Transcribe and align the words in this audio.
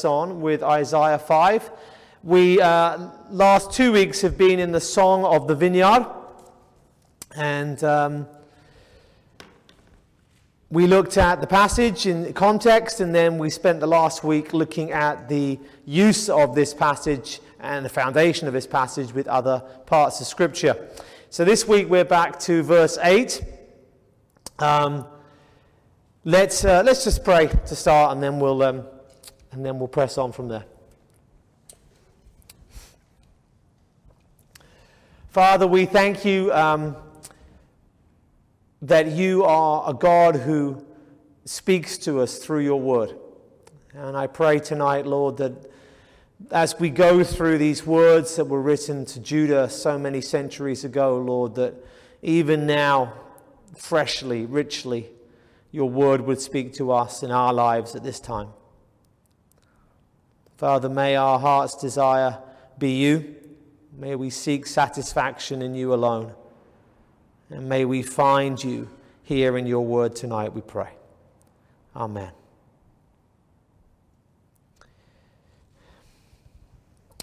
press 0.00 0.04
on 0.06 0.40
with 0.40 0.62
Isaiah 0.62 1.18
5. 1.18 1.70
We, 2.22 2.58
uh, 2.58 3.10
last 3.30 3.72
two 3.72 3.92
weeks, 3.92 4.22
have 4.22 4.38
been 4.38 4.58
in 4.58 4.72
the 4.72 4.80
Song 4.80 5.24
of 5.26 5.46
the 5.46 5.54
Vineyard. 5.54 6.06
And 7.36 7.84
um, 7.84 8.26
we 10.70 10.86
looked 10.86 11.18
at 11.18 11.42
the 11.42 11.46
passage 11.46 12.06
in 12.06 12.32
context, 12.32 13.00
and 13.00 13.14
then 13.14 13.36
we 13.36 13.50
spent 13.50 13.80
the 13.80 13.86
last 13.86 14.24
week 14.24 14.54
looking 14.54 14.90
at 14.90 15.28
the 15.28 15.58
use 15.84 16.30
of 16.30 16.54
this 16.54 16.72
passage 16.72 17.40
and 17.58 17.84
the 17.84 17.90
foundation 17.90 18.48
of 18.48 18.54
this 18.54 18.66
passage 18.66 19.12
with 19.12 19.28
other 19.28 19.62
parts 19.84 20.18
of 20.22 20.26
Scripture. 20.26 20.88
So 21.28 21.44
this 21.44 21.68
week 21.68 21.90
we're 21.90 22.06
back 22.06 22.40
to 22.40 22.62
verse 22.62 22.96
8. 23.02 23.42
Um, 24.60 25.04
let's, 26.24 26.64
uh, 26.64 26.82
let's 26.86 27.04
just 27.04 27.22
pray 27.22 27.48
to 27.48 27.76
start, 27.76 28.12
and 28.12 28.22
then 28.22 28.40
we'll, 28.40 28.62
um, 28.62 28.84
and 29.52 29.64
then 29.64 29.78
we'll 29.78 29.88
press 29.88 30.18
on 30.18 30.32
from 30.32 30.48
there. 30.48 30.64
Father, 35.28 35.66
we 35.66 35.86
thank 35.86 36.24
you 36.24 36.52
um, 36.52 36.96
that 38.82 39.06
you 39.06 39.44
are 39.44 39.88
a 39.88 39.94
God 39.94 40.34
who 40.36 40.84
speaks 41.44 41.98
to 41.98 42.20
us 42.20 42.38
through 42.38 42.60
your 42.60 42.80
word. 42.80 43.16
And 43.94 44.16
I 44.16 44.26
pray 44.26 44.58
tonight, 44.58 45.06
Lord, 45.06 45.36
that 45.36 45.70
as 46.50 46.78
we 46.78 46.90
go 46.90 47.22
through 47.22 47.58
these 47.58 47.86
words 47.86 48.36
that 48.36 48.46
were 48.46 48.60
written 48.60 49.04
to 49.04 49.20
Judah 49.20 49.68
so 49.68 49.98
many 49.98 50.20
centuries 50.20 50.84
ago, 50.84 51.18
Lord, 51.18 51.54
that 51.56 51.74
even 52.22 52.66
now, 52.66 53.12
freshly, 53.76 54.46
richly, 54.46 55.10
your 55.70 55.88
word 55.88 56.22
would 56.22 56.40
speak 56.40 56.72
to 56.74 56.92
us 56.92 57.22
in 57.22 57.30
our 57.30 57.52
lives 57.52 57.94
at 57.94 58.02
this 58.02 58.18
time. 58.18 58.48
Father, 60.60 60.90
may 60.90 61.16
our 61.16 61.38
heart's 61.38 61.74
desire 61.74 62.36
be 62.78 62.90
you. 62.90 63.34
May 63.96 64.14
we 64.14 64.28
seek 64.28 64.66
satisfaction 64.66 65.62
in 65.62 65.74
you 65.74 65.94
alone. 65.94 66.34
And 67.48 67.66
may 67.66 67.86
we 67.86 68.02
find 68.02 68.62
you 68.62 68.90
here 69.22 69.56
in 69.56 69.66
your 69.66 69.86
word 69.86 70.14
tonight, 70.14 70.52
we 70.52 70.60
pray. 70.60 70.90
Amen. 71.96 72.30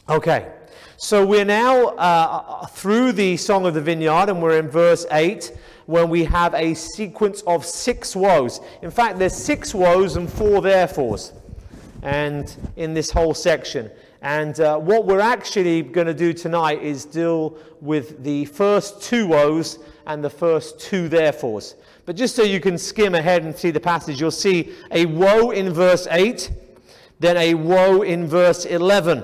Okay, 0.10 0.52
so 0.98 1.24
we're 1.24 1.46
now 1.46 1.90
uh, 1.90 2.66
through 2.66 3.12
the 3.12 3.38
Song 3.38 3.68
of 3.68 3.76
the 3.76 3.82
Vineyard, 3.82 4.30
and 4.30 4.42
we're 4.42 4.58
in 4.58 4.68
verse 4.68 5.06
8, 5.12 5.56
when 5.86 6.10
we 6.10 6.24
have 6.24 6.56
a 6.56 6.74
sequence 6.74 7.44
of 7.44 7.64
six 7.68 8.16
woes. 8.16 8.62
In 8.82 8.90
fact, 8.90 9.20
there's 9.20 9.36
six 9.36 9.76
woes 9.76 10.16
and 10.16 10.28
four 10.28 10.60
therefores, 10.60 11.34
and 12.04 12.56
in 12.76 12.94
this 12.94 13.12
whole 13.12 13.34
section. 13.34 13.90
And 14.22 14.60
uh, 14.60 14.78
what 14.78 15.06
we're 15.06 15.20
actually 15.20 15.82
going 15.82 16.08
to 16.08 16.14
do 16.14 16.34
tonight 16.34 16.82
is 16.82 17.06
deal 17.06 17.58
with 17.82 18.24
the 18.24 18.46
first 18.46 19.02
two 19.02 19.28
woes 19.28 19.80
and 20.06 20.24
the 20.24 20.30
first 20.30 20.80
two 20.80 21.08
therefores. 21.08 21.76
But 22.06 22.16
just 22.16 22.36
so 22.36 22.44
you 22.44 22.60
can 22.60 22.78
skim 22.78 23.16
ahead 23.16 23.44
and 23.44 23.56
see 23.56 23.72
the 23.72 23.80
passage, 23.80 24.20
you'll 24.20 24.32
see 24.32 24.74
a 24.92 25.06
woe 25.06 25.52
in 25.52 25.74
verse 25.74 26.08
8, 26.10 26.52
then 27.20 27.38
a 27.38 27.54
woe 27.54 28.02
in 28.02 28.28
verse 28.28 28.66
11. 28.66 29.24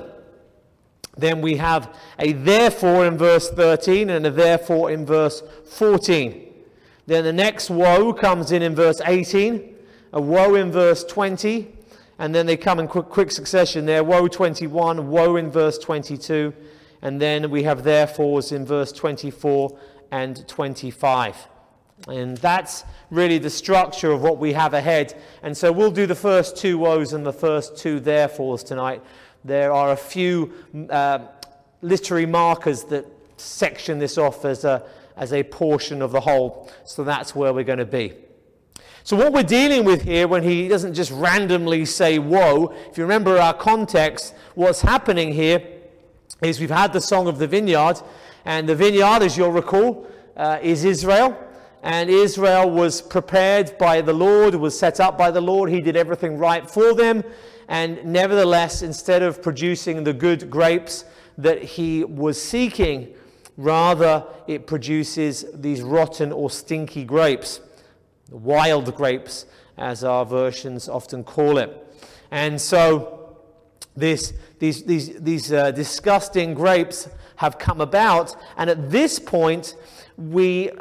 Then 1.16 1.42
we 1.42 1.58
have 1.58 1.96
a 2.20 2.34
therefore 2.34 3.06
in 3.06 3.18
verse 3.18 3.50
13 3.50 4.10
and 4.10 4.26
a 4.26 4.32
therefore 4.32 4.92
in 4.92 5.06
verse 5.06 5.44
14. 5.66 6.52
Then 7.06 7.24
the 7.24 7.34
next 7.34 7.70
woe 7.70 8.14
comes 8.14 8.52
in 8.52 8.62
in 8.62 8.76
verse 8.76 9.02
18, 9.06 9.76
a 10.14 10.22
woe 10.22 10.56
in 10.56 10.72
verse 10.72 11.04
20, 11.04 11.72
and 12.20 12.34
then 12.34 12.46
they 12.46 12.58
come 12.58 12.80
in 12.80 12.88
quick, 12.88 13.08
quick 13.08 13.32
succession 13.32 13.86
there. 13.86 14.04
Woe 14.04 14.28
21, 14.28 15.10
woe 15.10 15.36
in 15.36 15.52
verse 15.52 15.78
22, 15.78 16.54
and 17.02 17.20
then 17.20 17.50
we 17.50 17.64
have 17.64 17.84
therefores 17.84 18.52
in 18.52 18.66
verse 18.66 18.92
24 18.92 19.78
and 20.12 20.48
25. 20.48 21.48
And 22.08 22.38
that's 22.38 22.84
really 23.10 23.38
the 23.38 23.50
structure 23.50 24.12
of 24.12 24.22
what 24.22 24.38
we 24.38 24.54
have 24.54 24.74
ahead. 24.74 25.20
And 25.42 25.56
so 25.56 25.72
we'll 25.72 25.92
do 25.92 26.06
the 26.06 26.16
first 26.16 26.58
two 26.58 26.78
woes 26.78 27.14
and 27.14 27.26
the 27.26 27.34
first 27.34 27.78
two 27.78 28.00
therefores 28.00 28.64
tonight. 28.64 29.02
There 29.46 29.72
are 29.72 29.92
a 29.92 29.98
few 29.98 30.54
uh, 30.90 31.20
literary 31.82 32.26
markers 32.26 32.84
that 32.86 33.06
section 33.38 34.00
this 34.00 34.18
off 34.18 34.46
as 34.46 34.66
a, 34.66 34.86
as 35.18 35.34
a 35.34 35.44
portion 35.44 36.02
of 36.02 36.12
the 36.12 36.22
whole. 36.22 36.72
So 36.86 37.04
that's 37.04 37.36
where 37.36 37.54
we're 37.54 37.64
going 37.64 37.80
to 37.80 37.86
be. 37.86 38.14
So, 39.06 39.18
what 39.18 39.34
we're 39.34 39.44
dealing 39.44 39.84
with 39.84 40.04
here, 40.04 40.30
when 40.30 40.44
he 40.44 40.70
doesn't 40.70 40.94
just 40.94 41.12
randomly 41.12 41.84
say 41.84 42.20
woe, 42.20 42.74
if 42.90 42.98
you 42.98 43.04
remember 43.04 43.38
our 43.38 43.54
context, 43.54 44.34
what's 44.56 44.80
happening 44.80 45.34
here 45.34 45.62
is 46.42 46.62
we've 46.62 46.70
had 46.70 46.94
the 46.94 47.02
Song 47.02 47.28
of 47.28 47.38
the 47.38 47.46
Vineyard, 47.46 47.98
and 48.46 48.68
the 48.68 48.76
vineyard, 48.76 49.22
as 49.22 49.38
you'll 49.38 49.52
recall, 49.52 50.08
uh, 50.38 50.60
is 50.62 50.86
Israel. 50.86 51.38
And 51.82 52.10
Israel 52.10 52.70
was 52.70 53.02
prepared 53.02 53.78
by 53.78 54.00
the 54.00 54.14
Lord, 54.14 54.56
was 54.56 54.80
set 54.80 55.02
up 55.02 55.18
by 55.18 55.32
the 55.32 55.42
Lord. 55.42 55.70
He 55.70 55.82
did 55.82 55.98
everything 55.98 56.38
right 56.38 56.70
for 56.70 56.94
them. 56.94 57.26
And 57.68 58.06
nevertheless, 58.06 58.84
instead 58.84 59.22
of 59.22 59.42
producing 59.42 60.06
the 60.06 60.14
good 60.14 60.50
grapes 60.50 61.04
that 61.38 61.62
he 61.62 62.06
was 62.06 62.42
seeking, 62.42 63.14
rather 63.58 64.24
it 64.48 64.66
produces 64.66 65.44
these 65.54 65.82
rotten 65.82 66.32
or 66.32 66.50
stinky 66.50 67.04
grapes 67.04 67.60
wild 68.34 68.94
grapes, 68.96 69.46
as 69.78 70.04
our 70.04 70.26
versions 70.26 70.90
often 70.90 71.24
call 71.24 71.58
it. 71.58 71.80
And 72.32 72.60
so 72.60 73.38
this, 73.96 74.34
these, 74.60 74.84
these, 74.84 75.20
these 75.20 75.54
uh, 75.54 75.72
disgusting 75.72 76.54
grapes 76.54 77.10
have 77.38 77.58
come 77.58 77.82
about, 77.82 78.36
and 78.58 78.70
at 78.70 78.90
this 78.92 79.20
point, 79.20 79.76
we, 80.18 80.72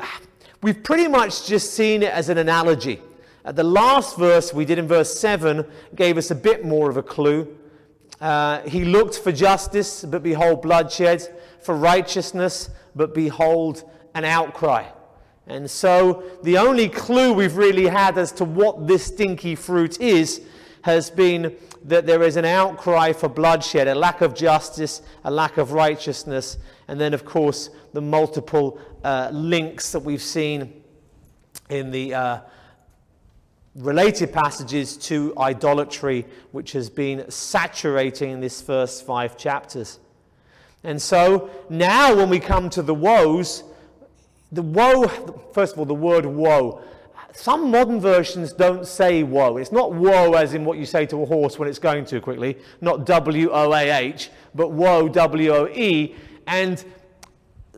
we've 0.62 0.82
pretty 0.82 1.08
much 1.08 1.46
just 1.46 1.74
seen 1.74 2.02
it 2.02 2.12
as 2.12 2.28
an 2.28 2.38
analogy. 2.38 3.00
The 3.44 3.64
last 3.64 4.16
verse 4.16 4.54
we 4.54 4.64
did 4.64 4.78
in 4.78 4.86
verse 4.86 5.18
7 5.18 5.66
gave 5.94 6.16
us 6.16 6.30
a 6.30 6.34
bit 6.34 6.64
more 6.64 6.88
of 6.88 6.96
a 6.96 7.02
clue. 7.02 7.56
Uh, 8.20 8.60
he 8.62 8.84
looked 8.84 9.18
for 9.18 9.32
justice, 9.32 10.04
but 10.04 10.22
behold, 10.22 10.62
bloodshed, 10.62 11.28
for 11.60 11.74
righteousness, 11.74 12.70
but 12.94 13.14
behold, 13.14 13.82
an 14.14 14.24
outcry. 14.24 14.88
And 15.46 15.70
so 15.70 16.22
the 16.42 16.58
only 16.58 16.88
clue 16.88 17.32
we've 17.32 17.56
really 17.56 17.86
had 17.86 18.16
as 18.16 18.32
to 18.32 18.44
what 18.44 18.86
this 18.86 19.06
stinky 19.06 19.54
fruit 19.54 20.00
is 20.00 20.40
has 20.82 21.10
been 21.10 21.56
that 21.84 22.06
there 22.06 22.22
is 22.22 22.36
an 22.36 22.44
outcry 22.44 23.12
for 23.12 23.28
bloodshed, 23.28 23.88
a 23.88 23.94
lack 23.94 24.20
of 24.20 24.34
justice, 24.34 25.02
a 25.24 25.30
lack 25.30 25.58
of 25.58 25.72
righteousness, 25.72 26.58
and 26.88 27.00
then, 27.00 27.14
of 27.14 27.24
course, 27.24 27.70
the 27.92 28.00
multiple 28.00 28.80
uh, 29.02 29.30
links 29.32 29.92
that 29.92 30.00
we've 30.00 30.22
seen 30.22 30.82
in 31.70 31.90
the 31.90 32.14
uh, 32.14 32.40
related 33.74 34.32
passages 34.32 34.96
to 34.96 35.32
idolatry, 35.38 36.26
which 36.52 36.72
has 36.72 36.90
been 36.90 37.28
saturating 37.30 38.30
in 38.30 38.40
this 38.40 38.60
first 38.60 39.06
five 39.06 39.36
chapters. 39.36 39.98
And 40.84 41.00
so 41.00 41.50
now, 41.68 42.14
when 42.14 42.28
we 42.28 42.38
come 42.38 42.68
to 42.70 42.82
the 42.82 42.94
woes, 42.94 43.64
the 44.52 44.62
woe, 44.62 45.08
first 45.52 45.72
of 45.72 45.78
all, 45.78 45.84
the 45.86 45.94
word 45.94 46.26
woe. 46.26 46.82
Some 47.34 47.70
modern 47.70 47.98
versions 47.98 48.52
don't 48.52 48.86
say 48.86 49.22
woe. 49.22 49.56
It's 49.56 49.72
not 49.72 49.94
woe 49.94 50.34
as 50.34 50.52
in 50.52 50.66
what 50.66 50.76
you 50.76 50.84
say 50.84 51.06
to 51.06 51.22
a 51.22 51.26
horse 51.26 51.58
when 51.58 51.66
it's 51.66 51.78
going 51.78 52.04
too 52.04 52.20
quickly, 52.20 52.58
not 52.82 53.06
W 53.06 53.50
O 53.50 53.72
A 53.72 53.90
H, 53.90 54.30
but 54.54 54.70
woe, 54.70 55.08
W 55.08 55.50
O 55.50 55.66
E. 55.68 56.14
And 56.46 56.84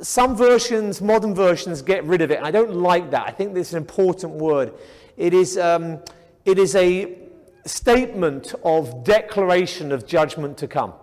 some 0.01 0.35
versions, 0.35 1.01
modern 1.01 1.37
versions, 1.37 1.83
get 1.83 2.03
rid 2.05 2.21
of 2.21 2.33
it. 2.33 2.41
I 2.43 2.51
don't 2.51 2.75
like 2.75 3.13
that. 3.13 3.29
I 3.29 3.31
think 3.31 3.57
it's 3.57 3.73
an 3.73 3.79
important 3.79 4.33
word. 4.33 4.73
It 5.17 5.33
is, 5.33 5.57
um, 5.57 6.01
it 6.45 6.59
is 6.59 6.75
a 6.75 7.17
statement 7.65 8.55
of 8.65 9.05
declaration 9.05 9.93
of 9.93 10.05
judgment 10.05 10.59
to 10.59 10.67
come. 10.67 10.95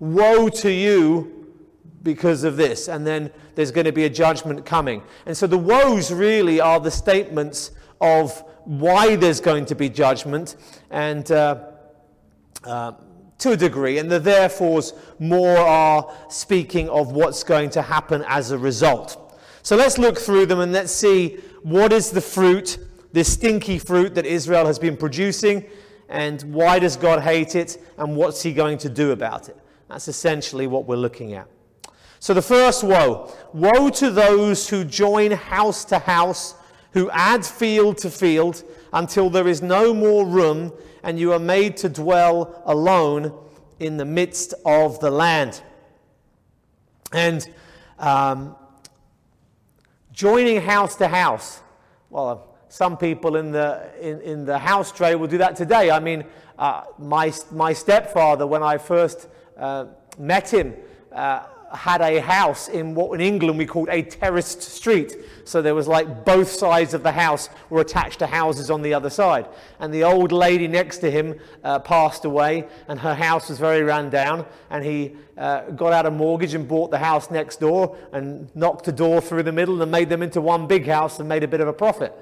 Woe 0.00 0.48
to 0.48 0.70
you 0.70 1.45
because 2.06 2.44
of 2.44 2.56
this, 2.56 2.88
and 2.88 3.04
then 3.04 3.30
there's 3.56 3.72
going 3.72 3.84
to 3.84 3.92
be 3.92 4.04
a 4.04 4.08
judgment 4.08 4.64
coming. 4.64 5.02
And 5.26 5.36
so 5.36 5.48
the 5.48 5.58
woes 5.58 6.12
really 6.12 6.60
are 6.60 6.78
the 6.78 6.90
statements 6.90 7.72
of 8.00 8.44
why 8.64 9.16
there's 9.16 9.40
going 9.40 9.66
to 9.66 9.74
be 9.74 9.88
judgment, 9.90 10.56
and 10.90 11.30
uh, 11.32 11.64
uh, 12.64 12.92
to 13.38 13.50
a 13.50 13.56
degree, 13.56 13.98
and 13.98 14.08
the 14.08 14.20
therefores 14.20 14.94
more 15.18 15.58
are 15.58 16.14
speaking 16.30 16.88
of 16.88 17.10
what's 17.10 17.42
going 17.42 17.70
to 17.70 17.82
happen 17.82 18.24
as 18.28 18.52
a 18.52 18.58
result. 18.58 19.36
So 19.62 19.74
let's 19.74 19.98
look 19.98 20.16
through 20.16 20.46
them 20.46 20.60
and 20.60 20.72
let's 20.72 20.92
see 20.92 21.40
what 21.64 21.92
is 21.92 22.12
the 22.12 22.20
fruit, 22.20 22.78
this 23.12 23.32
stinky 23.32 23.78
fruit 23.80 24.14
that 24.14 24.26
Israel 24.26 24.66
has 24.66 24.78
been 24.78 24.96
producing, 24.96 25.64
and 26.08 26.40
why 26.54 26.78
does 26.78 26.96
God 26.96 27.20
hate 27.20 27.56
it, 27.56 27.82
and 27.98 28.14
what's 28.16 28.42
He 28.42 28.52
going 28.52 28.78
to 28.78 28.88
do 28.88 29.10
about 29.10 29.48
it. 29.48 29.58
That's 29.88 30.06
essentially 30.06 30.68
what 30.68 30.86
we're 30.86 30.96
looking 30.96 31.34
at. 31.34 31.48
So 32.18 32.34
the 32.34 32.42
first 32.42 32.82
woe 32.82 33.32
Woe 33.56 33.88
to 33.88 34.10
those 34.10 34.68
who 34.68 34.84
join 34.84 35.30
house 35.30 35.86
to 35.86 35.98
house, 35.98 36.56
who 36.92 37.10
add 37.10 37.42
field 37.42 37.96
to 37.98 38.10
field, 38.10 38.62
until 38.92 39.30
there 39.30 39.48
is 39.48 39.62
no 39.62 39.94
more 39.94 40.26
room, 40.26 40.74
and 41.02 41.18
you 41.18 41.32
are 41.32 41.38
made 41.38 41.78
to 41.78 41.88
dwell 41.88 42.62
alone 42.66 43.32
in 43.80 43.96
the 43.96 44.04
midst 44.04 44.52
of 44.66 45.00
the 45.00 45.10
land. 45.10 45.62
And 47.12 47.48
um, 47.98 48.54
joining 50.12 50.60
house 50.60 50.96
to 50.96 51.08
house, 51.08 51.62
well, 52.10 52.58
some 52.68 52.98
people 52.98 53.36
in 53.36 53.52
the, 53.52 53.88
in, 53.98 54.20
in 54.20 54.44
the 54.44 54.58
house 54.58 54.92
trade 54.92 55.14
will 55.14 55.28
do 55.28 55.38
that 55.38 55.56
today. 55.56 55.90
I 55.90 55.98
mean, 55.98 56.24
uh, 56.58 56.82
my, 56.98 57.32
my 57.50 57.72
stepfather, 57.72 58.46
when 58.46 58.62
I 58.62 58.76
first 58.76 59.28
uh, 59.56 59.86
met 60.18 60.52
him, 60.52 60.74
uh, 61.10 61.44
had 61.72 62.00
a 62.00 62.20
house 62.20 62.68
in 62.68 62.94
what 62.94 63.12
in 63.14 63.20
England 63.20 63.58
we 63.58 63.66
called 63.66 63.88
a 63.90 64.02
terraced 64.02 64.62
street. 64.62 65.16
So 65.44 65.62
there 65.62 65.74
was 65.74 65.88
like 65.88 66.24
both 66.24 66.48
sides 66.48 66.94
of 66.94 67.02
the 67.02 67.12
house 67.12 67.48
were 67.70 67.80
attached 67.80 68.20
to 68.20 68.26
houses 68.26 68.70
on 68.70 68.82
the 68.82 68.94
other 68.94 69.10
side. 69.10 69.48
And 69.80 69.92
the 69.92 70.04
old 70.04 70.32
lady 70.32 70.68
next 70.68 70.98
to 70.98 71.10
him 71.10 71.38
uh, 71.64 71.78
passed 71.80 72.24
away, 72.24 72.66
and 72.88 73.00
her 73.00 73.14
house 73.14 73.48
was 73.48 73.58
very 73.58 73.82
run 73.82 74.10
down. 74.10 74.46
And 74.70 74.84
he 74.84 75.16
uh, 75.36 75.62
got 75.70 75.92
out 75.92 76.06
a 76.06 76.10
mortgage 76.10 76.54
and 76.54 76.66
bought 76.68 76.90
the 76.90 76.98
house 76.98 77.30
next 77.30 77.60
door 77.60 77.96
and 78.12 78.54
knocked 78.54 78.88
a 78.88 78.92
door 78.92 79.20
through 79.20 79.42
the 79.42 79.52
middle 79.52 79.82
and 79.82 79.90
made 79.90 80.08
them 80.08 80.22
into 80.22 80.40
one 80.40 80.66
big 80.66 80.86
house 80.86 81.18
and 81.18 81.28
made 81.28 81.42
a 81.42 81.48
bit 81.48 81.60
of 81.60 81.68
a 81.68 81.72
profit. 81.72 82.14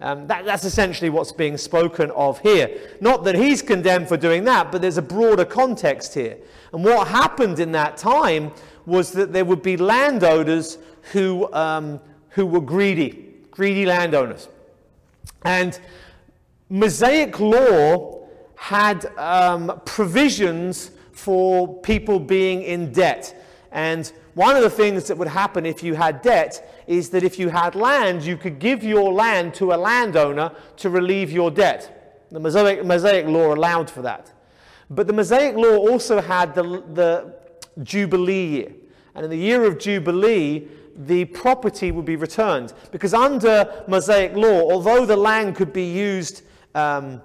Um, 0.00 0.26
that, 0.26 0.44
that's 0.44 0.64
essentially 0.64 1.10
what's 1.10 1.30
being 1.30 1.56
spoken 1.56 2.10
of 2.10 2.40
here. 2.40 2.76
Not 3.00 3.22
that 3.22 3.36
he's 3.36 3.62
condemned 3.62 4.08
for 4.08 4.16
doing 4.16 4.42
that, 4.44 4.72
but 4.72 4.82
there's 4.82 4.98
a 4.98 5.02
broader 5.02 5.44
context 5.44 6.14
here. 6.14 6.38
And 6.72 6.84
what 6.84 7.06
happened 7.06 7.60
in 7.60 7.70
that 7.72 7.98
time 7.98 8.52
was 8.86 9.12
that 9.12 9.32
there 9.32 9.44
would 9.44 9.62
be 9.62 9.76
landowners 9.76 10.78
who, 11.12 11.52
um, 11.52 12.00
who 12.30 12.46
were 12.46 12.60
greedy, 12.60 13.34
greedy 13.50 13.86
landowners. 13.86 14.48
And 15.42 15.78
Mosaic 16.68 17.38
law 17.38 18.26
had 18.56 19.06
um, 19.18 19.80
provisions 19.84 20.90
for 21.12 21.80
people 21.80 22.18
being 22.18 22.62
in 22.62 22.92
debt. 22.92 23.44
And 23.70 24.10
one 24.34 24.56
of 24.56 24.62
the 24.62 24.70
things 24.70 25.08
that 25.08 25.18
would 25.18 25.28
happen 25.28 25.66
if 25.66 25.82
you 25.82 25.94
had 25.94 26.22
debt 26.22 26.82
is 26.86 27.10
that 27.10 27.22
if 27.22 27.38
you 27.38 27.48
had 27.48 27.74
land, 27.74 28.22
you 28.22 28.36
could 28.36 28.58
give 28.58 28.82
your 28.82 29.12
land 29.12 29.54
to 29.54 29.72
a 29.72 29.76
landowner 29.76 30.52
to 30.78 30.90
relieve 30.90 31.30
your 31.30 31.50
debt. 31.50 32.26
The 32.30 32.40
Mosaic, 32.40 32.84
Mosaic 32.84 33.26
law 33.26 33.54
allowed 33.54 33.90
for 33.90 34.02
that. 34.02 34.32
But 34.88 35.06
the 35.06 35.12
Mosaic 35.12 35.54
law 35.54 35.76
also 35.76 36.20
had 36.20 36.54
the, 36.54 36.62
the 36.94 37.34
Jubilee 37.82 38.46
year. 38.46 38.72
And 39.14 39.24
in 39.24 39.30
the 39.30 39.36
year 39.36 39.64
of 39.64 39.78
Jubilee, 39.78 40.68
the 40.96 41.24
property 41.26 41.90
would 41.90 42.04
be 42.04 42.16
returned. 42.16 42.72
Because 42.90 43.14
under 43.14 43.84
Mosaic 43.88 44.34
law, 44.34 44.70
although 44.70 45.06
the 45.06 45.16
land 45.16 45.56
could 45.56 45.72
be 45.72 45.84
used 45.84 46.42
um, 46.74 47.22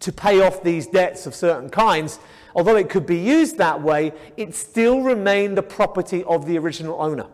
to 0.00 0.12
pay 0.12 0.40
off 0.40 0.62
these 0.62 0.86
debts 0.86 1.26
of 1.26 1.34
certain 1.34 1.68
kinds, 1.68 2.18
although 2.54 2.76
it 2.76 2.88
could 2.88 3.06
be 3.06 3.18
used 3.18 3.58
that 3.58 3.80
way, 3.80 4.12
it 4.36 4.54
still 4.54 5.02
remained 5.02 5.56
the 5.56 5.62
property 5.62 6.24
of 6.24 6.46
the 6.46 6.58
original 6.58 7.00
owner. 7.00 7.26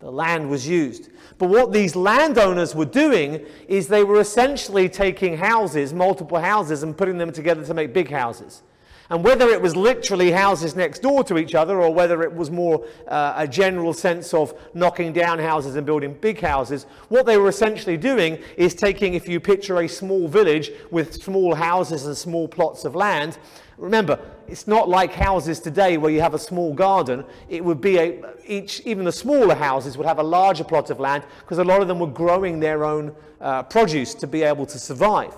The 0.00 0.10
land 0.10 0.50
was 0.50 0.68
used. 0.68 1.10
But 1.38 1.48
what 1.48 1.72
these 1.72 1.96
landowners 1.96 2.74
were 2.74 2.84
doing 2.84 3.44
is 3.68 3.88
they 3.88 4.04
were 4.04 4.20
essentially 4.20 4.88
taking 4.88 5.36
houses, 5.36 5.94
multiple 5.94 6.38
houses, 6.38 6.82
and 6.82 6.96
putting 6.96 7.18
them 7.18 7.32
together 7.32 7.64
to 7.64 7.74
make 7.74 7.94
big 7.94 8.10
houses. 8.10 8.62
And 9.10 9.22
whether 9.22 9.48
it 9.48 9.60
was 9.60 9.76
literally 9.76 10.30
houses 10.30 10.74
next 10.74 11.00
door 11.00 11.22
to 11.24 11.36
each 11.36 11.54
other 11.54 11.82
or 11.82 11.92
whether 11.92 12.22
it 12.22 12.32
was 12.32 12.50
more 12.50 12.86
uh, 13.06 13.34
a 13.36 13.46
general 13.46 13.92
sense 13.92 14.32
of 14.32 14.54
knocking 14.72 15.12
down 15.12 15.38
houses 15.38 15.76
and 15.76 15.84
building 15.84 16.16
big 16.20 16.40
houses, 16.40 16.86
what 17.08 17.26
they 17.26 17.36
were 17.36 17.48
essentially 17.48 17.98
doing 17.98 18.38
is 18.56 18.74
taking, 18.74 19.12
if 19.12 19.28
you 19.28 19.40
picture 19.40 19.80
a 19.80 19.88
small 19.88 20.26
village 20.26 20.70
with 20.90 21.22
small 21.22 21.54
houses 21.54 22.06
and 22.06 22.16
small 22.16 22.48
plots 22.48 22.86
of 22.86 22.94
land, 22.94 23.38
remember, 23.76 24.18
it's 24.48 24.66
not 24.66 24.88
like 24.88 25.12
houses 25.12 25.60
today 25.60 25.98
where 25.98 26.10
you 26.10 26.22
have 26.22 26.34
a 26.34 26.38
small 26.38 26.72
garden. 26.72 27.24
It 27.50 27.62
would 27.62 27.82
be 27.82 27.98
a, 27.98 28.22
each, 28.46 28.80
even 28.86 29.04
the 29.04 29.12
smaller 29.12 29.54
houses 29.54 29.98
would 29.98 30.06
have 30.06 30.18
a 30.18 30.22
larger 30.24 30.64
plot 30.64 30.88
of 30.88 30.98
land 30.98 31.24
because 31.40 31.58
a 31.58 31.64
lot 31.64 31.82
of 31.82 31.88
them 31.88 31.98
were 31.98 32.06
growing 32.06 32.58
their 32.58 32.84
own 32.84 33.14
uh, 33.40 33.64
produce 33.64 34.14
to 34.14 34.26
be 34.26 34.42
able 34.42 34.64
to 34.64 34.78
survive. 34.78 35.34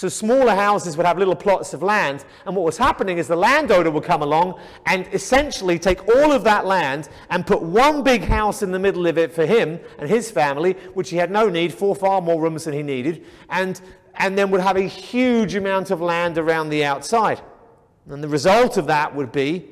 So 0.00 0.08
smaller 0.08 0.54
houses 0.54 0.96
would 0.96 1.04
have 1.04 1.18
little 1.18 1.36
plots 1.36 1.74
of 1.74 1.82
land, 1.82 2.24
and 2.46 2.56
what 2.56 2.64
was 2.64 2.78
happening 2.78 3.18
is 3.18 3.28
the 3.28 3.36
landowner 3.36 3.90
would 3.90 4.04
come 4.04 4.22
along 4.22 4.58
and 4.86 5.06
essentially 5.12 5.78
take 5.78 6.08
all 6.08 6.32
of 6.32 6.42
that 6.44 6.64
land 6.64 7.10
and 7.28 7.46
put 7.46 7.60
one 7.60 8.02
big 8.02 8.22
house 8.22 8.62
in 8.62 8.72
the 8.72 8.78
middle 8.78 9.06
of 9.06 9.18
it 9.18 9.30
for 9.30 9.44
him 9.44 9.78
and 9.98 10.08
his 10.08 10.30
family, 10.30 10.72
which 10.94 11.10
he 11.10 11.18
had 11.18 11.30
no 11.30 11.50
need 11.50 11.74
for, 11.74 11.94
far 11.94 12.22
more 12.22 12.40
rooms 12.40 12.64
than 12.64 12.72
he 12.72 12.82
needed, 12.82 13.26
and, 13.50 13.82
and 14.14 14.38
then 14.38 14.50
would 14.50 14.62
have 14.62 14.78
a 14.78 14.88
huge 14.88 15.54
amount 15.54 15.90
of 15.90 16.00
land 16.00 16.38
around 16.38 16.70
the 16.70 16.82
outside. 16.82 17.42
And 18.08 18.24
the 18.24 18.28
result 18.28 18.78
of 18.78 18.86
that 18.86 19.14
would 19.14 19.32
be 19.32 19.68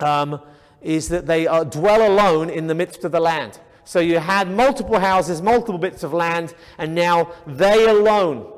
um, 0.00 0.38
is 0.82 1.08
that 1.08 1.24
they 1.24 1.46
uh, 1.46 1.64
dwell 1.64 2.06
alone 2.12 2.50
in 2.50 2.66
the 2.66 2.74
midst 2.74 3.04
of 3.04 3.12
the 3.12 3.20
land. 3.20 3.58
So 3.84 4.00
you 4.00 4.18
had 4.18 4.50
multiple 4.50 4.98
houses, 4.98 5.40
multiple 5.40 5.78
bits 5.78 6.02
of 6.02 6.12
land, 6.12 6.52
and 6.76 6.94
now 6.94 7.32
they 7.46 7.86
alone 7.86 8.52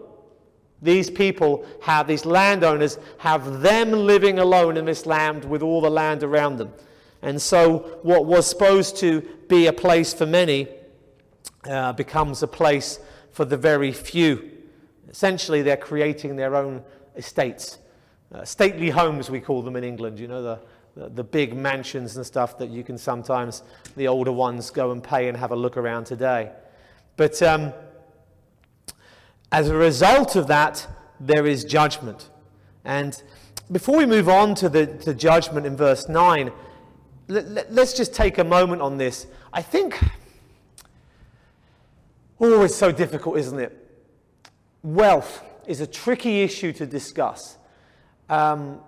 these 0.83 1.11
people 1.11 1.67
have, 1.83 2.07
these 2.07 2.25
landowners 2.25 2.99
have 3.19 3.61
them 3.61 3.93
living 3.93 4.39
alone 4.39 4.77
in 4.77 4.85
this 4.85 5.05
land 5.07 5.45
with 5.45 5.63
all 5.63 5.81
the 5.81 5.91
land 5.91 6.23
around 6.23 6.57
them. 6.57 6.73
And 7.23 7.41
so, 7.41 7.99
what 8.03 8.25
was 8.25 8.47
supposed 8.49 8.97
to 8.99 9.21
be 9.49 9.67
a 9.67 9.73
place 9.73 10.15
for 10.15 10.25
many 10.25 10.69
uh, 11.69 11.93
becomes 11.93 12.43
a 12.43 12.47
place 12.47 12.99
for 13.31 13.45
the 13.45 13.59
very 13.59 13.93
few. 13.93 14.51
Essentially, 15.11 15.61
they're 15.61 15.77
creating 15.77 16.37
their 16.37 16.57
own 16.57 16.83
estates. 17.17 17.79
Uh, 18.33 18.45
stately 18.45 18.89
homes, 18.89 19.29
we 19.29 19.41
call 19.41 19.61
them 19.61 19.77
in 19.77 19.85
England, 19.85 20.19
you 20.19 20.29
know, 20.29 20.43
the, 20.43 20.59
the, 20.97 21.09
the, 21.11 21.25
big 21.25 21.55
mansions 21.55 22.17
and 22.17 22.25
stuff 22.25 22.57
that 22.57 22.71
you 22.71 22.83
can 22.85 22.97
sometimes, 22.97 23.65
the 23.97 24.09
older 24.09 24.33
ones, 24.33 24.71
go 24.71 24.93
and 24.93 25.03
pay 25.03 25.29
and 25.29 25.37
have 25.37 25.51
a 25.51 25.57
look 25.57 25.77
around 25.77 26.05
today. 26.05 26.51
But. 27.17 27.43
Um, 27.43 27.75
as 29.53 29.69
a 29.69 29.75
result 29.75 30.37
of 30.37 30.47
that, 30.47 30.87
there 31.19 31.47
is 31.47 31.65
judgment. 31.65 32.31
And 32.85 33.21
before 33.71 33.97
we 33.97 34.07
move 34.07 34.29
on 34.29 34.55
to 34.57 34.69
the 34.69 34.87
to 34.87 35.15
judgment 35.15 35.67
in 35.67 35.77
verse 35.77 36.09
9, 36.09 36.53
let, 37.29 37.79
us 37.79 37.97
just 37.97 38.15
take 38.15 38.39
a 38.39 38.45
moment 38.45 38.83
on 38.83 38.97
this. 38.97 39.27
I 39.53 39.63
think, 39.63 39.99
oh, 42.41 42.63
it's 42.63 42.75
so 42.75 42.91
difficult, 42.91 43.39
isn't 43.39 43.59
it? 43.59 43.77
Wealth 44.83 45.45
is 45.67 45.81
a 45.81 45.87
tricky 45.87 46.43
issue 46.43 46.73
to 46.73 46.87
discuss. 46.87 47.57
Um, 48.29 48.81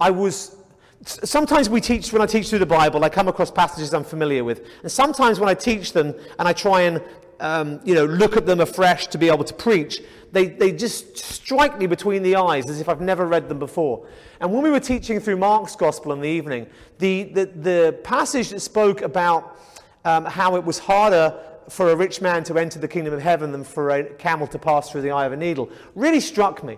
I 0.00 0.10
was 0.10 0.56
sometimes 1.04 1.68
we 1.68 1.80
teach 1.80 2.12
when 2.12 2.22
i 2.22 2.26
teach 2.26 2.48
through 2.48 2.60
the 2.60 2.66
bible 2.66 3.02
i 3.02 3.08
come 3.08 3.26
across 3.26 3.50
passages 3.50 3.92
i'm 3.92 4.04
familiar 4.04 4.44
with 4.44 4.64
and 4.82 4.92
sometimes 4.92 5.40
when 5.40 5.48
i 5.48 5.54
teach 5.54 5.92
them 5.92 6.14
and 6.38 6.46
i 6.46 6.52
try 6.52 6.82
and 6.82 7.02
um, 7.40 7.80
you 7.84 7.94
know, 7.94 8.04
look 8.04 8.36
at 8.36 8.46
them 8.46 8.60
afresh 8.60 9.08
to 9.08 9.18
be 9.18 9.28
able 9.28 9.44
to 9.44 9.54
preach, 9.54 10.00
they, 10.32 10.46
they 10.46 10.72
just 10.72 11.18
strike 11.18 11.78
me 11.78 11.86
between 11.86 12.22
the 12.22 12.36
eyes 12.36 12.70
as 12.70 12.80
if 12.80 12.88
I've 12.88 13.00
never 13.00 13.26
read 13.26 13.48
them 13.48 13.58
before. 13.58 14.06
And 14.40 14.52
when 14.52 14.62
we 14.62 14.70
were 14.70 14.80
teaching 14.80 15.20
through 15.20 15.36
Mark's 15.36 15.76
Gospel 15.76 16.12
in 16.12 16.20
the 16.20 16.28
evening, 16.28 16.66
the, 16.98 17.24
the, 17.24 17.46
the 17.46 18.00
passage 18.02 18.50
that 18.50 18.60
spoke 18.60 19.02
about 19.02 19.58
um, 20.04 20.24
how 20.24 20.56
it 20.56 20.64
was 20.64 20.78
harder 20.78 21.38
for 21.68 21.90
a 21.90 21.96
rich 21.96 22.20
man 22.20 22.44
to 22.44 22.58
enter 22.58 22.78
the 22.78 22.88
kingdom 22.88 23.14
of 23.14 23.20
heaven 23.20 23.52
than 23.52 23.64
for 23.64 23.90
a 23.90 24.04
camel 24.14 24.46
to 24.48 24.58
pass 24.58 24.90
through 24.90 25.02
the 25.02 25.10
eye 25.10 25.26
of 25.26 25.32
a 25.32 25.36
needle 25.36 25.70
really 25.94 26.20
struck 26.20 26.64
me 26.64 26.76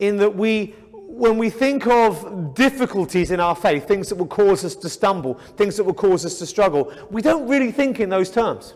in 0.00 0.16
that 0.16 0.34
we 0.34 0.74
when 1.06 1.38
we 1.38 1.48
think 1.48 1.86
of 1.86 2.54
difficulties 2.54 3.30
in 3.30 3.38
our 3.38 3.54
faith, 3.54 3.86
things 3.86 4.08
that 4.08 4.16
will 4.16 4.26
cause 4.26 4.64
us 4.64 4.74
to 4.74 4.88
stumble, 4.88 5.34
things 5.56 5.76
that 5.76 5.84
will 5.84 5.94
cause 5.94 6.26
us 6.26 6.40
to 6.40 6.46
struggle, 6.46 6.92
we 7.08 7.22
don't 7.22 7.46
really 7.46 7.70
think 7.70 8.00
in 8.00 8.08
those 8.08 8.30
terms 8.30 8.74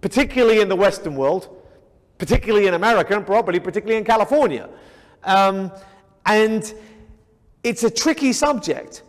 particularly 0.00 0.60
in 0.60 0.68
the 0.68 0.76
Western 0.76 1.16
world, 1.16 1.48
particularly 2.18 2.66
in 2.66 2.74
America, 2.74 3.16
and 3.16 3.26
probably 3.26 3.60
particularly 3.60 3.98
in 3.98 4.04
California. 4.04 4.68
Um, 5.24 5.72
and 6.26 6.72
it's 7.62 7.84
a 7.84 7.90
tricky 7.90 8.32
subject. 8.32 9.02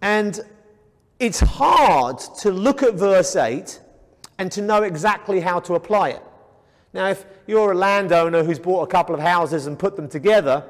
And 0.00 0.40
it's 1.18 1.40
hard 1.40 2.18
to 2.40 2.50
look 2.50 2.82
at 2.82 2.94
verse 2.94 3.36
8 3.36 3.80
and 4.38 4.50
to 4.52 4.62
know 4.62 4.82
exactly 4.82 5.40
how 5.40 5.60
to 5.60 5.74
apply 5.74 6.10
it. 6.10 6.22
Now, 6.92 7.08
if 7.08 7.24
you're 7.46 7.72
a 7.72 7.76
landowner 7.76 8.42
who's 8.42 8.58
bought 8.58 8.82
a 8.82 8.86
couple 8.86 9.14
of 9.14 9.20
houses 9.20 9.66
and 9.66 9.78
put 9.78 9.96
them 9.96 10.08
together, 10.08 10.64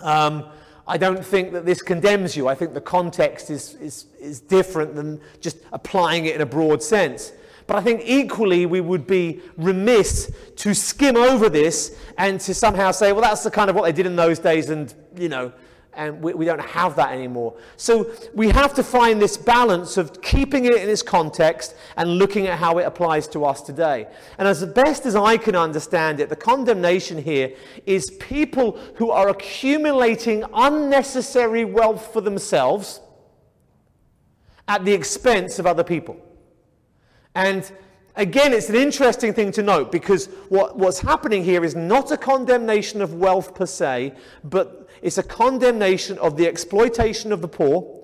um, 0.00 0.48
I 0.86 0.96
don't 0.96 1.24
think 1.24 1.52
that 1.52 1.66
this 1.66 1.82
condemns 1.82 2.36
you. 2.36 2.46
I 2.46 2.54
think 2.54 2.74
the 2.74 2.80
context 2.80 3.50
is, 3.50 3.74
is, 3.74 4.06
is 4.20 4.40
different 4.40 4.94
than 4.94 5.20
just 5.40 5.58
applying 5.72 6.26
it 6.26 6.36
in 6.36 6.42
a 6.42 6.46
broad 6.46 6.82
sense. 6.82 7.32
But 7.66 7.76
I 7.76 7.82
think 7.82 8.02
equally 8.04 8.64
we 8.66 8.80
would 8.80 9.06
be 9.06 9.40
remiss 9.56 10.30
to 10.56 10.74
skim 10.74 11.16
over 11.16 11.48
this 11.48 11.96
and 12.16 12.40
to 12.42 12.54
somehow 12.54 12.92
say, 12.92 13.12
well, 13.12 13.22
that's 13.22 13.42
the 13.42 13.50
kind 13.50 13.68
of 13.68 13.76
what 13.76 13.84
they 13.84 13.92
did 13.92 14.06
in 14.06 14.16
those 14.16 14.38
days, 14.38 14.70
and, 14.70 14.94
you 15.16 15.28
know, 15.28 15.52
and 15.96 16.22
we, 16.22 16.34
we, 16.34 16.44
don't 16.44 16.60
have 16.60 16.94
that 16.96 17.12
anymore. 17.12 17.56
So 17.78 18.12
we 18.34 18.50
have 18.50 18.74
to 18.74 18.82
find 18.82 19.20
this 19.20 19.38
balance 19.38 19.96
of 19.96 20.20
keeping 20.20 20.66
it 20.66 20.74
in 20.74 20.90
its 20.90 21.02
context 21.02 21.74
and 21.96 22.18
looking 22.18 22.46
at 22.46 22.58
how 22.58 22.78
it 22.78 22.84
applies 22.84 23.26
to 23.28 23.46
us 23.46 23.62
today. 23.62 24.06
And 24.38 24.46
as 24.46 24.64
best 24.66 25.06
as 25.06 25.16
I 25.16 25.38
can 25.38 25.56
understand 25.56 26.20
it, 26.20 26.28
the 26.28 26.36
condemnation 26.36 27.16
here 27.16 27.54
is 27.86 28.10
people 28.20 28.78
who 28.96 29.10
are 29.10 29.30
accumulating 29.30 30.44
unnecessary 30.52 31.64
wealth 31.64 32.12
for 32.12 32.20
themselves 32.20 33.00
at 34.68 34.84
the 34.84 34.92
expense 34.92 35.58
of 35.58 35.66
other 35.66 35.84
people. 35.84 36.20
And 37.36 37.70
again, 38.16 38.54
it's 38.54 38.70
an 38.70 38.76
interesting 38.76 39.34
thing 39.34 39.52
to 39.52 39.62
note 39.62 39.92
because 39.92 40.26
what, 40.48 40.78
what's 40.78 40.98
happening 40.98 41.44
here 41.44 41.64
is 41.64 41.74
not 41.76 42.10
a 42.10 42.16
condemnation 42.16 43.02
of 43.02 43.12
wealth 43.12 43.54
per 43.54 43.66
se, 43.66 44.14
but 44.42 44.88
it's 45.02 45.18
a 45.18 45.22
condemnation 45.22 46.16
of 46.18 46.38
the 46.38 46.46
exploitation 46.46 47.32
of 47.32 47.42
the 47.42 47.48
poor 47.48 48.02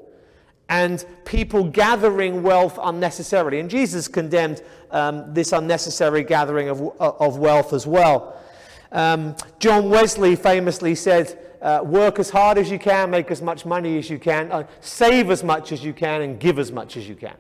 and 0.69 1.07
people 1.25 1.65
gathering 1.65 2.43
wealth 2.43 2.79
unnecessarily. 2.83 3.59
And 3.59 3.71
Jesus 3.71 4.07
condemned 4.07 4.63
um, 4.91 5.33
this 5.33 5.53
unnecessary 5.53 6.25
gathering 6.25 6.69
of, 6.69 6.83
of 7.01 7.39
wealth 7.39 7.73
as 7.73 7.87
well. 7.87 8.39
Um, 8.93 9.35
John 9.59 9.89
Wesley 9.89 10.37
famously 10.37 10.95
said, 10.95 11.39
uh, 11.63 11.81
Work 11.83 12.19
as 12.19 12.29
hard 12.29 12.59
as 12.59 12.71
you 12.71 12.79
can, 12.79 13.11
make 13.11 13.31
as 13.31 13.41
much 13.41 13.65
money 13.65 13.97
as 13.97 14.11
you 14.11 14.19
can, 14.19 14.53
uh, 14.53 14.67
save 14.83 15.31
as 15.31 15.43
much 15.43 15.73
as 15.73 15.83
you 15.83 15.95
can, 15.95 16.21
and 16.21 16.39
give 16.39 16.59
as 16.59 16.71
much 16.71 16.99
as 16.99 17.09
you 17.09 17.15
can. 17.15 17.37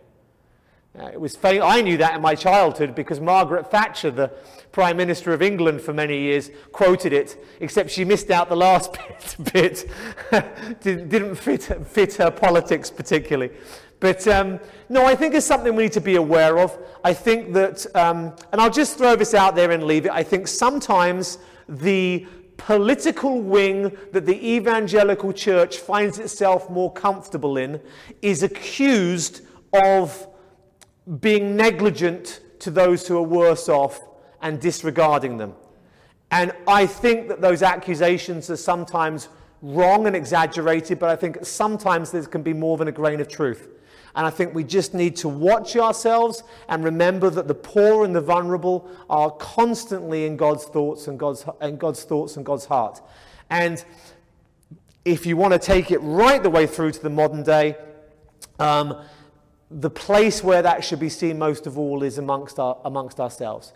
Uh, 0.98 1.06
it 1.06 1.18
was 1.18 1.34
fam- 1.34 1.62
I 1.62 1.80
knew 1.80 1.96
that 1.96 2.14
in 2.14 2.20
my 2.20 2.34
childhood 2.34 2.94
because 2.94 3.18
Margaret 3.18 3.70
Thatcher, 3.70 4.10
the 4.10 4.30
Prime 4.72 4.98
Minister 4.98 5.32
of 5.32 5.40
England 5.40 5.80
for 5.80 5.94
many 5.94 6.18
years, 6.18 6.50
quoted 6.70 7.14
it, 7.14 7.42
except 7.60 7.90
she 7.90 8.04
missed 8.04 8.30
out 8.30 8.50
the 8.50 8.56
last 8.56 8.92
bit. 9.52 9.86
bit. 10.30 10.80
didn't 10.82 11.36
fit, 11.36 11.62
fit 11.86 12.14
her 12.16 12.30
politics 12.30 12.90
particularly. 12.90 13.54
But 14.00 14.26
um, 14.28 14.60
no, 14.90 15.06
I 15.06 15.14
think 15.14 15.34
it's 15.34 15.46
something 15.46 15.74
we 15.74 15.84
need 15.84 15.92
to 15.92 16.00
be 16.00 16.16
aware 16.16 16.58
of. 16.58 16.76
I 17.04 17.14
think 17.14 17.54
that, 17.54 17.86
um, 17.96 18.34
and 18.50 18.60
I'll 18.60 18.68
just 18.68 18.98
throw 18.98 19.16
this 19.16 19.32
out 19.32 19.54
there 19.54 19.70
and 19.70 19.84
leave 19.84 20.04
it. 20.04 20.12
I 20.12 20.22
think 20.22 20.46
sometimes 20.46 21.38
the 21.68 22.26
political 22.58 23.40
wing 23.40 23.96
that 24.12 24.26
the 24.26 24.54
evangelical 24.56 25.32
church 25.32 25.78
finds 25.78 26.18
itself 26.18 26.68
more 26.68 26.92
comfortable 26.92 27.56
in 27.56 27.80
is 28.20 28.42
accused 28.42 29.40
of 29.72 30.28
being 31.20 31.56
negligent 31.56 32.40
to 32.60 32.70
those 32.70 33.06
who 33.06 33.16
are 33.16 33.22
worse 33.22 33.68
off 33.68 34.00
and 34.40 34.60
disregarding 34.60 35.36
them. 35.36 35.54
And 36.30 36.52
I 36.66 36.86
think 36.86 37.28
that 37.28 37.40
those 37.40 37.62
accusations 37.62 38.48
are 38.50 38.56
sometimes 38.56 39.28
wrong 39.60 40.06
and 40.06 40.16
exaggerated, 40.16 40.98
but 40.98 41.10
I 41.10 41.16
think 41.16 41.44
sometimes 41.44 42.10
there 42.10 42.22
can 42.24 42.42
be 42.42 42.52
more 42.52 42.76
than 42.76 42.88
a 42.88 42.92
grain 42.92 43.20
of 43.20 43.28
truth. 43.28 43.68
And 44.14 44.26
I 44.26 44.30
think 44.30 44.54
we 44.54 44.64
just 44.64 44.92
need 44.92 45.16
to 45.16 45.28
watch 45.28 45.76
ourselves 45.76 46.42
and 46.68 46.84
remember 46.84 47.30
that 47.30 47.48
the 47.48 47.54
poor 47.54 48.04
and 48.04 48.14
the 48.14 48.20
vulnerable 48.20 48.90
are 49.08 49.30
constantly 49.30 50.26
in 50.26 50.36
God's 50.36 50.64
thoughts 50.64 51.08
and 51.08 51.18
God's, 51.18 51.46
and 51.60 51.78
God's 51.78 52.02
thoughts 52.04 52.36
and 52.36 52.44
God's 52.44 52.66
heart. 52.66 53.00
And 53.48 53.82
if 55.04 55.26
you 55.26 55.36
want 55.36 55.52
to 55.52 55.58
take 55.58 55.90
it 55.90 55.98
right 55.98 56.42
the 56.42 56.50
way 56.50 56.66
through 56.66 56.92
to 56.92 57.02
the 57.02 57.10
modern 57.10 57.42
day, 57.42 57.76
um, 58.58 59.02
the 59.80 59.90
place 59.90 60.42
where 60.44 60.62
that 60.62 60.84
should 60.84 61.00
be 61.00 61.08
seen 61.08 61.38
most 61.38 61.66
of 61.66 61.78
all 61.78 62.02
is 62.02 62.18
amongst, 62.18 62.58
our, 62.58 62.78
amongst 62.84 63.20
ourselves. 63.20 63.72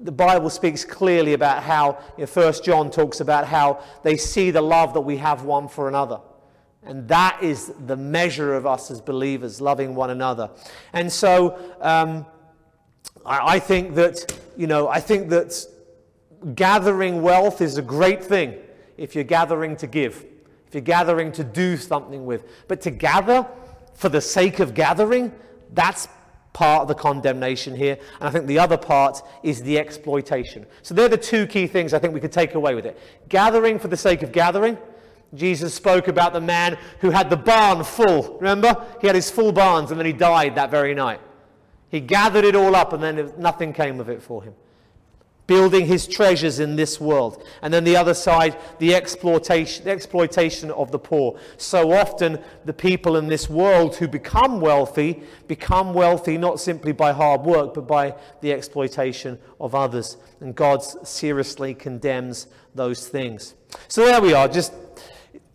The 0.00 0.12
Bible 0.12 0.50
speaks 0.50 0.84
clearly 0.84 1.32
about 1.32 1.62
how, 1.62 1.98
you 2.18 2.26
know, 2.26 2.30
1 2.30 2.54
John 2.62 2.90
talks 2.90 3.20
about 3.20 3.46
how 3.46 3.82
they 4.02 4.16
see 4.16 4.50
the 4.50 4.60
love 4.60 4.92
that 4.94 5.00
we 5.00 5.16
have 5.18 5.44
one 5.44 5.68
for 5.68 5.88
another. 5.88 6.20
And 6.84 7.06
that 7.08 7.42
is 7.42 7.72
the 7.86 7.96
measure 7.96 8.54
of 8.54 8.66
us 8.66 8.90
as 8.90 9.00
believers, 9.00 9.60
loving 9.60 9.94
one 9.94 10.10
another. 10.10 10.50
And 10.92 11.10
so 11.10 11.58
um, 11.80 12.26
I, 13.24 13.54
I 13.54 13.58
think 13.60 13.94
that, 13.94 14.36
you 14.56 14.66
know, 14.66 14.88
I 14.88 15.00
think 15.00 15.28
that 15.30 15.54
gathering 16.54 17.22
wealth 17.22 17.60
is 17.60 17.78
a 17.78 17.82
great 17.82 18.22
thing 18.22 18.56
if 18.96 19.14
you're 19.14 19.24
gathering 19.24 19.76
to 19.76 19.86
give, 19.86 20.26
if 20.66 20.74
you're 20.74 20.80
gathering 20.80 21.30
to 21.32 21.44
do 21.44 21.76
something 21.76 22.26
with. 22.26 22.44
But 22.66 22.80
to 22.82 22.90
gather, 22.90 23.46
for 24.02 24.08
the 24.08 24.20
sake 24.20 24.58
of 24.58 24.74
gathering, 24.74 25.32
that's 25.72 26.08
part 26.52 26.82
of 26.82 26.88
the 26.88 26.94
condemnation 26.94 27.74
here. 27.74 27.96
And 28.18 28.28
I 28.28 28.32
think 28.32 28.46
the 28.46 28.58
other 28.58 28.76
part 28.76 29.22
is 29.44 29.62
the 29.62 29.78
exploitation. 29.78 30.66
So 30.82 30.92
they're 30.92 31.08
the 31.08 31.16
two 31.16 31.46
key 31.46 31.68
things 31.68 31.94
I 31.94 32.00
think 32.00 32.12
we 32.12 32.18
could 32.20 32.32
take 32.32 32.56
away 32.56 32.74
with 32.74 32.84
it. 32.84 32.98
Gathering 33.28 33.78
for 33.78 33.86
the 33.86 33.96
sake 33.96 34.24
of 34.24 34.32
gathering. 34.32 34.76
Jesus 35.34 35.72
spoke 35.72 36.08
about 36.08 36.32
the 36.32 36.40
man 36.40 36.76
who 37.00 37.10
had 37.10 37.30
the 37.30 37.36
barn 37.36 37.84
full. 37.84 38.36
Remember? 38.38 38.84
He 39.00 39.06
had 39.06 39.14
his 39.16 39.30
full 39.30 39.52
barns 39.52 39.92
and 39.92 40.00
then 40.00 40.06
he 40.06 40.12
died 40.12 40.56
that 40.56 40.70
very 40.70 40.94
night. 40.94 41.20
He 41.88 42.00
gathered 42.00 42.44
it 42.44 42.56
all 42.56 42.74
up 42.74 42.92
and 42.92 43.02
then 43.02 43.32
nothing 43.38 43.72
came 43.72 44.00
of 44.00 44.10
it 44.10 44.20
for 44.20 44.42
him 44.42 44.54
building 45.52 45.84
his 45.84 46.06
treasures 46.06 46.60
in 46.60 46.76
this 46.76 46.98
world. 46.98 47.44
And 47.60 47.74
then 47.74 47.84
the 47.84 47.94
other 47.94 48.14
side, 48.14 48.56
the 48.78 48.94
exploitation, 48.94 49.84
the 49.84 49.90
exploitation 49.90 50.70
of 50.70 50.90
the 50.90 50.98
poor. 50.98 51.38
So 51.58 51.92
often, 51.92 52.38
the 52.64 52.72
people 52.72 53.18
in 53.18 53.28
this 53.28 53.50
world 53.50 53.96
who 53.96 54.08
become 54.08 54.62
wealthy 54.62 55.22
become 55.48 55.92
wealthy 55.92 56.38
not 56.38 56.58
simply 56.58 56.92
by 56.92 57.12
hard 57.12 57.42
work, 57.42 57.74
but 57.74 57.86
by 57.86 58.14
the 58.40 58.50
exploitation 58.50 59.38
of 59.60 59.74
others. 59.74 60.16
And 60.40 60.54
God 60.54 60.82
seriously 61.06 61.74
condemns 61.74 62.46
those 62.74 63.06
things. 63.06 63.54
So 63.88 64.06
there 64.06 64.22
we 64.22 64.32
are. 64.32 64.48
Just 64.48 64.72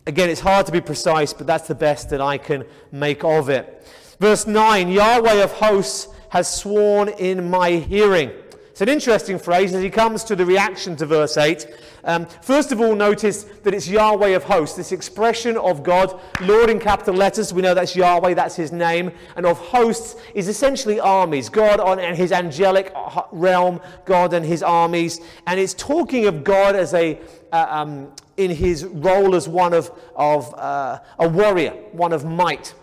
again, 0.06 0.30
it's 0.30 0.40
hard 0.40 0.64
to 0.66 0.72
be 0.72 0.80
precise, 0.80 1.32
but 1.32 1.48
that's 1.48 1.66
the 1.66 1.74
best 1.74 2.08
that 2.10 2.20
I 2.20 2.38
can 2.38 2.64
make 2.92 3.24
of 3.24 3.48
it. 3.48 3.84
Verse 4.20 4.46
9 4.46 4.92
Yahweh 4.92 5.42
of 5.42 5.50
hosts 5.54 6.06
has 6.28 6.46
sworn 6.48 7.08
in 7.08 7.50
my 7.50 7.70
hearing. 7.72 8.30
It's 8.78 8.82
an 8.82 8.88
interesting 8.90 9.40
phrase 9.40 9.74
as 9.74 9.82
he 9.82 9.90
comes 9.90 10.22
to 10.22 10.36
the 10.36 10.46
reaction 10.46 10.94
to 10.98 11.06
verse 11.06 11.36
8. 11.36 11.66
Um, 12.04 12.26
first 12.26 12.70
of 12.70 12.80
all, 12.80 12.94
notice 12.94 13.42
that 13.64 13.74
it's 13.74 13.88
Yahweh 13.88 14.28
of 14.28 14.44
hosts, 14.44 14.76
this 14.76 14.92
expression 14.92 15.56
of 15.56 15.82
God, 15.82 16.20
Lord 16.42 16.70
in 16.70 16.78
capital 16.78 17.14
letters. 17.14 17.52
We 17.52 17.60
know 17.60 17.74
that's 17.74 17.96
Yahweh, 17.96 18.34
that's 18.34 18.54
his 18.54 18.70
name. 18.70 19.10
And 19.34 19.46
of 19.46 19.58
hosts 19.58 20.14
is 20.32 20.46
essentially 20.46 21.00
armies, 21.00 21.48
God 21.48 21.80
on, 21.80 21.98
and 21.98 22.16
his 22.16 22.30
angelic 22.30 22.94
realm, 23.32 23.80
God 24.04 24.32
and 24.32 24.46
his 24.46 24.62
armies. 24.62 25.20
And 25.48 25.58
it's 25.58 25.74
talking 25.74 26.26
of 26.26 26.44
God 26.44 26.76
as 26.76 26.94
a, 26.94 27.18
uh, 27.50 27.66
um, 27.68 28.12
in 28.36 28.52
his 28.52 28.84
role 28.84 29.34
as 29.34 29.48
one 29.48 29.74
of, 29.74 29.90
of 30.14 30.54
uh, 30.54 31.00
a 31.18 31.28
warrior, 31.28 31.72
one 31.90 32.12
of 32.12 32.24
might. 32.24 32.74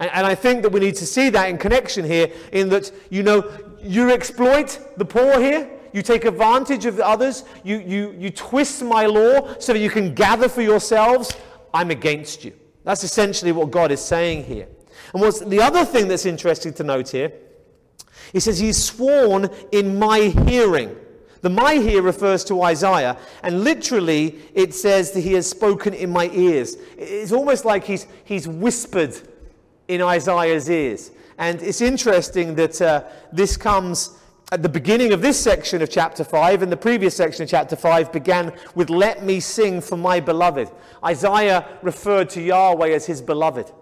And 0.00 0.26
I 0.26 0.34
think 0.34 0.62
that 0.62 0.72
we 0.72 0.80
need 0.80 0.96
to 0.96 1.06
see 1.06 1.28
that 1.30 1.48
in 1.48 1.58
connection 1.58 2.04
here, 2.04 2.32
in 2.50 2.70
that, 2.70 2.90
you 3.10 3.22
know, 3.22 3.42
you 3.82 4.10
exploit 4.10 4.78
the 4.96 5.04
poor 5.04 5.40
here. 5.40 5.70
You 5.92 6.02
take 6.02 6.24
advantage 6.24 6.86
of 6.86 6.98
others. 7.00 7.44
You, 7.64 7.78
you, 7.78 8.14
you 8.18 8.30
twist 8.30 8.82
my 8.82 9.06
law 9.06 9.54
so 9.58 9.72
that 9.72 9.78
you 9.78 9.90
can 9.90 10.14
gather 10.14 10.48
for 10.48 10.62
yourselves. 10.62 11.36
I'm 11.74 11.90
against 11.90 12.44
you. 12.44 12.52
That's 12.84 13.04
essentially 13.04 13.52
what 13.52 13.70
God 13.70 13.92
is 13.92 14.00
saying 14.00 14.44
here. 14.44 14.68
And 15.12 15.22
what's 15.22 15.40
the 15.40 15.60
other 15.60 15.84
thing 15.84 16.08
that's 16.08 16.26
interesting 16.26 16.72
to 16.74 16.84
note 16.84 17.10
here? 17.10 17.32
He 18.32 18.40
says, 18.40 18.58
He's 18.58 18.82
sworn 18.82 19.50
in 19.70 19.98
my 19.98 20.20
hearing. 20.46 20.96
The 21.42 21.50
my 21.50 21.74
here 21.74 22.02
refers 22.02 22.44
to 22.44 22.62
Isaiah, 22.62 23.16
and 23.42 23.64
literally 23.64 24.38
it 24.54 24.74
says 24.74 25.10
that 25.10 25.22
he 25.22 25.32
has 25.32 25.50
spoken 25.50 25.92
in 25.92 26.08
my 26.08 26.30
ears. 26.32 26.76
It's 26.96 27.32
almost 27.32 27.64
like 27.64 27.82
he's, 27.82 28.06
he's 28.24 28.46
whispered 28.46 29.20
in 29.88 30.00
Isaiah's 30.00 30.70
ears. 30.70 31.10
And 31.42 31.60
it's 31.60 31.80
interesting 31.80 32.54
that 32.54 32.80
uh, 32.80 33.02
this 33.32 33.56
comes 33.56 34.16
at 34.52 34.62
the 34.62 34.68
beginning 34.68 35.12
of 35.12 35.22
this 35.22 35.40
section 35.40 35.82
of 35.82 35.90
chapter 35.90 36.22
5, 36.22 36.62
and 36.62 36.70
the 36.70 36.76
previous 36.76 37.16
section 37.16 37.42
of 37.42 37.48
chapter 37.48 37.74
5 37.74 38.12
began 38.12 38.52
with, 38.76 38.90
Let 38.90 39.24
me 39.24 39.40
sing 39.40 39.80
for 39.80 39.96
my 39.96 40.20
beloved. 40.20 40.70
Isaiah 41.04 41.66
referred 41.82 42.30
to 42.30 42.40
Yahweh 42.40 42.90
as 42.90 43.06
his 43.06 43.20
beloved. 43.20 43.72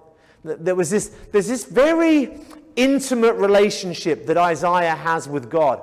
There 0.43 0.75
was 0.75 0.88
this, 0.88 1.09
there's 1.33 1.49
this 1.49 1.64
very 1.64 2.40
intimate 2.76 3.35
relationship 3.35 4.25
that 4.25 4.38
Isaiah 4.38 4.95
has 4.95 5.29
with 5.29 5.50
God. 5.50 5.83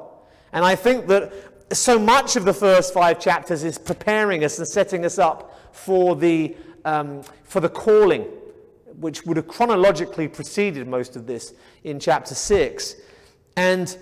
And 0.54 0.66
I 0.66 0.74
think 0.74 1.06
that 1.06 1.32
so 1.74 2.00
much 2.00 2.36
of 2.38 2.44
the 2.44 2.56
first 2.56 2.92
five 2.92 3.20
chapters 3.20 3.64
is 3.64 3.78
preparing 3.78 4.44
us 4.44 4.58
and 4.58 4.68
setting 4.68 5.06
us 5.06 5.20
up 5.20 5.76
for 5.76 6.16
the, 6.16 6.58
um, 6.86 7.22
for 7.44 7.60
the 7.60 7.70
calling 7.70 8.26
which 9.00 9.26
would 9.26 9.38
have 9.38 9.48
chronologically 9.48 10.28
preceded 10.28 10.88
most 10.88 11.16
of 11.16 11.28
this 11.28 11.54
in 11.84 12.00
chapter 12.00 12.36
6. 12.36 12.96
And 13.56 13.98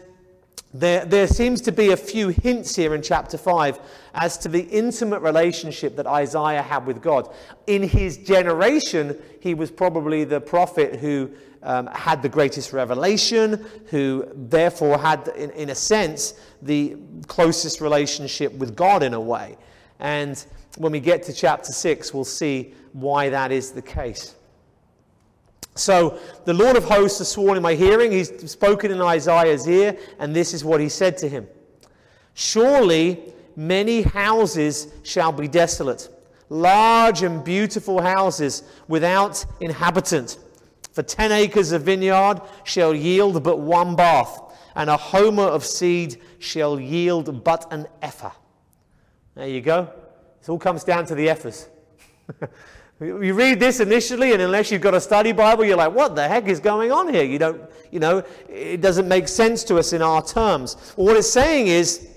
there, 0.73 1.05
there 1.05 1.27
seems 1.27 1.61
to 1.61 1.71
be 1.71 1.91
a 1.91 1.97
few 1.97 2.29
hints 2.29 2.75
here 2.75 2.95
in 2.95 3.01
chapter 3.01 3.37
5 3.37 3.79
as 4.13 4.37
to 4.39 4.49
the 4.49 4.61
intimate 4.61 5.21
relationship 5.21 5.95
that 5.95 6.05
Isaiah 6.05 6.61
had 6.61 6.85
with 6.85 7.01
God. 7.01 7.33
In 7.67 7.83
his 7.83 8.17
generation, 8.17 9.17
he 9.39 9.53
was 9.53 9.71
probably 9.71 10.25
the 10.25 10.41
prophet 10.41 10.97
who 10.97 11.31
um, 11.63 11.87
had 11.87 12.21
the 12.21 12.29
greatest 12.29 12.73
revelation, 12.73 13.65
who 13.87 14.27
therefore 14.33 14.97
had, 14.97 15.29
in, 15.37 15.49
in 15.51 15.69
a 15.69 15.75
sense, 15.75 16.33
the 16.61 16.97
closest 17.27 17.79
relationship 17.79 18.53
with 18.53 18.75
God 18.75 19.01
in 19.01 19.13
a 19.13 19.21
way. 19.21 19.57
And 19.99 20.45
when 20.77 20.91
we 20.91 20.99
get 20.99 21.23
to 21.23 21.33
chapter 21.33 21.71
6, 21.71 22.13
we'll 22.13 22.25
see 22.25 22.73
why 22.91 23.29
that 23.29 23.51
is 23.51 23.71
the 23.71 23.81
case. 23.81 24.35
So, 25.75 26.17
the 26.45 26.53
Lord 26.53 26.77
of 26.77 26.85
hosts 26.85 27.17
has 27.17 27.27
sworn 27.27 27.57
in 27.57 27.63
my 27.63 27.75
hearing, 27.75 28.11
he's 28.11 28.49
spoken 28.49 28.91
in 28.91 29.01
Isaiah's 29.01 29.67
ear, 29.67 29.97
and 30.19 30.33
this 30.33 30.53
is 30.53 30.63
what 30.63 30.79
he 30.79 30.87
said 30.87 31.17
to 31.17 31.29
him 31.29 31.47
Surely 32.33 33.33
many 33.57 34.01
houses 34.01 34.87
shall 35.03 35.33
be 35.33 35.49
desolate, 35.49 36.09
large 36.47 37.23
and 37.23 37.43
beautiful 37.43 38.01
houses 38.01 38.63
without 38.87 39.45
inhabitant. 39.59 40.37
For 40.93 41.03
ten 41.03 41.33
acres 41.33 41.73
of 41.73 41.83
vineyard 41.83 42.41
shall 42.63 42.95
yield 42.95 43.43
but 43.43 43.59
one 43.59 43.97
bath, 43.97 44.39
and 44.75 44.89
a 44.89 44.95
homer 44.95 45.43
of 45.43 45.65
seed 45.65 46.21
shall 46.39 46.79
yield 46.79 47.43
but 47.43 47.67
an 47.71 47.87
ephah. 48.01 48.31
There 49.35 49.49
you 49.49 49.59
go. 49.59 49.91
It 50.41 50.47
all 50.47 50.57
comes 50.57 50.85
down 50.85 51.05
to 51.07 51.15
the 51.15 51.27
ephahs. 51.27 51.67
you 53.01 53.33
read 53.33 53.59
this 53.59 53.81
initially, 53.81 54.31
and 54.31 54.41
unless 54.41 54.71
you've 54.71 54.81
got 54.81 54.93
a 54.93 55.01
study 55.01 55.33
Bible, 55.33 55.65
you're 55.65 55.75
like, 55.75 55.93
what 55.93 56.15
the 56.15 56.27
heck 56.27 56.47
is 56.47 56.61
going 56.61 56.91
on 56.91 57.13
here? 57.13 57.25
You 57.25 57.37
don't, 57.37 57.61
you 57.91 57.99
know, 57.99 58.23
it 58.47 58.79
doesn't 58.79 59.07
make 59.07 59.27
sense 59.27 59.63
to 59.65 59.77
us 59.77 59.91
in 59.91 60.01
our 60.01 60.23
terms. 60.23 60.93
what 60.95 61.17
it's 61.17 61.29
saying 61.29 61.67
is, 61.67 62.07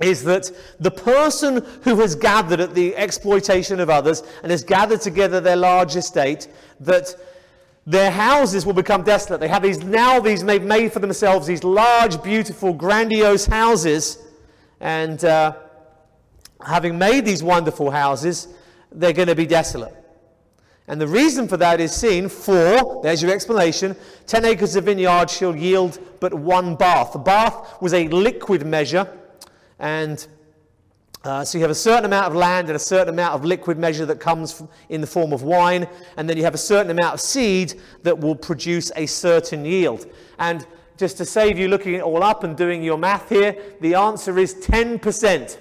is 0.00 0.24
that 0.24 0.50
the 0.80 0.90
person 0.90 1.64
who 1.82 1.96
has 2.00 2.14
gathered 2.14 2.60
at 2.60 2.74
the 2.74 2.94
exploitation 2.96 3.80
of 3.80 3.88
others 3.88 4.22
and 4.42 4.50
has 4.50 4.64
gathered 4.64 5.00
together 5.00 5.40
their 5.40 5.56
large 5.56 5.96
estate, 5.96 6.48
that 6.80 7.14
their 7.86 8.10
houses 8.10 8.66
will 8.66 8.72
become 8.72 9.02
desolate. 9.04 9.40
They 9.40 9.48
have 9.48 9.62
these 9.62 9.82
now 9.82 10.20
these 10.20 10.42
made, 10.42 10.64
made 10.64 10.92
for 10.92 10.98
themselves 10.98 11.46
these 11.46 11.64
large, 11.64 12.22
beautiful, 12.22 12.72
grandiose 12.74 13.46
houses, 13.46 14.18
and 14.80 15.24
uh, 15.24 15.54
having 16.66 16.98
made 16.98 17.24
these 17.24 17.42
wonderful 17.42 17.90
houses, 17.90 18.48
they're 18.94 19.12
going 19.12 19.28
to 19.28 19.34
be 19.34 19.46
desolate. 19.46 19.94
And 20.86 21.00
the 21.00 21.08
reason 21.08 21.48
for 21.48 21.56
that 21.56 21.80
is 21.80 21.92
seen 21.92 22.28
for, 22.28 23.00
there's 23.02 23.22
your 23.22 23.32
explanation, 23.32 23.96
10 24.26 24.44
acres 24.44 24.76
of 24.76 24.84
vineyard 24.84 25.30
shall 25.30 25.56
yield 25.56 25.98
but 26.20 26.34
one 26.34 26.76
bath. 26.76 27.12
The 27.12 27.18
bath 27.18 27.80
was 27.80 27.94
a 27.94 28.06
liquid 28.08 28.66
measure, 28.66 29.08
and 29.78 30.26
uh, 31.24 31.42
so 31.42 31.56
you 31.56 31.62
have 31.62 31.70
a 31.70 31.74
certain 31.74 32.04
amount 32.04 32.26
of 32.26 32.34
land 32.34 32.68
and 32.68 32.76
a 32.76 32.78
certain 32.78 33.08
amount 33.08 33.32
of 33.32 33.46
liquid 33.46 33.78
measure 33.78 34.04
that 34.04 34.20
comes 34.20 34.62
in 34.90 35.00
the 35.00 35.06
form 35.06 35.32
of 35.32 35.42
wine, 35.42 35.88
and 36.18 36.28
then 36.28 36.36
you 36.36 36.44
have 36.44 36.54
a 36.54 36.58
certain 36.58 36.90
amount 36.90 37.14
of 37.14 37.20
seed 37.20 37.80
that 38.02 38.18
will 38.18 38.36
produce 38.36 38.92
a 38.94 39.06
certain 39.06 39.64
yield. 39.64 40.06
And 40.38 40.66
just 40.98 41.16
to 41.16 41.24
save 41.24 41.58
you 41.58 41.68
looking 41.68 41.94
it 41.94 42.02
all 42.02 42.22
up 42.22 42.44
and 42.44 42.54
doing 42.54 42.82
your 42.82 42.98
math 42.98 43.30
here, 43.30 43.56
the 43.80 43.94
answer 43.94 44.38
is 44.38 44.54
10% 44.54 45.58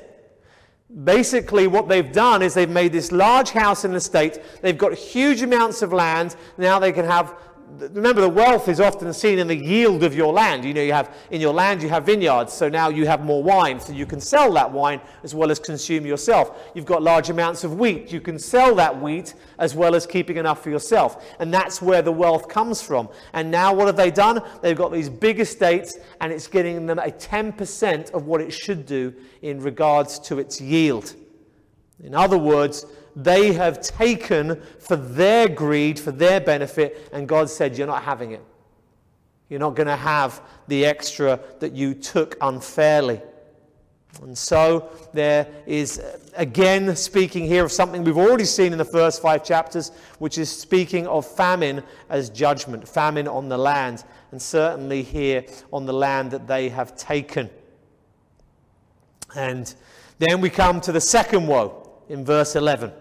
basically 1.04 1.68
what 1.68 1.88
they've 1.88 2.12
done 2.12 2.42
is 2.42 2.54
they've 2.54 2.70
made 2.70 2.92
this 2.92 3.12
large 3.12 3.50
house 3.50 3.84
in 3.84 3.94
the 3.94 4.00
state. 4.00 4.40
They've 4.62 4.78
got 4.78 4.94
huge 4.94 5.42
amounts 5.42 5.82
of 5.82 5.92
land. 5.92 6.36
Now 6.58 6.80
they 6.80 6.92
can 6.92 7.06
have 7.06 7.36
remember 7.80 8.22
the 8.22 8.30
wealth 8.30 8.68
is 8.68 8.80
often 8.80 9.12
seen 9.14 9.40
in 9.40 9.48
the 9.48 9.56
yield 9.56 10.04
of 10.04 10.16
your 10.16 10.34
land. 10.34 10.64
You 10.66 10.74
know 10.74 10.82
you 10.82 10.94
have 10.94 11.16
in 11.32 11.42
your 11.42 11.54
land 11.54 11.82
you 11.82 11.90
have 11.90 12.06
vineyards. 12.06 12.54
So 12.54 12.70
now 12.70 12.90
you 12.90 13.06
have 13.06 13.24
more 13.24 13.44
wine. 13.44 13.80
So 13.80 13.94
you 13.94 14.06
can 14.06 14.20
sell 14.20 14.54
that 14.54 14.72
wine 14.72 15.02
as 15.24 15.34
well 15.34 15.52
as 15.52 15.60
consume 15.60 16.06
yourself. 16.06 16.72
You've 16.74 16.86
got 16.86 17.02
large 17.02 17.30
amounts 17.30 17.64
of 17.64 17.76
wheat. 17.76 18.12
You 18.12 18.22
can 18.22 18.38
sell 18.40 18.76
that 18.76 19.02
wheat 19.02 19.34
as 19.60 19.76
well 19.76 19.96
as 19.96 20.06
keeping 20.06 20.38
enough 20.38 20.64
for 20.64 20.70
yourself. 20.70 21.26
And 21.40 21.54
that's 21.54 21.82
where 21.82 22.02
the 22.02 22.12
wealth 22.12 22.48
comes 22.48 22.82
from. 22.82 23.10
And 23.34 23.50
now 23.50 23.74
what 23.74 23.88
have 23.88 23.98
they 23.98 24.12
done? 24.12 24.42
They've 24.62 24.78
got 24.78 24.92
these 24.92 25.10
big 25.10 25.40
estates 25.40 25.98
and 26.22 26.32
it's 26.32 26.48
getting 26.48 26.86
them 26.86 27.00
a 27.00 27.12
10% 27.12 28.12
of 28.12 28.26
what 28.26 28.42
it 28.42 28.52
should 28.52 28.86
do 28.86 29.14
in 29.42 29.60
regards 29.60 30.20
to 30.20 30.40
its 30.40 30.62
yield. 30.62 31.16
In 32.04 32.14
other 32.14 32.38
words 32.38 32.86
they 33.16 33.54
have 33.54 33.82
taken 33.82 34.62
for 34.80 34.96
their 34.96 35.48
greed, 35.48 36.00
for 36.00 36.12
their 36.12 36.40
benefit, 36.40 37.10
and 37.14 37.28
God 37.28 37.50
said, 37.50 37.78
You're 37.78 37.88
not 37.88 38.04
having 38.04 38.32
it. 38.32 38.44
You're 39.50 39.60
not 39.60 39.76
going 39.76 39.88
to 39.88 39.96
have 39.96 40.42
the 40.68 40.86
extra 40.86 41.40
that 41.60 41.74
you 41.74 41.94
took 41.94 42.38
unfairly. 42.42 43.22
And 44.22 44.38
so 44.38 44.90
there 45.14 45.48
is, 45.66 46.02
again, 46.36 46.96
speaking 46.96 47.46
here 47.46 47.66
of 47.66 47.72
something 47.72 48.04
we've 48.04 48.18
already 48.18 48.46
seen 48.46 48.72
in 48.72 48.78
the 48.78 48.86
first 48.86 49.22
five 49.22 49.44
chapters, 49.44 49.92
which 50.20 50.38
is 50.38 50.50
speaking 50.50 51.08
of 51.08 51.26
famine 51.26 51.84
as 52.10 52.30
judgment, 52.30 52.88
famine 52.88 53.28
on 53.28 53.50
the 53.50 53.58
land, 53.58 54.04
and 54.32 54.42
certainly 54.42 55.02
here 55.02 55.44
on 55.72 55.86
the 55.86 55.94
land 55.94 56.32
that 56.32 56.48
they 56.48 56.70
have 56.70 56.96
taken. 56.96 57.50
And 59.36 59.74
then 60.20 60.42
we 60.42 60.50
come 60.50 60.80
to 60.82 60.92
the 60.92 61.02
second 61.02 61.48
woe 61.48 61.92
in 62.08 62.24
verse 62.24 62.56
11. 62.56 62.92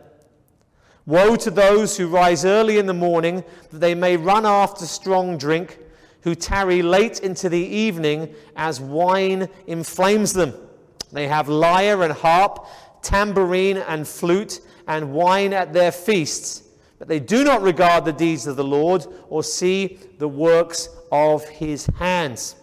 Woe 1.05 1.37
to 1.37 1.51
those 1.51 1.97
who 1.97 2.07
rise 2.07 2.45
early 2.45 2.79
in 2.79 2.87
the 2.87 2.95
morning, 2.95 3.43
that 3.71 3.79
they 3.79 3.95
may 3.95 4.17
run 4.17 4.47
after 4.47 4.87
strong 4.87 5.37
drink, 5.37 5.79
who 6.23 6.35
tarry 6.35 6.83
late 6.83 7.21
into 7.21 7.49
the 7.49 7.59
evening 7.59 8.35
as 8.57 8.81
wine 8.81 9.49
inflames 9.67 10.33
them. 10.33 10.55
They 11.13 11.27
have 11.27 11.49
lyre 11.49 12.03
and 12.05 12.13
harp, 12.13 12.67
tambourine 13.03 13.79
and 13.79 14.07
flute, 14.07 14.61
and 14.87 15.13
wine 15.13 15.53
at 15.53 15.73
their 15.73 15.93
feasts, 15.93 16.63
but 16.99 17.09
they 17.09 17.21
do 17.21 17.43
not 17.43 17.63
regard 17.63 18.05
the 18.05 18.13
deeds 18.13 18.47
of 18.47 18.57
the 18.57 18.65
Lord 18.65 19.05
or 19.29 19.43
see 19.43 19.99
the 20.19 20.29
works 20.29 20.89
of 21.11 21.45
his 21.49 21.87
hands. 21.99 22.55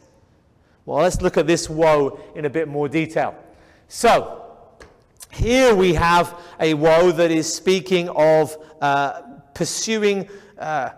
Well, 0.85 1.03
let's 1.03 1.21
look 1.21 1.37
at 1.37 1.45
this 1.45 1.69
woe 1.69 2.19
in 2.35 2.45
a 2.45 2.49
bit 2.49 2.67
more 2.67 2.87
detail. 2.87 3.35
So, 3.89 4.38
here 5.31 5.75
we 5.75 5.93
have 5.93 6.39
a 6.59 6.73
woe 6.73 7.11
that 7.11 7.31
is 7.31 7.51
speaking 7.51 8.09
of 8.09 8.57
uh, 8.81 9.21
pursuing 9.53 10.27
uh, 10.57 10.91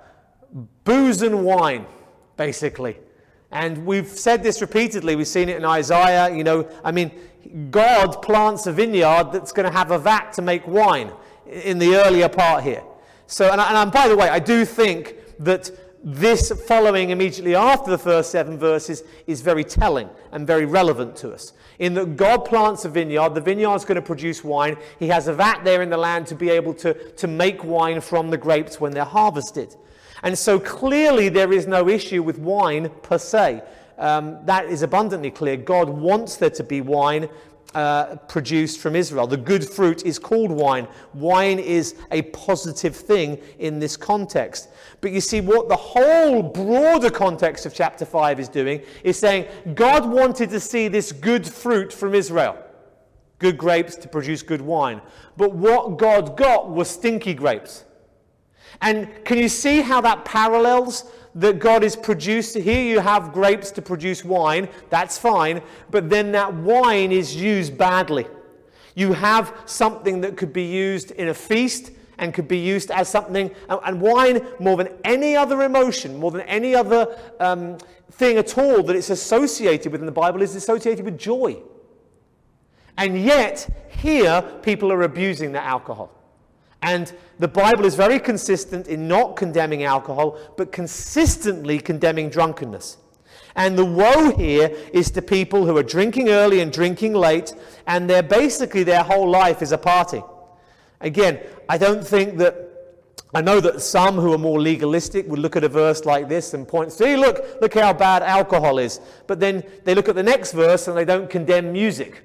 booze 0.83 1.21
and 1.21 1.43
wine, 1.43 1.85
basically. 2.37 2.97
And 3.51 3.85
we've 3.85 4.07
said 4.07 4.43
this 4.43 4.61
repeatedly. 4.61 5.15
We've 5.15 5.27
seen 5.27 5.49
it 5.49 5.57
in 5.57 5.65
Isaiah. 5.65 6.33
You 6.33 6.43
know, 6.43 6.69
I 6.83 6.91
mean, 6.91 7.11
God 7.69 8.21
plants 8.21 8.67
a 8.67 8.71
vineyard 8.71 9.31
that's 9.33 9.51
going 9.51 9.69
to 9.69 9.77
have 9.77 9.91
a 9.91 9.99
vat 9.99 10.31
to 10.33 10.41
make 10.41 10.65
wine 10.65 11.11
in 11.45 11.79
the 11.79 11.95
earlier 11.95 12.29
part 12.29 12.63
here. 12.63 12.83
So, 13.27 13.51
and, 13.51 13.59
and 13.59 13.91
by 13.91 14.07
the 14.07 14.15
way, 14.15 14.29
I 14.29 14.39
do 14.39 14.63
think 14.63 15.15
that 15.39 15.71
this 16.03 16.51
following 16.67 17.11
immediately 17.11 17.55
after 17.55 17.91
the 17.91 17.97
first 17.97 18.31
seven 18.31 18.57
verses 18.57 19.03
is 19.27 19.41
very 19.41 19.63
telling 19.63 20.09
and 20.31 20.47
very 20.47 20.65
relevant 20.65 21.15
to 21.17 21.31
us 21.31 21.53
in 21.77 21.93
that 21.95 22.15
God 22.15 22.45
plants 22.45 22.85
a 22.85 22.89
vineyard. 22.89 23.35
The 23.35 23.41
vineyard 23.41 23.75
is 23.75 23.85
going 23.85 23.95
to 23.95 24.01
produce 24.01 24.43
wine. 24.43 24.77
He 24.99 25.07
has 25.07 25.27
a 25.27 25.33
vat 25.33 25.63
there 25.63 25.81
in 25.81 25.89
the 25.89 25.97
land 25.97 26.27
to 26.27 26.35
be 26.35 26.49
able 26.49 26.73
to, 26.75 26.93
to 26.93 27.27
make 27.27 27.63
wine 27.63 28.01
from 28.01 28.29
the 28.29 28.37
grapes 28.37 28.79
when 28.79 28.91
they're 28.93 29.03
harvested. 29.03 29.75
And 30.23 30.37
so 30.37 30.59
clearly 30.59 31.29
there 31.29 31.51
is 31.51 31.67
no 31.67 31.89
issue 31.89 32.21
with 32.23 32.37
wine 32.37 32.89
per 33.01 33.17
se. 33.17 33.63
Um, 33.97 34.39
that 34.45 34.65
is 34.65 34.81
abundantly 34.81 35.31
clear. 35.31 35.57
God 35.57 35.89
wants 35.89 36.37
there 36.37 36.49
to 36.51 36.63
be 36.63 36.81
wine 36.81 37.29
uh, 37.73 38.15
produced 38.27 38.79
from 38.79 38.95
Israel. 38.95 39.27
The 39.27 39.37
good 39.37 39.67
fruit 39.67 40.05
is 40.05 40.19
called 40.19 40.51
wine. 40.51 40.87
Wine 41.13 41.59
is 41.59 41.95
a 42.11 42.23
positive 42.23 42.95
thing 42.95 43.39
in 43.59 43.79
this 43.79 43.95
context. 43.95 44.69
But 44.99 45.11
you 45.11 45.21
see, 45.21 45.41
what 45.41 45.69
the 45.69 45.75
whole 45.75 46.43
broader 46.43 47.09
context 47.09 47.65
of 47.65 47.73
chapter 47.73 48.05
5 48.05 48.39
is 48.39 48.49
doing 48.49 48.81
is 49.03 49.17
saying 49.17 49.47
God 49.73 50.09
wanted 50.09 50.49
to 50.49 50.59
see 50.59 50.87
this 50.87 51.11
good 51.11 51.47
fruit 51.47 51.93
from 51.93 52.13
Israel. 52.13 52.57
Good 53.39 53.57
grapes 53.57 53.95
to 53.95 54.07
produce 54.07 54.43
good 54.43 54.61
wine. 54.61 55.01
But 55.37 55.53
what 55.53 55.97
God 55.97 56.37
got 56.37 56.69
was 56.69 56.89
stinky 56.89 57.33
grapes. 57.33 57.85
And 58.81 59.09
can 59.25 59.37
you 59.37 59.49
see 59.49 59.81
how 59.81 60.01
that 60.01 60.25
parallels 60.25 61.05
that 61.35 61.59
God 61.59 61.83
is 61.83 61.95
produced. 61.95 62.57
Here 62.57 62.83
you 62.83 62.99
have 62.99 63.33
grapes 63.33 63.71
to 63.71 63.81
produce 63.81 64.23
wine, 64.25 64.67
that's 64.89 65.17
fine, 65.17 65.61
but 65.89 66.09
then 66.09 66.31
that 66.33 66.53
wine 66.53 67.11
is 67.11 67.35
used 67.35 67.77
badly. 67.77 68.27
You 68.95 69.13
have 69.13 69.55
something 69.65 70.21
that 70.21 70.35
could 70.35 70.51
be 70.51 70.65
used 70.65 71.11
in 71.11 71.29
a 71.29 71.33
feast 71.33 71.91
and 72.17 72.33
could 72.33 72.47
be 72.47 72.57
used 72.57 72.91
as 72.91 73.09
something, 73.09 73.49
and 73.69 74.01
wine, 74.01 74.45
more 74.59 74.77
than 74.77 74.89
any 75.03 75.35
other 75.35 75.63
emotion, 75.63 76.17
more 76.19 76.29
than 76.29 76.41
any 76.41 76.75
other 76.75 77.17
um, 77.39 77.77
thing 78.11 78.37
at 78.37 78.57
all 78.57 78.83
that 78.83 78.95
it's 78.95 79.09
associated 79.09 79.91
with 79.91 80.01
in 80.01 80.05
the 80.05 80.11
Bible, 80.11 80.41
is 80.41 80.55
associated 80.55 81.03
with 81.03 81.17
joy. 81.17 81.61
And 82.97 83.19
yet, 83.19 83.87
here, 83.89 84.43
people 84.61 84.91
are 84.91 85.01
abusing 85.01 85.51
the 85.51 85.63
alcohol. 85.63 86.20
And 86.81 87.13
the 87.39 87.47
Bible 87.47 87.85
is 87.85 87.95
very 87.95 88.19
consistent 88.19 88.87
in 88.87 89.07
not 89.07 89.35
condemning 89.35 89.83
alcohol, 89.83 90.37
but 90.57 90.71
consistently 90.71 91.79
condemning 91.79 92.29
drunkenness. 92.29 92.97
And 93.55 93.77
the 93.77 93.85
woe 93.85 94.35
here 94.35 94.71
is 94.93 95.11
to 95.11 95.21
people 95.21 95.65
who 95.65 95.75
are 95.77 95.83
drinking 95.83 96.29
early 96.29 96.61
and 96.61 96.71
drinking 96.71 97.13
late, 97.13 97.53
and 97.85 98.09
they're 98.09 98.23
basically 98.23 98.83
their 98.83 99.03
whole 99.03 99.29
life 99.29 99.61
is 99.61 99.71
a 99.71 99.77
party. 99.77 100.23
Again, 101.01 101.39
I 101.67 101.77
don't 101.77 102.05
think 102.05 102.37
that. 102.37 102.67
I 103.33 103.39
know 103.39 103.61
that 103.61 103.79
some 103.79 104.15
who 104.15 104.33
are 104.33 104.37
more 104.37 104.59
legalistic 104.59 105.25
would 105.29 105.39
look 105.39 105.55
at 105.55 105.63
a 105.63 105.69
verse 105.69 106.03
like 106.03 106.27
this 106.27 106.53
and 106.53 106.67
point, 106.67 106.91
see, 106.91 107.15
look, 107.15 107.61
look 107.61 107.73
how 107.73 107.93
bad 107.93 108.23
alcohol 108.23 108.77
is. 108.77 108.99
But 109.25 109.39
then 109.39 109.63
they 109.85 109.95
look 109.95 110.09
at 110.09 110.15
the 110.15 110.23
next 110.23 110.51
verse 110.51 110.89
and 110.89 110.97
they 110.97 111.05
don't 111.05 111.29
condemn 111.29 111.71
music. 111.71 112.23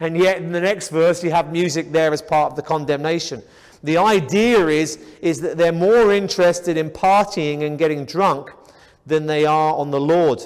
And 0.00 0.18
yet, 0.18 0.38
in 0.38 0.50
the 0.50 0.60
next 0.60 0.88
verse, 0.88 1.22
you 1.22 1.30
have 1.30 1.52
music 1.52 1.92
there 1.92 2.12
as 2.12 2.20
part 2.20 2.50
of 2.50 2.56
the 2.56 2.62
condemnation. 2.62 3.40
The 3.82 3.98
idea 3.98 4.66
is, 4.68 4.98
is 5.20 5.40
that 5.40 5.56
they're 5.56 5.72
more 5.72 6.12
interested 6.12 6.76
in 6.76 6.90
partying 6.90 7.62
and 7.62 7.78
getting 7.78 8.04
drunk 8.04 8.50
than 9.06 9.26
they 9.26 9.46
are 9.46 9.74
on 9.74 9.90
the 9.90 10.00
Lord. 10.00 10.42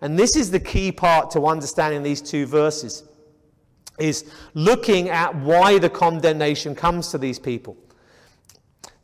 And 0.00 0.18
this 0.18 0.36
is 0.36 0.50
the 0.50 0.60
key 0.60 0.92
part 0.92 1.30
to 1.32 1.46
understanding 1.46 2.02
these 2.02 2.20
two 2.20 2.46
verses 2.46 3.04
is 3.98 4.30
looking 4.54 5.08
at 5.08 5.34
why 5.36 5.78
the 5.78 5.88
condemnation 5.88 6.74
comes 6.74 7.08
to 7.08 7.18
these 7.18 7.38
people. 7.38 7.76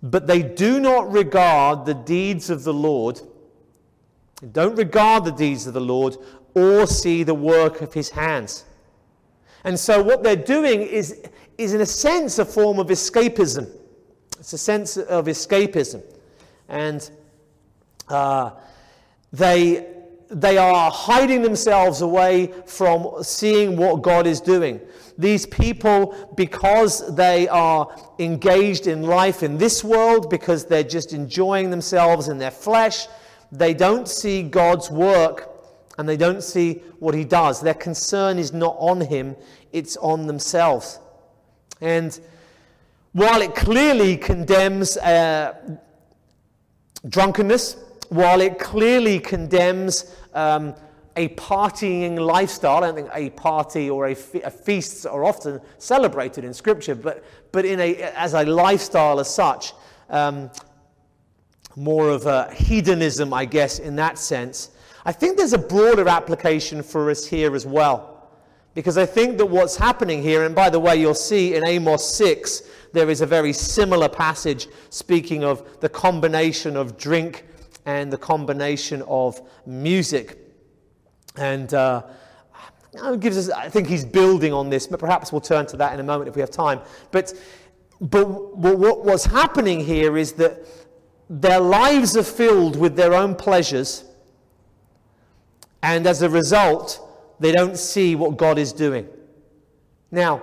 But 0.03 0.27
they 0.27 0.43
do 0.43 0.81
not 0.81 1.11
regard 1.11 1.87
the 1.87 1.95
deeds 1.95 2.51
of 2.51 2.65
the 2.65 2.75
Lord, 2.75 3.21
don't 4.53 4.77
regard 4.77 5.25
the 5.25 5.33
deeds 5.33 5.67
of 5.67 5.75
the 5.75 5.81
Lord, 5.81 6.17
or 6.55 6.87
see 6.87 7.23
the 7.23 7.35
work 7.35 7.81
of 7.81 7.95
his 7.95 8.11
hands. 8.11 8.65
And 9.65 9.79
so 9.79 10.03
what 10.03 10.23
they're 10.23 10.35
doing 10.37 10.83
is, 10.83 11.23
is 11.59 11.75
in 11.75 11.81
a 11.81 11.87
sense, 11.87 12.39
a 12.39 12.45
form 12.45 12.79
of 12.79 12.89
escapism. 12.89 13.71
It's 14.39 14.53
a 14.53 14.59
sense 14.59 14.97
of 14.97 15.27
escapism. 15.27 16.03
And 16.69 17.09
uh, 18.09 18.51
they, 19.33 19.87
they 20.29 20.59
are 20.59 20.91
hiding 20.91 21.43
themselves 21.43 22.01
away 22.01 22.53
from 22.67 23.23
seeing 23.23 23.77
what 23.77 24.03
God 24.03 24.27
is 24.27 24.41
doing. 24.41 24.81
These 25.19 25.47
people, 25.47 26.33
because 26.37 27.15
they 27.15 27.47
are 27.49 27.95
engaged 28.19 28.87
in 28.87 29.03
life 29.03 29.43
in 29.43 29.59
this 29.59 29.85
world, 29.85 30.31
because 30.31 30.65
they're 30.65 30.83
just 30.83 31.13
enjoying 31.13 31.71
themselves 31.71 32.29
in 32.29 32.39
their 32.39 32.51
flesh, 32.51 33.07
they 33.53 33.75
don't 33.75 34.09
see 34.09 34.43
God's 34.43 34.91
work 34.91 35.51
and 35.99 36.09
they 36.09 36.17
don't 36.17 36.43
see 36.43 36.83
what 36.99 37.15
He 37.15 37.25
does. 37.25 37.61
Their 37.61 37.75
concern 37.75 38.39
is 38.39 38.53
not 38.53 38.77
on 38.79 39.03
Him, 39.03 39.37
it's 39.73 39.97
on 39.99 40.27
themselves. 40.27 40.99
And 41.83 42.19
while 43.11 43.43
it 43.43 43.55
clearly 43.57 44.17
condemns 44.17 44.97
uh, 44.97 45.79
drunkenness, 47.09 47.77
while 48.09 48.41
it 48.41 48.59
clearly 48.61 49.19
condemns 49.19 50.15
um, 50.33 50.75
a 51.17 51.29
partying 51.31 52.19
lifestyle, 52.19 52.79
I 52.79 52.81
don't 52.87 52.95
think 52.95 53.11
a 53.13 53.31
party 53.31 53.91
or 53.91 54.07
a, 54.07 54.15
fe- 54.15 54.43
a 54.43 54.51
feasts 54.51 55.05
are 55.05 55.25
often 55.25 55.61
celebrated 55.79 56.45
in 56.45 56.55
Scripture, 56.55 56.95
but, 56.95 57.25
but 57.51 57.65
in 57.65 57.81
a, 57.81 57.97
as 58.15 58.35
a 58.35 58.45
lifestyle 58.45 59.19
as 59.19 59.35
such, 59.35 59.73
um, 60.09 60.51
more 61.75 62.11
of 62.11 62.27
a 62.27 62.53
hedonism, 62.55 63.35
I 63.35 63.45
guess, 63.45 63.81
in 63.81 63.97
that 63.97 64.19
sense. 64.19 64.71
I 65.05 65.11
think 65.11 65.37
there's 65.37 65.53
a 65.53 65.59
broader 65.59 66.09
application 66.09 66.83
for 66.83 67.11
us 67.11 67.27
here 67.27 67.57
as 67.57 67.67
well. 67.67 68.12
Because 68.75 68.97
I 68.97 69.05
think 69.05 69.37
that 69.39 69.47
what's 69.47 69.77
happening 69.77 70.23
here, 70.23 70.45
and 70.45 70.55
by 70.55 70.71
the 70.71 70.81
way, 70.81 70.97
you'll 70.97 71.15
see 71.15 71.55
in 71.55 71.67
Amos 71.67 72.07
6, 72.17 72.63
there 72.93 73.11
is 73.11 73.21
a 73.21 73.27
very 73.27 73.53
similar 73.53 74.09
passage 74.09 74.69
speaking 74.91 75.45
of 75.45 75.81
the 75.81 75.89
combination 75.89 76.77
of 76.77 76.97
drink 76.97 77.45
and 77.85 78.13
the 78.13 78.19
combination 78.19 79.03
of 79.03 79.41
music. 79.67 80.39
And 81.37 81.73
uh, 81.75 82.03
gives 83.19 83.37
us, 83.37 83.51
I 83.51 83.69
think 83.69 83.89
he's 83.89 84.05
building 84.05 84.53
on 84.53 84.71
this, 84.71 84.87
but 84.87 85.01
perhaps 85.01 85.33
we'll 85.33 85.41
turn 85.41 85.67
to 85.67 85.77
that 85.79 85.95
in 85.95 86.01
a 86.01 86.03
moment 86.03 86.29
if 86.29 86.37
we 86.37 86.41
have 86.41 86.51
time. 86.51 86.81
But, 87.11 87.35
but 88.01 88.25
what, 88.57 89.05
what's 89.05 89.25
happening 89.25 89.81
here 89.81 90.17
is 90.17 90.33
that 90.35 90.67
their 91.29 91.61
lives 91.61 92.17
are 92.17 92.23
filled 92.23 92.77
with 92.77 92.97
their 92.97 93.15
own 93.15 93.35
pleasures, 93.35 94.05
and 95.83 96.07
as 96.07 96.23
a 96.23 96.29
result, 96.29 97.12
they 97.43 97.53
don't 97.53 97.77
see 97.77 98.15
what 98.15 98.37
God 98.37 98.59
is 98.59 98.73
doing. 98.73 99.09
Now, 100.11 100.43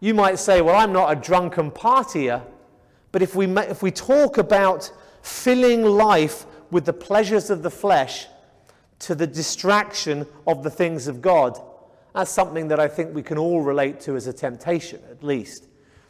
you 0.00 0.14
might 0.14 0.38
say, 0.38 0.60
well, 0.60 0.76
I'm 0.76 0.92
not 0.92 1.12
a 1.12 1.20
drunken 1.20 1.70
partier, 1.70 2.42
but 3.12 3.22
if 3.22 3.34
we, 3.34 3.46
if 3.58 3.82
we 3.82 3.90
talk 3.90 4.38
about 4.38 4.90
filling 5.22 5.84
life 5.84 6.46
with 6.70 6.84
the 6.84 6.92
pleasures 6.92 7.50
of 7.50 7.62
the 7.62 7.70
flesh 7.70 8.26
to 9.00 9.14
the 9.14 9.26
distraction 9.26 10.26
of 10.46 10.62
the 10.62 10.70
things 10.70 11.06
of 11.06 11.20
God, 11.20 11.60
that's 12.14 12.30
something 12.30 12.68
that 12.68 12.80
I 12.80 12.88
think 12.88 13.14
we 13.14 13.22
can 13.22 13.38
all 13.38 13.60
relate 13.60 14.00
to 14.00 14.16
as 14.16 14.26
a 14.26 14.32
temptation, 14.32 15.00
at 15.10 15.22
least. 15.22 15.66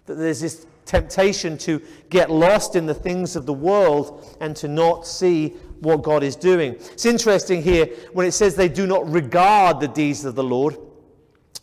That 0.07 0.14
there's 0.14 0.40
this 0.40 0.66
temptation 0.88 1.57
to 1.59 1.81
get 2.11 2.31
lost 2.31 2.74
in 2.74 2.87
the 2.87 2.94
things 2.94 3.37
of 3.37 3.46
the 3.46 3.53
world 3.53 4.37
and 4.40 4.57
to 4.57 4.66
not 4.66 5.07
see 5.07 5.51
what 5.81 6.03
God 6.03 6.24
is 6.24 6.35
doing. 6.35 6.74
It's 6.74 7.07
interesting 7.07 7.62
here 7.62 7.87
when 8.12 8.27
it 8.27 8.33
says 8.33 8.57
they 8.57 8.68
do 8.68 8.87
not 8.87 9.09
regard 9.09 9.79
the 9.79 9.88
deeds 9.88 10.24
of 10.24 10.35
the 10.35 10.42
Lord. 10.42 10.77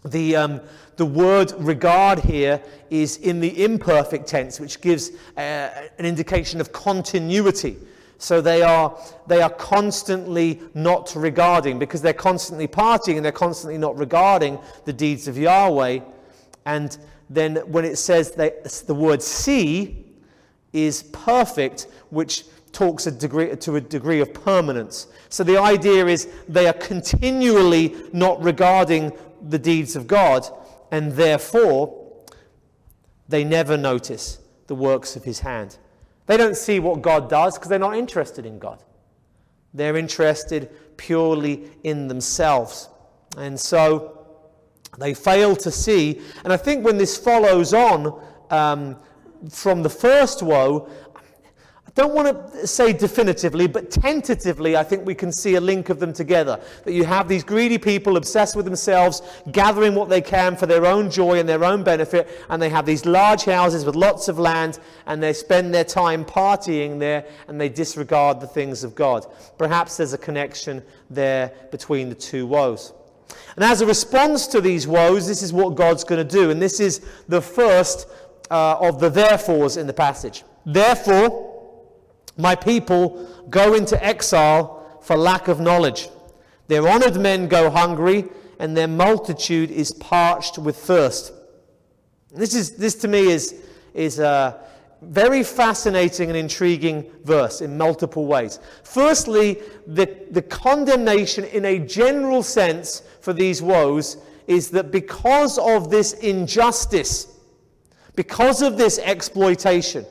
The, 0.05 0.35
um, 0.35 0.61
the 0.97 1.05
word 1.05 1.51
regard 1.57 2.19
here 2.19 2.61
is 2.89 3.17
in 3.17 3.39
the 3.39 3.63
imperfect 3.63 4.27
tense, 4.27 4.59
which 4.59 4.79
gives 4.79 5.11
uh, 5.35 5.39
an 5.97 6.05
indication 6.05 6.61
of 6.61 6.71
continuity. 6.71 7.77
So 8.17 8.39
they 8.39 8.61
are, 8.61 8.97
they 9.27 9.41
are 9.41 9.49
constantly 9.49 10.61
not 10.73 11.13
regarding 11.15 11.79
because 11.79 12.01
they're 12.01 12.13
constantly 12.13 12.67
partying 12.67 13.17
and 13.17 13.25
they're 13.25 13.31
constantly 13.31 13.77
not 13.77 13.97
regarding 13.97 14.59
the 14.85 14.93
deeds 14.93 15.27
of 15.27 15.37
Yahweh. 15.37 15.99
And 16.65 16.97
then 17.29 17.57
when 17.67 17.85
it 17.85 17.97
says 17.97 18.31
that 18.31 18.63
the 18.87 18.95
word 18.95 19.21
see 19.21 20.05
is 20.73 21.03
perfect, 21.03 21.87
which 22.09 22.43
talks 22.71 23.07
a 23.07 23.11
degree, 23.11 23.55
to 23.55 23.77
a 23.77 23.81
degree 23.81 24.19
of 24.19 24.33
permanence. 24.33 25.07
So 25.29 25.43
the 25.43 25.57
idea 25.57 26.05
is 26.07 26.27
they 26.47 26.67
are 26.67 26.73
continually 26.73 27.95
not 28.11 28.43
regarding 28.43 29.13
the 29.41 29.57
deeds 29.57 29.95
of 29.95 30.07
God, 30.07 30.45
and 30.91 31.13
therefore 31.13 32.03
they 33.27 33.43
never 33.43 33.77
notice 33.77 34.39
the 34.67 34.75
works 34.75 35.15
of 35.15 35.23
his 35.23 35.39
hand. 35.39 35.77
They 36.27 36.37
don't 36.37 36.57
see 36.57 36.79
what 36.79 37.01
God 37.01 37.29
does 37.29 37.55
because 37.55 37.69
they're 37.69 37.79
not 37.79 37.95
interested 37.95 38.45
in 38.45 38.59
God. 38.59 38.83
They're 39.73 39.97
interested 39.97 40.69
purely 40.97 41.69
in 41.83 42.07
themselves. 42.07 42.89
And 43.37 43.59
so 43.59 44.14
they 44.97 45.13
fail 45.13 45.55
to 45.57 45.71
see. 45.71 46.21
And 46.43 46.53
I 46.53 46.57
think 46.57 46.85
when 46.85 46.97
this 46.97 47.17
follows 47.17 47.73
on 47.73 48.21
um, 48.49 48.97
from 49.49 49.83
the 49.83 49.89
first 49.89 50.41
woe, 50.41 50.89
I 51.87 51.91
don't 52.01 52.13
want 52.13 52.51
to 52.53 52.67
say 52.67 52.91
definitively, 52.91 53.67
but 53.67 53.89
tentatively, 53.89 54.75
I 54.75 54.83
think 54.83 55.05
we 55.05 55.15
can 55.15 55.31
see 55.31 55.55
a 55.55 55.61
link 55.61 55.87
of 55.87 55.99
them 55.99 56.11
together. 56.11 56.59
That 56.83 56.91
you 56.91 57.05
have 57.05 57.29
these 57.29 57.43
greedy 57.43 57.77
people 57.77 58.17
obsessed 58.17 58.53
with 58.53 58.65
themselves, 58.65 59.21
gathering 59.53 59.95
what 59.95 60.09
they 60.09 60.19
can 60.19 60.57
for 60.57 60.65
their 60.65 60.85
own 60.85 61.09
joy 61.09 61.39
and 61.39 61.47
their 61.47 61.63
own 61.63 61.83
benefit, 61.83 62.27
and 62.49 62.61
they 62.61 62.69
have 62.69 62.85
these 62.85 63.05
large 63.05 63.45
houses 63.45 63.85
with 63.85 63.95
lots 63.95 64.27
of 64.27 64.37
land, 64.37 64.79
and 65.05 65.23
they 65.23 65.31
spend 65.31 65.73
their 65.73 65.85
time 65.85 66.25
partying 66.25 66.99
there, 66.99 67.25
and 67.47 67.61
they 67.61 67.69
disregard 67.69 68.41
the 68.41 68.47
things 68.47 68.83
of 68.83 68.93
God. 68.93 69.25
Perhaps 69.57 69.95
there's 69.95 70.11
a 70.11 70.17
connection 70.17 70.83
there 71.09 71.53
between 71.71 72.09
the 72.09 72.15
two 72.15 72.45
woes. 72.45 72.91
And 73.55 73.63
as 73.63 73.81
a 73.81 73.85
response 73.85 74.47
to 74.47 74.61
these 74.61 74.87
woes, 74.87 75.27
this 75.27 75.41
is 75.41 75.53
what 75.53 75.75
God's 75.75 76.03
going 76.03 76.25
to 76.25 76.29
do. 76.29 76.51
And 76.51 76.61
this 76.61 76.79
is 76.79 77.01
the 77.27 77.41
first 77.41 78.07
uh, 78.51 78.77
of 78.79 78.99
the 78.99 79.09
therefores 79.09 79.77
in 79.77 79.87
the 79.87 79.93
passage. 79.93 80.43
Therefore, 80.65 81.53
my 82.37 82.55
people 82.55 83.27
go 83.49 83.73
into 83.73 84.03
exile 84.03 84.99
for 85.01 85.15
lack 85.15 85.47
of 85.47 85.59
knowledge. 85.59 86.09
Their 86.67 86.87
honored 86.87 87.15
men 87.15 87.47
go 87.47 87.69
hungry, 87.69 88.25
and 88.59 88.75
their 88.75 88.87
multitude 88.87 89.71
is 89.71 89.91
parched 89.91 90.57
with 90.57 90.75
thirst. 90.75 91.31
This, 92.31 92.55
is, 92.55 92.71
this 92.71 92.95
to 92.95 93.07
me 93.07 93.31
is, 93.31 93.55
is 93.93 94.19
a 94.19 94.59
very 95.07 95.43
fascinating 95.43 96.29
and 96.29 96.37
intriguing 96.37 97.05
verse 97.23 97.61
in 97.61 97.77
multiple 97.77 98.25
ways. 98.25 98.59
Firstly, 98.83 99.61
the, 99.87 100.09
the 100.31 100.41
condemnation 100.41 101.43
in 101.45 101.65
a 101.65 101.79
general 101.79 102.43
sense 102.43 103.01
for 103.21 103.33
these 103.33 103.61
woes 103.61 104.17
is 104.47 104.69
that 104.71 104.91
because 104.91 105.57
of 105.57 105.89
this 105.89 106.13
injustice, 106.13 107.27
because 108.15 108.61
of 108.61 108.77
this 108.77 108.99
exploitation, 108.99 110.05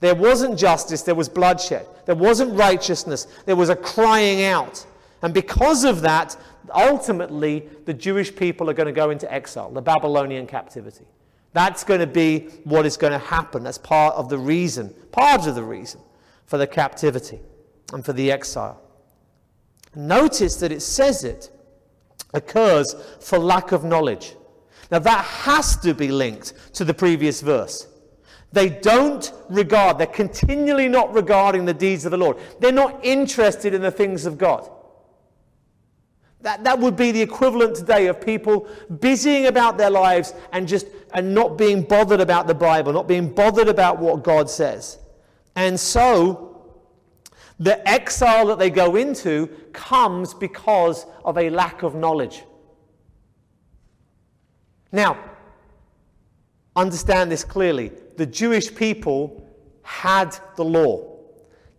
there 0.00 0.14
wasn't 0.14 0.58
justice, 0.58 1.02
there 1.02 1.14
was 1.14 1.28
bloodshed. 1.28 1.86
There 2.06 2.14
wasn't 2.14 2.54
righteousness, 2.54 3.26
there 3.44 3.56
was 3.56 3.68
a 3.68 3.76
crying 3.76 4.44
out. 4.44 4.84
And 5.22 5.34
because 5.34 5.84
of 5.84 6.00
that, 6.02 6.36
ultimately, 6.72 7.68
the 7.84 7.94
Jewish 7.94 8.34
people 8.34 8.70
are 8.70 8.74
going 8.74 8.86
to 8.86 8.92
go 8.92 9.10
into 9.10 9.30
exile, 9.32 9.70
the 9.70 9.82
Babylonian 9.82 10.46
captivity. 10.46 11.04
That's 11.52 11.84
going 11.84 12.00
to 12.00 12.06
be 12.06 12.48
what 12.64 12.86
is 12.86 12.96
going 12.96 13.12
to 13.12 13.18
happen 13.18 13.62
That's 13.62 13.78
part 13.78 14.14
of 14.14 14.28
the 14.28 14.38
reason, 14.38 14.94
part 15.12 15.46
of 15.46 15.54
the 15.54 15.62
reason 15.62 16.00
for 16.46 16.58
the 16.58 16.66
captivity 16.66 17.40
and 17.92 18.04
for 18.04 18.12
the 18.12 18.30
exile. 18.30 18.80
Notice 19.94 20.56
that 20.56 20.72
it 20.72 20.82
says 20.82 21.24
it 21.24 21.50
occurs 22.34 22.94
for 23.20 23.38
lack 23.38 23.72
of 23.72 23.84
knowledge. 23.84 24.34
Now, 24.90 24.98
that 25.00 25.24
has 25.24 25.76
to 25.78 25.94
be 25.94 26.08
linked 26.08 26.54
to 26.74 26.84
the 26.84 26.94
previous 26.94 27.40
verse. 27.40 27.86
They 28.52 28.70
don't 28.70 29.30
regard, 29.50 29.98
they're 29.98 30.06
continually 30.06 30.88
not 30.88 31.12
regarding 31.12 31.66
the 31.66 31.74
deeds 31.74 32.06
of 32.06 32.12
the 32.12 32.16
Lord. 32.16 32.38
They're 32.60 32.72
not 32.72 33.04
interested 33.04 33.74
in 33.74 33.82
the 33.82 33.90
things 33.90 34.24
of 34.24 34.38
God. 34.38 34.70
That, 36.40 36.64
that 36.64 36.78
would 36.78 36.96
be 36.96 37.10
the 37.10 37.20
equivalent 37.20 37.76
today 37.76 38.06
of 38.06 38.20
people 38.20 38.68
busying 39.00 39.46
about 39.46 39.76
their 39.76 39.90
lives 39.90 40.34
and 40.52 40.68
just 40.68 40.86
and 41.14 41.34
not 41.34 41.56
being 41.56 41.82
bothered 41.82 42.20
about 42.20 42.46
the 42.46 42.54
Bible, 42.54 42.92
not 42.92 43.08
being 43.08 43.32
bothered 43.34 43.68
about 43.68 43.98
what 43.98 44.22
God 44.22 44.50
says. 44.50 44.98
And 45.56 45.78
so 45.78 46.48
the 47.58 47.86
exile 47.88 48.46
that 48.46 48.58
they 48.58 48.70
go 48.70 48.96
into 48.96 49.48
comes 49.72 50.34
because 50.34 51.06
of 51.24 51.38
a 51.38 51.50
lack 51.50 51.82
of 51.82 51.94
knowledge. 51.94 52.44
Now, 54.92 55.18
understand 56.76 57.32
this 57.32 57.44
clearly. 57.44 57.92
The 58.16 58.26
Jewish 58.26 58.74
people 58.74 59.46
had 59.82 60.36
the 60.56 60.64
law, 60.64 61.18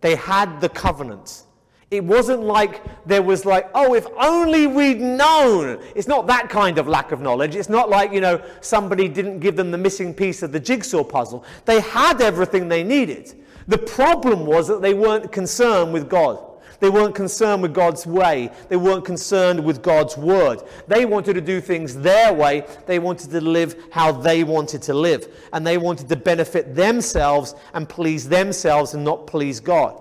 they 0.00 0.16
had 0.16 0.60
the 0.60 0.68
covenants. 0.68 1.44
It 1.90 2.04
wasn't 2.04 2.42
like 2.42 2.82
there 3.04 3.22
was 3.22 3.44
like, 3.44 3.68
oh, 3.74 3.94
if 3.94 4.06
only 4.16 4.68
we'd 4.68 5.00
known. 5.00 5.82
It's 5.96 6.06
not 6.06 6.28
that 6.28 6.48
kind 6.48 6.78
of 6.78 6.86
lack 6.86 7.10
of 7.10 7.20
knowledge. 7.20 7.56
It's 7.56 7.68
not 7.68 7.90
like, 7.90 8.12
you 8.12 8.20
know, 8.20 8.40
somebody 8.60 9.08
didn't 9.08 9.40
give 9.40 9.56
them 9.56 9.72
the 9.72 9.78
missing 9.78 10.14
piece 10.14 10.44
of 10.44 10.52
the 10.52 10.60
jigsaw 10.60 11.02
puzzle. 11.02 11.44
They 11.64 11.80
had 11.80 12.20
everything 12.20 12.68
they 12.68 12.84
needed. 12.84 13.34
The 13.66 13.78
problem 13.78 14.46
was 14.46 14.68
that 14.68 14.82
they 14.82 14.94
weren't 14.94 15.32
concerned 15.32 15.92
with 15.92 16.08
God. 16.08 16.38
They 16.78 16.90
weren't 16.90 17.14
concerned 17.14 17.60
with 17.60 17.74
God's 17.74 18.06
way. 18.06 18.50
They 18.68 18.76
weren't 18.76 19.04
concerned 19.04 19.62
with 19.62 19.82
God's 19.82 20.16
word. 20.16 20.62
They 20.86 21.04
wanted 21.04 21.34
to 21.34 21.40
do 21.40 21.60
things 21.60 21.96
their 21.96 22.32
way. 22.32 22.66
They 22.86 23.00
wanted 23.00 23.30
to 23.32 23.40
live 23.40 23.76
how 23.90 24.12
they 24.12 24.44
wanted 24.44 24.80
to 24.82 24.94
live. 24.94 25.28
And 25.52 25.66
they 25.66 25.76
wanted 25.76 26.08
to 26.08 26.16
benefit 26.16 26.74
themselves 26.74 27.54
and 27.74 27.88
please 27.88 28.28
themselves 28.28 28.94
and 28.94 29.04
not 29.04 29.26
please 29.26 29.58
God. 29.58 30.00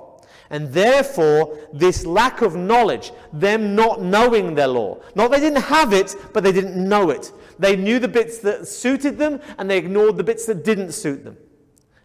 And 0.49 0.73
therefore, 0.73 1.57
this 1.73 2.05
lack 2.05 2.41
of 2.41 2.55
knowledge, 2.55 3.11
them 3.31 3.75
not 3.75 4.01
knowing 4.01 4.55
their 4.55 4.67
law, 4.67 4.99
not 5.13 5.29
they 5.31 5.39
didn't 5.39 5.61
have 5.63 5.93
it, 5.93 6.15
but 6.33 6.43
they 6.43 6.51
didn't 6.51 6.75
know 6.75 7.11
it. 7.11 7.31
They 7.59 7.75
knew 7.75 7.99
the 7.99 8.07
bits 8.07 8.39
that 8.39 8.67
suited 8.67 9.17
them 9.17 9.41
and 9.57 9.69
they 9.69 9.77
ignored 9.77 10.17
the 10.17 10.23
bits 10.23 10.45
that 10.47 10.63
didn't 10.63 10.93
suit 10.93 11.23
them. 11.23 11.37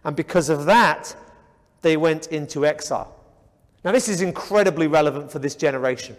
And 0.04 0.14
because 0.14 0.50
of 0.50 0.66
that, 0.66 1.16
they 1.80 1.96
went 1.96 2.26
into 2.26 2.66
exile. 2.66 3.16
Now, 3.84 3.92
this 3.92 4.08
is 4.08 4.20
incredibly 4.20 4.86
relevant 4.86 5.30
for 5.30 5.38
this 5.38 5.54
generation 5.54 6.16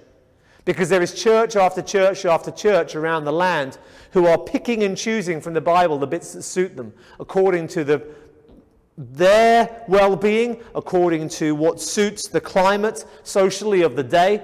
because 0.65 0.89
there 0.89 1.01
is 1.01 1.13
church 1.13 1.55
after 1.55 1.81
church 1.81 2.25
after 2.25 2.51
church 2.51 2.95
around 2.95 3.25
the 3.25 3.31
land 3.31 3.77
who 4.11 4.25
are 4.25 4.37
picking 4.37 4.83
and 4.83 4.97
choosing 4.97 5.39
from 5.39 5.53
the 5.53 5.61
Bible 5.61 5.97
the 5.97 6.07
bits 6.07 6.33
that 6.33 6.41
suit 6.41 6.75
them 6.75 6.93
according 7.19 7.67
to 7.69 7.83
the 7.83 8.05
their 8.97 9.83
well 9.87 10.15
being 10.15 10.61
according 10.73 11.27
to 11.27 11.53
what 11.53 11.81
suits 11.81 12.27
the 12.27 12.39
climate 12.39 13.05
socially 13.23 13.81
of 13.81 13.95
the 13.95 14.03
day 14.03 14.41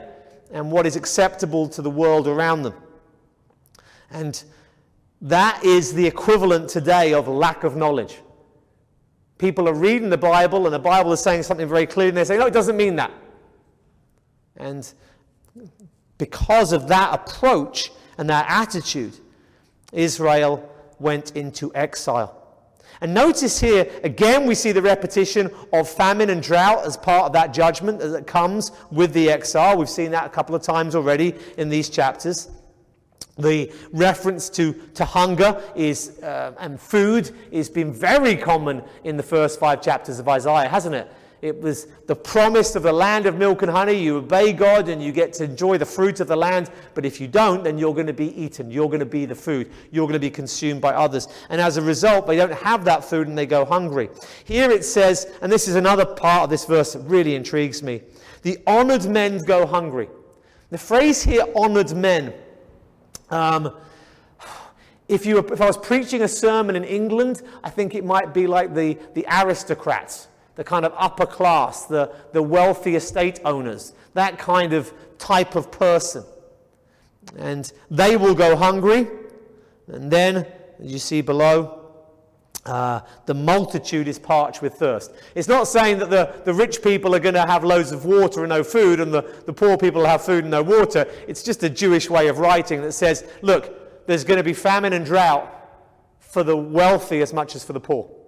and 0.51 0.71
what 0.71 0.85
is 0.85 0.95
acceptable 0.95 1.67
to 1.69 1.81
the 1.81 1.89
world 1.89 2.27
around 2.27 2.63
them. 2.63 2.73
And 4.09 4.43
that 5.21 5.63
is 5.63 5.93
the 5.93 6.05
equivalent 6.05 6.69
today 6.69 7.13
of 7.13 7.27
lack 7.27 7.63
of 7.63 7.75
knowledge. 7.75 8.19
People 9.37 9.69
are 9.69 9.73
reading 9.73 10.09
the 10.09 10.17
Bible 10.17 10.65
and 10.65 10.73
the 10.73 10.79
Bible 10.79 11.13
is 11.13 11.21
saying 11.21 11.43
something 11.43 11.67
very 11.67 11.87
clear 11.87 12.09
and 12.09 12.17
they 12.17 12.25
say, 12.25 12.37
no, 12.37 12.45
it 12.45 12.53
doesn't 12.53 12.77
mean 12.77 12.95
that. 12.97 13.11
And 14.57 14.91
because 16.17 16.73
of 16.73 16.87
that 16.89 17.13
approach 17.13 17.91
and 18.17 18.29
that 18.29 18.45
attitude, 18.49 19.17
Israel 19.93 20.69
went 20.99 21.35
into 21.35 21.73
exile. 21.73 22.40
And 23.01 23.15
notice 23.15 23.59
here, 23.59 23.89
again, 24.03 24.45
we 24.45 24.53
see 24.53 24.71
the 24.71 24.81
repetition 24.81 25.49
of 25.73 25.89
famine 25.89 26.29
and 26.29 26.41
drought 26.41 26.85
as 26.85 26.95
part 26.95 27.25
of 27.25 27.33
that 27.33 27.51
judgment 27.51 27.99
that 27.99 28.27
comes 28.27 28.71
with 28.91 29.11
the 29.13 29.31
exile. 29.31 29.75
We've 29.75 29.89
seen 29.89 30.11
that 30.11 30.27
a 30.27 30.29
couple 30.29 30.53
of 30.53 30.61
times 30.61 30.93
already 30.93 31.35
in 31.57 31.69
these 31.69 31.89
chapters. 31.89 32.49
The 33.39 33.73
reference 33.91 34.49
to, 34.51 34.73
to 34.93 35.03
hunger 35.03 35.59
is, 35.75 36.19
uh, 36.21 36.53
and 36.59 36.79
food 36.79 37.31
has 37.51 37.69
been 37.69 37.91
very 37.91 38.35
common 38.35 38.83
in 39.03 39.17
the 39.17 39.23
first 39.23 39.59
five 39.59 39.81
chapters 39.81 40.19
of 40.19 40.27
Isaiah, 40.29 40.69
hasn't 40.69 40.93
it? 40.93 41.11
It 41.41 41.59
was 41.59 41.87
the 42.05 42.15
promise 42.15 42.75
of 42.75 42.83
the 42.83 42.93
land 42.93 43.25
of 43.25 43.35
milk 43.35 43.63
and 43.63 43.71
honey. 43.71 43.93
You 43.93 44.17
obey 44.17 44.53
God 44.53 44.89
and 44.89 45.01
you 45.01 45.11
get 45.11 45.33
to 45.33 45.43
enjoy 45.43 45.79
the 45.79 45.85
fruit 45.85 46.19
of 46.19 46.27
the 46.27 46.35
land. 46.35 46.69
But 46.93 47.03
if 47.03 47.19
you 47.19 47.27
don't, 47.27 47.63
then 47.63 47.79
you're 47.79 47.95
going 47.95 48.07
to 48.07 48.13
be 48.13 48.39
eaten. 48.39 48.69
You're 48.69 48.87
going 48.87 48.99
to 48.99 49.07
be 49.07 49.25
the 49.25 49.33
food. 49.33 49.71
You're 49.89 50.05
going 50.05 50.13
to 50.13 50.19
be 50.19 50.29
consumed 50.29 50.81
by 50.81 50.93
others. 50.93 51.27
And 51.49 51.59
as 51.59 51.77
a 51.77 51.81
result, 51.81 52.27
they 52.27 52.35
don't 52.35 52.53
have 52.53 52.85
that 52.85 53.03
food 53.03 53.27
and 53.27 53.35
they 53.35 53.47
go 53.47 53.65
hungry. 53.65 54.09
Here 54.45 54.69
it 54.69 54.85
says, 54.85 55.33
and 55.41 55.51
this 55.51 55.67
is 55.67 55.75
another 55.75 56.05
part 56.05 56.43
of 56.43 56.49
this 56.51 56.65
verse 56.65 56.93
that 56.93 57.01
really 57.01 57.33
intrigues 57.33 57.81
me 57.81 58.01
the 58.43 58.57
honored 58.65 59.05
men 59.05 59.37
go 59.39 59.65
hungry. 59.65 60.09
The 60.69 60.77
phrase 60.77 61.21
here, 61.21 61.45
honored 61.55 61.95
men. 61.95 62.33
Um, 63.29 63.75
if, 65.07 65.25
you 65.25 65.35
were, 65.35 65.53
if 65.53 65.61
I 65.61 65.67
was 65.67 65.77
preaching 65.77 66.21
a 66.23 66.27
sermon 66.27 66.75
in 66.75 66.83
England, 66.83 67.43
I 67.63 67.69
think 67.69 67.93
it 67.93 68.05
might 68.05 68.33
be 68.33 68.47
like 68.47 68.73
the, 68.73 68.97
the 69.13 69.25
aristocrats 69.29 70.27
the 70.61 70.65
kind 70.65 70.85
of 70.85 70.93
upper 70.95 71.25
class, 71.25 71.87
the, 71.87 72.13
the 72.33 72.43
wealthy 72.43 72.95
estate 72.95 73.39
owners, 73.43 73.93
that 74.13 74.37
kind 74.37 74.73
of 74.73 74.93
type 75.17 75.55
of 75.55 75.71
person. 75.71 76.23
And 77.35 77.73
they 77.89 78.15
will 78.15 78.35
go 78.35 78.55
hungry. 78.55 79.07
And 79.87 80.11
then, 80.11 80.45
as 80.79 80.91
you 80.91 80.99
see 80.99 81.21
below, 81.21 81.79
uh, 82.67 82.99
the 83.25 83.33
multitude 83.33 84.07
is 84.07 84.19
parched 84.19 84.61
with 84.61 84.75
thirst. 84.75 85.11
It's 85.33 85.47
not 85.47 85.67
saying 85.67 85.97
that 85.97 86.11
the, 86.11 86.31
the 86.45 86.53
rich 86.53 86.83
people 86.83 87.15
are 87.15 87.19
going 87.19 87.33
to 87.33 87.47
have 87.47 87.63
loads 87.63 87.91
of 87.91 88.05
water 88.05 88.41
and 88.41 88.49
no 88.49 88.63
food, 88.63 88.99
and 88.99 89.11
the, 89.11 89.23
the 89.47 89.53
poor 89.53 89.79
people 89.79 90.05
have 90.05 90.23
food 90.23 90.43
and 90.43 90.51
no 90.51 90.61
water. 90.61 91.07
It's 91.27 91.41
just 91.41 91.63
a 91.63 91.71
Jewish 91.71 92.07
way 92.07 92.27
of 92.27 92.37
writing 92.37 92.83
that 92.83 92.91
says, 92.91 93.27
look, 93.41 94.05
there's 94.05 94.23
going 94.23 94.37
to 94.37 94.43
be 94.43 94.53
famine 94.53 94.93
and 94.93 95.07
drought 95.07 95.51
for 96.19 96.43
the 96.43 96.55
wealthy 96.55 97.23
as 97.23 97.33
much 97.33 97.55
as 97.55 97.63
for 97.63 97.73
the 97.73 97.79
poor. 97.79 98.20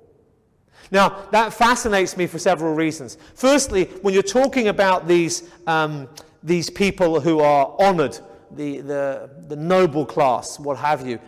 Now, 0.93 1.25
that 1.31 1.51
fascinates 1.53 2.15
me 2.15 2.27
for 2.27 2.37
several 2.37 2.75
reasons. 2.75 3.17
Firstly, 3.33 3.85
when 4.03 4.13
you're 4.13 4.21
talking 4.21 4.67
about 4.67 5.07
these, 5.07 5.49
um, 5.65 6.07
these 6.43 6.69
people 6.69 7.19
who 7.19 7.39
are 7.39 7.75
honored, 7.79 8.19
the, 8.51 8.81
the, 8.81 9.29
the 9.47 9.55
noble 9.55 10.05
class, 10.05 10.59
what 10.59 10.77
have 10.77 11.05
you, 11.05 11.19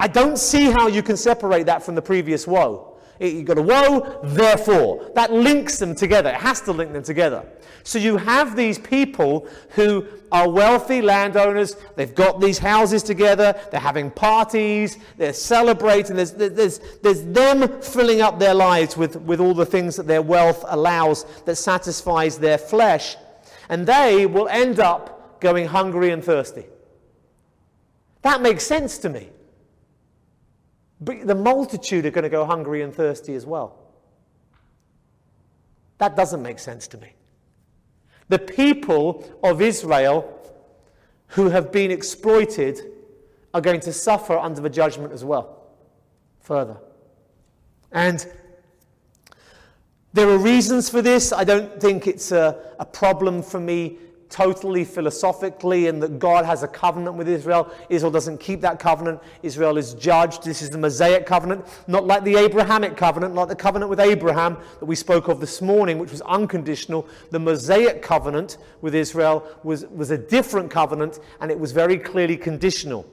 I 0.00 0.08
don't 0.08 0.38
see 0.38 0.70
how 0.70 0.86
you 0.86 1.02
can 1.02 1.18
separate 1.18 1.66
that 1.66 1.82
from 1.82 1.94
the 1.94 2.00
previous 2.00 2.46
woe. 2.46 2.93
You've 3.20 3.46
got 3.46 3.58
a 3.58 3.62
woe, 3.62 4.20
therefore. 4.24 5.10
That 5.14 5.32
links 5.32 5.78
them 5.78 5.94
together. 5.94 6.30
It 6.30 6.36
has 6.36 6.60
to 6.62 6.72
link 6.72 6.92
them 6.92 7.02
together. 7.02 7.46
So 7.84 7.98
you 7.98 8.16
have 8.16 8.56
these 8.56 8.78
people 8.78 9.46
who 9.70 10.06
are 10.32 10.48
wealthy 10.48 11.02
landowners. 11.02 11.76
They've 11.96 12.14
got 12.14 12.40
these 12.40 12.58
houses 12.58 13.02
together. 13.02 13.54
They're 13.70 13.78
having 13.78 14.10
parties. 14.10 14.98
They're 15.16 15.34
celebrating. 15.34 16.16
There's, 16.16 16.32
there's, 16.32 16.80
there's 17.02 17.22
them 17.24 17.80
filling 17.82 18.22
up 18.22 18.38
their 18.38 18.54
lives 18.54 18.96
with, 18.96 19.16
with 19.16 19.38
all 19.38 19.54
the 19.54 19.66
things 19.66 19.96
that 19.96 20.06
their 20.06 20.22
wealth 20.22 20.64
allows 20.66 21.24
that 21.44 21.56
satisfies 21.56 22.38
their 22.38 22.58
flesh. 22.58 23.16
And 23.68 23.86
they 23.86 24.26
will 24.26 24.48
end 24.48 24.80
up 24.80 25.40
going 25.40 25.66
hungry 25.66 26.10
and 26.10 26.24
thirsty. 26.24 26.64
That 28.22 28.40
makes 28.40 28.66
sense 28.66 28.96
to 28.98 29.10
me. 29.10 29.28
But 31.00 31.26
the 31.26 31.34
multitude 31.34 32.06
are 32.06 32.10
going 32.10 32.24
to 32.24 32.28
go 32.28 32.44
hungry 32.44 32.82
and 32.82 32.94
thirsty 32.94 33.34
as 33.34 33.46
well. 33.46 33.78
That 35.98 36.16
doesn't 36.16 36.42
make 36.42 36.58
sense 36.58 36.86
to 36.88 36.98
me. 36.98 37.12
The 38.28 38.38
people 38.38 39.24
of 39.42 39.60
Israel 39.60 40.40
who 41.28 41.50
have 41.50 41.72
been 41.72 41.90
exploited 41.90 42.80
are 43.52 43.60
going 43.60 43.80
to 43.80 43.92
suffer 43.92 44.36
under 44.36 44.60
the 44.60 44.70
judgment 44.70 45.12
as 45.12 45.24
well, 45.24 45.66
further. 46.40 46.76
And 47.92 48.26
there 50.12 50.28
are 50.28 50.38
reasons 50.38 50.88
for 50.88 51.02
this. 51.02 51.32
I 51.32 51.44
don't 51.44 51.80
think 51.80 52.06
it's 52.06 52.32
a, 52.32 52.74
a 52.78 52.84
problem 52.84 53.42
for 53.42 53.60
me 53.60 53.98
totally 54.28 54.84
philosophically 54.84 55.86
and 55.86 56.02
that 56.02 56.18
God 56.18 56.44
has 56.44 56.62
a 56.62 56.68
covenant 56.68 57.16
with 57.16 57.28
Israel. 57.28 57.72
Israel 57.88 58.10
doesn't 58.10 58.38
keep 58.38 58.60
that 58.62 58.78
covenant. 58.78 59.20
Israel 59.42 59.76
is 59.76 59.94
judged. 59.94 60.44
This 60.44 60.62
is 60.62 60.70
the 60.70 60.78
Mosaic 60.78 61.26
covenant, 61.26 61.64
not 61.86 62.06
like 62.06 62.24
the 62.24 62.36
Abrahamic 62.36 62.96
covenant, 62.96 63.34
like 63.34 63.48
the 63.48 63.56
covenant 63.56 63.90
with 63.90 64.00
Abraham 64.00 64.56
that 64.80 64.86
we 64.86 64.96
spoke 64.96 65.28
of 65.28 65.40
this 65.40 65.62
morning, 65.62 65.98
which 65.98 66.10
was 66.10 66.20
unconditional. 66.22 67.06
The 67.30 67.38
Mosaic 67.38 68.02
covenant 68.02 68.58
with 68.80 68.94
Israel 68.94 69.46
was, 69.62 69.86
was 69.86 70.10
a 70.10 70.18
different 70.18 70.70
covenant 70.70 71.20
and 71.40 71.50
it 71.50 71.58
was 71.58 71.72
very 71.72 71.98
clearly 71.98 72.36
conditional. 72.36 73.06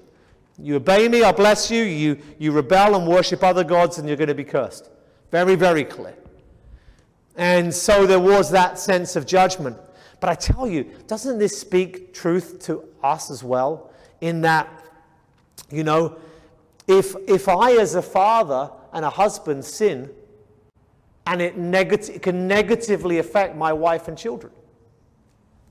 You 0.57 0.75
obey 0.75 1.07
me, 1.07 1.23
I'll 1.23 1.33
bless 1.33 1.71
you. 1.71 1.83
You, 1.83 2.17
you 2.37 2.51
rebel 2.51 2.95
and 2.95 3.07
worship 3.07 3.43
other 3.43 3.63
gods, 3.63 3.97
and 3.97 4.07
you're 4.07 4.17
going 4.17 4.27
to 4.27 4.35
be 4.35 4.43
cursed. 4.43 4.89
Very, 5.31 5.55
very 5.55 5.83
clear. 5.83 6.15
And 7.35 7.73
so 7.73 8.05
there 8.05 8.19
was 8.19 8.51
that 8.51 8.77
sense 8.77 9.15
of 9.15 9.25
judgment. 9.25 9.77
But 10.21 10.29
I 10.29 10.35
tell 10.35 10.67
you, 10.67 10.85
doesn't 11.07 11.39
this 11.39 11.59
speak 11.59 12.13
truth 12.13 12.59
to 12.67 12.85
us 13.03 13.29
as 13.29 13.43
well? 13.43 13.91
In 14.21 14.41
that, 14.41 14.69
you 15.71 15.83
know, 15.83 16.15
if, 16.87 17.15
if 17.27 17.49
I, 17.49 17.73
as 17.73 17.95
a 17.95 18.03
father 18.03 18.71
and 18.93 19.03
a 19.03 19.09
husband, 19.09 19.65
sin, 19.65 20.11
and 21.25 21.41
it, 21.41 21.55
it 21.57 22.21
can 22.21 22.47
negatively 22.47 23.17
affect 23.17 23.57
my 23.57 23.73
wife 23.73 24.07
and 24.07 24.17
children, 24.17 24.53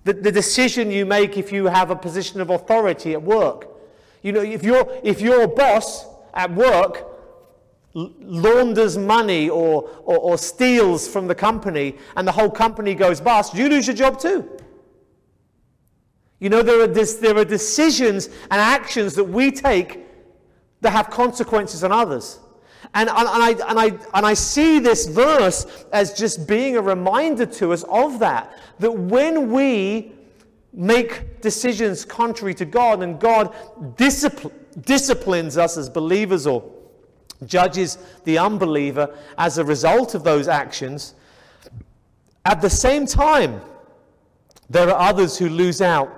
the, 0.03 0.15
the 0.15 0.33
decision 0.33 0.91
you 0.91 1.07
make 1.07 1.39
if 1.39 1.53
you 1.53 1.67
have 1.67 1.91
a 1.91 1.97
position 1.97 2.41
of 2.41 2.51
authority 2.51 3.13
at 3.13 3.23
work. 3.23 3.69
You 4.23 4.33
know, 4.33 4.41
if, 4.41 4.65
you 4.65 4.85
if 5.05 5.21
your 5.21 5.47
boss 5.47 6.07
at 6.35 6.53
work 6.53 7.07
launders 7.95 8.97
money 8.97 9.49
or, 9.49 9.83
or, 10.05 10.19
or, 10.19 10.39
steals 10.39 11.09
from 11.09 11.27
the 11.27 11.35
company 11.35 11.97
and 12.17 12.27
the 12.27 12.33
whole 12.33 12.51
company 12.51 12.95
goes 12.95 13.21
bust, 13.21 13.55
you 13.55 13.69
lose 13.69 13.87
your 13.87 13.97
job 13.97 14.19
too. 14.19 14.49
You 16.39 16.49
know, 16.51 16.63
there 16.63 16.81
are, 16.81 16.87
this, 16.87 17.15
there 17.15 17.37
are 17.37 17.45
decisions 17.45 18.27
and 18.27 18.61
actions 18.61 19.15
that 19.15 19.25
we 19.25 19.51
take 19.51 20.07
that 20.81 20.91
have 20.91 21.11
consequences 21.11 21.85
on 21.85 21.93
others. 21.93 22.39
And, 22.95 23.11
and, 23.11 23.19
and, 23.19 23.29
I, 23.29 23.51
and, 23.51 23.79
I, 23.79 23.87
and 24.15 24.27
I 24.27 24.35
see 24.35 24.79
this 24.79 25.07
verse 25.07 25.67
as 25.93 26.15
just 26.15 26.49
being 26.49 26.77
a 26.77 26.83
reminder 26.83 27.45
to 27.45 27.73
us 27.73 27.83
of 27.85 28.19
that. 28.21 28.59
That 28.79 28.93
when 28.93 29.53
we 29.53 30.13
make 30.73 31.41
decisions 31.41 32.05
contrary 32.05 32.55
to 32.55 32.65
God 32.65 33.03
and 33.03 33.21
God 33.21 33.53
discipl- 33.97 34.53
disciplines 34.83 35.59
us 35.59 35.77
as 35.77 35.91
believers 35.91 36.47
or 36.47 36.63
judges 37.47 37.99
the 38.25 38.39
unbeliever 38.39 39.15
as 39.39 39.59
a 39.59 39.65
result 39.65 40.15
of 40.15 40.25
those 40.25 40.49
actions, 40.49 41.15
at 42.45 42.61
the 42.61 42.71
same 42.71 43.07
time, 43.07 43.61
there 44.69 44.89
are 44.89 45.09
others 45.09 45.37
who 45.39 45.49
lose 45.49 45.83
out 45.83 46.09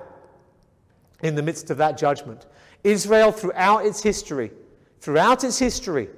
in 1.22 1.35
the 1.35 1.42
midst 1.42 1.70
of 1.70 1.78
that 1.78 1.96
judgment. 1.96 2.46
Israel, 2.85 3.32
throughout 3.32 3.87
its 3.87 4.02
history, 4.02 4.50
throughout 5.00 5.44
its 5.44 5.58
history, 5.58 6.08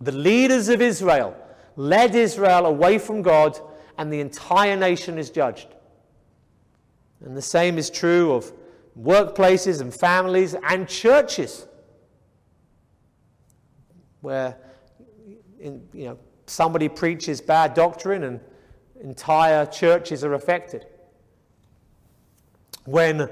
the 0.00 0.12
leaders 0.12 0.68
of 0.68 0.80
Israel 0.80 1.36
led 1.76 2.14
Israel 2.14 2.66
away 2.66 2.98
from 2.98 3.22
God, 3.22 3.58
and 3.98 4.12
the 4.12 4.20
entire 4.20 4.76
nation 4.76 5.18
is 5.18 5.30
judged. 5.30 5.68
And 7.24 7.36
the 7.36 7.42
same 7.42 7.78
is 7.78 7.88
true 7.88 8.32
of 8.32 8.52
workplaces 9.00 9.80
and 9.80 9.94
families 9.94 10.54
and 10.68 10.88
churches, 10.88 11.66
where 14.22 14.56
in, 15.60 15.86
you 15.92 16.06
know, 16.06 16.18
somebody 16.46 16.88
preaches 16.88 17.40
bad 17.40 17.74
doctrine 17.74 18.24
and 18.24 18.40
entire 19.02 19.66
churches 19.66 20.24
are 20.24 20.34
affected. 20.34 20.86
When 22.84 23.28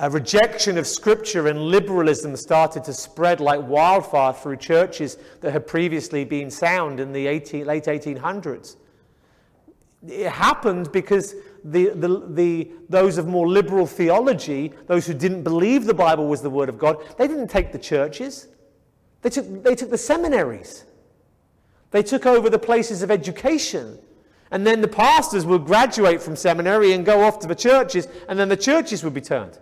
a 0.00 0.08
rejection 0.08 0.78
of 0.78 0.86
Scripture 0.86 1.48
and 1.48 1.60
liberalism 1.60 2.36
started 2.36 2.84
to 2.84 2.92
spread 2.92 3.40
like 3.40 3.60
wildfire 3.66 4.32
through 4.32 4.56
churches 4.56 5.18
that 5.40 5.52
had 5.52 5.66
previously 5.66 6.24
been 6.24 6.50
sound 6.50 7.00
in 7.00 7.12
the 7.12 7.26
18, 7.26 7.66
late 7.66 7.84
1800s. 7.84 8.76
It 10.06 10.30
happened 10.30 10.92
because 10.92 11.34
the, 11.64 11.88
the, 11.88 12.22
the, 12.28 12.70
those 12.88 13.18
of 13.18 13.26
more 13.26 13.48
liberal 13.48 13.86
theology, 13.86 14.72
those 14.86 15.06
who 15.06 15.14
didn't 15.14 15.42
believe 15.42 15.84
the 15.84 15.94
Bible 15.94 16.28
was 16.28 16.42
the 16.42 16.50
Word 16.50 16.68
of 16.68 16.78
God, 16.78 16.98
they 17.18 17.26
didn't 17.26 17.48
take 17.48 17.72
the 17.72 17.78
churches. 17.78 18.46
They 19.22 19.30
took, 19.30 19.62
they 19.64 19.74
took 19.74 19.90
the 19.90 19.98
seminaries. 19.98 20.84
They 21.90 22.02
took 22.02 22.26
over 22.26 22.50
the 22.50 22.58
places 22.58 23.02
of 23.02 23.10
education. 23.10 23.98
And 24.50 24.66
then 24.66 24.80
the 24.80 24.88
pastors 24.88 25.44
would 25.44 25.64
graduate 25.66 26.22
from 26.22 26.36
seminary 26.36 26.92
and 26.92 27.04
go 27.04 27.22
off 27.22 27.38
to 27.40 27.46
the 27.46 27.54
churches, 27.54 28.08
and 28.28 28.38
then 28.38 28.48
the 28.48 28.56
churches 28.56 29.04
would 29.04 29.14
be 29.14 29.20
turned. 29.20 29.58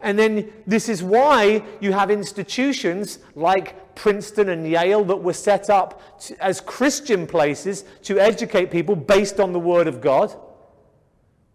And 0.00 0.18
then 0.18 0.52
this 0.66 0.88
is 0.88 1.02
why 1.02 1.64
you 1.80 1.92
have 1.92 2.10
institutions 2.10 3.18
like 3.34 3.94
Princeton 3.94 4.50
and 4.50 4.68
Yale 4.68 5.04
that 5.04 5.16
were 5.16 5.32
set 5.32 5.70
up 5.70 6.20
to, 6.20 6.44
as 6.44 6.60
Christian 6.60 7.26
places 7.26 7.84
to 8.02 8.18
educate 8.18 8.70
people 8.70 8.94
based 8.94 9.40
on 9.40 9.52
the 9.52 9.58
Word 9.58 9.86
of 9.86 10.00
God 10.00 10.34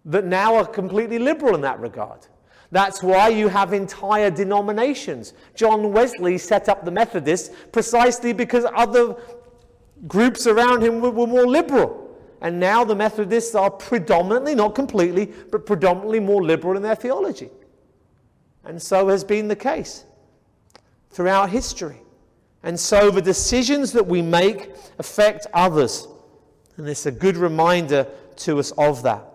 that 0.06 0.26
now 0.26 0.56
are 0.56 0.66
completely 0.66 1.20
liberal 1.20 1.56
in 1.56 1.62
that 1.62 1.80
regard. 1.80 2.26
That's 2.72 3.04
why 3.04 3.28
you 3.28 3.50
have 3.50 3.74
entire 3.74 4.32
denominations. 4.32 5.34
John 5.56 5.92
Wesley 5.92 6.38
set 6.38 6.70
up 6.70 6.86
the 6.86 6.92
Methodists 6.92 7.54
precisely 7.72 8.32
because 8.32 8.66
other 8.74 9.16
groups 10.08 10.48
around 10.48 10.82
him 10.82 11.02
were, 11.02 11.12
were 11.12 11.28
more 11.28 11.48
liberal. 11.48 12.10
And 12.40 12.60
now 12.60 12.84
the 12.84 12.96
Methodists 12.96 13.54
are 13.56 13.70
predominantly, 13.70 14.56
not 14.56 14.74
completely, 14.74 15.32
but 15.52 15.66
predominantly 15.66 16.22
more 16.22 16.42
liberal 16.42 16.78
in 16.78 16.82
their 16.82 16.96
theology. 16.96 17.50
And 18.64 18.82
so 18.82 19.10
has 19.10 19.24
been 19.24 19.48
the 19.48 19.56
case 19.56 20.06
throughout 21.12 21.50
history. 21.50 22.02
And 22.64 22.80
so 22.80 23.12
the 23.12 23.22
decisions 23.22 23.92
that 23.92 24.06
we 24.06 24.22
make 24.22 24.72
affect 24.98 25.46
others. 25.54 26.08
And 26.78 26.88
it's 26.88 27.06
a 27.06 27.12
good 27.12 27.36
reminder 27.36 28.08
to 28.38 28.60
us 28.60 28.72
of 28.72 29.04
that. 29.04 29.31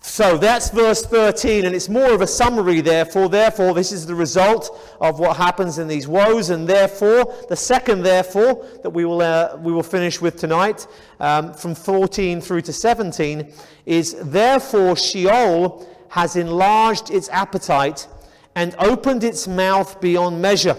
So 0.00 0.38
that's 0.38 0.70
verse 0.70 1.04
13, 1.04 1.64
and 1.64 1.74
it's 1.74 1.88
more 1.88 2.12
of 2.12 2.20
a 2.20 2.26
summary, 2.26 2.80
therefore. 2.80 3.28
Therefore, 3.28 3.74
this 3.74 3.90
is 3.90 4.06
the 4.06 4.14
result 4.14 4.96
of 5.00 5.18
what 5.18 5.36
happens 5.36 5.78
in 5.78 5.88
these 5.88 6.06
woes, 6.06 6.50
and 6.50 6.68
therefore, 6.68 7.34
the 7.48 7.56
second 7.56 8.02
therefore 8.02 8.64
that 8.82 8.90
we 8.90 9.04
will, 9.04 9.20
uh, 9.20 9.56
we 9.56 9.72
will 9.72 9.82
finish 9.82 10.20
with 10.20 10.36
tonight, 10.36 10.86
um, 11.18 11.52
from 11.52 11.74
14 11.74 12.40
through 12.40 12.60
to 12.62 12.72
17, 12.72 13.52
is 13.86 14.14
therefore 14.22 14.96
Sheol 14.96 15.86
has 16.10 16.36
enlarged 16.36 17.10
its 17.10 17.28
appetite 17.30 18.06
and 18.54 18.76
opened 18.78 19.24
its 19.24 19.48
mouth 19.48 20.00
beyond 20.00 20.40
measure. 20.40 20.76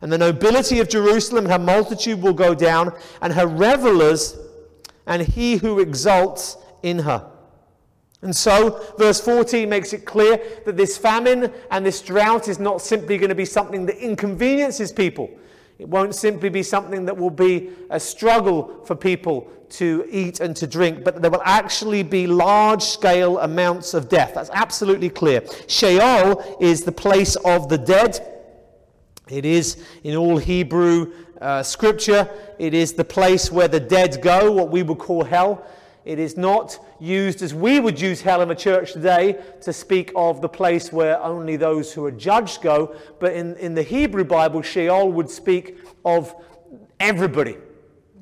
And 0.00 0.12
the 0.12 0.18
nobility 0.18 0.78
of 0.78 0.88
Jerusalem, 0.88 1.46
and 1.46 1.52
her 1.52 1.58
multitude 1.58 2.22
will 2.22 2.34
go 2.34 2.54
down, 2.54 2.92
and 3.20 3.32
her 3.32 3.46
revelers, 3.46 4.38
and 5.06 5.22
he 5.22 5.56
who 5.56 5.80
exults 5.80 6.56
in 6.82 7.00
her. 7.00 7.32
And 8.22 8.34
so, 8.34 8.94
verse 8.98 9.20
14 9.20 9.68
makes 9.68 9.92
it 9.92 10.04
clear 10.04 10.40
that 10.64 10.76
this 10.76 10.96
famine 10.96 11.52
and 11.70 11.84
this 11.84 12.00
drought 12.00 12.48
is 12.48 12.58
not 12.58 12.80
simply 12.80 13.18
going 13.18 13.28
to 13.28 13.34
be 13.34 13.44
something 13.44 13.86
that 13.86 13.98
inconveniences 13.98 14.90
people. 14.90 15.30
It 15.78 15.88
won't 15.88 16.14
simply 16.14 16.48
be 16.48 16.62
something 16.62 17.04
that 17.04 17.16
will 17.16 17.30
be 17.30 17.70
a 17.90 18.00
struggle 18.00 18.82
for 18.86 18.94
people 18.94 19.50
to 19.68 20.06
eat 20.10 20.40
and 20.40 20.56
to 20.56 20.66
drink, 20.66 21.04
but 21.04 21.20
there 21.20 21.30
will 21.30 21.42
actually 21.44 22.02
be 22.02 22.26
large 22.26 22.82
scale 22.82 23.38
amounts 23.40 23.92
of 23.92 24.08
death. 24.08 24.32
That's 24.34 24.50
absolutely 24.50 25.10
clear. 25.10 25.42
Sheol 25.66 26.56
is 26.60 26.84
the 26.84 26.92
place 26.92 27.36
of 27.36 27.68
the 27.68 27.76
dead. 27.76 28.32
It 29.28 29.44
is 29.44 29.84
in 30.04 30.16
all 30.16 30.38
Hebrew 30.38 31.12
uh, 31.40 31.62
scripture, 31.62 32.30
it 32.58 32.72
is 32.72 32.94
the 32.94 33.04
place 33.04 33.52
where 33.52 33.68
the 33.68 33.80
dead 33.80 34.22
go, 34.22 34.52
what 34.52 34.70
we 34.70 34.82
would 34.82 34.98
call 34.98 35.24
hell. 35.24 35.66
It 36.06 36.20
is 36.20 36.36
not 36.36 36.78
used 37.00 37.42
as 37.42 37.52
we 37.52 37.80
would 37.80 38.00
use 38.00 38.22
hell 38.22 38.40
in 38.40 38.48
the 38.48 38.54
church 38.54 38.92
today 38.92 39.42
to 39.62 39.72
speak 39.72 40.12
of 40.14 40.40
the 40.40 40.48
place 40.48 40.92
where 40.92 41.20
only 41.20 41.56
those 41.56 41.92
who 41.92 42.04
are 42.04 42.12
judged 42.12 42.62
go. 42.62 42.94
But 43.18 43.32
in, 43.32 43.56
in 43.56 43.74
the 43.74 43.82
Hebrew 43.82 44.22
Bible, 44.22 44.62
Sheol 44.62 45.10
would 45.10 45.28
speak 45.28 45.78
of 46.04 46.32
everybody. 47.00 47.56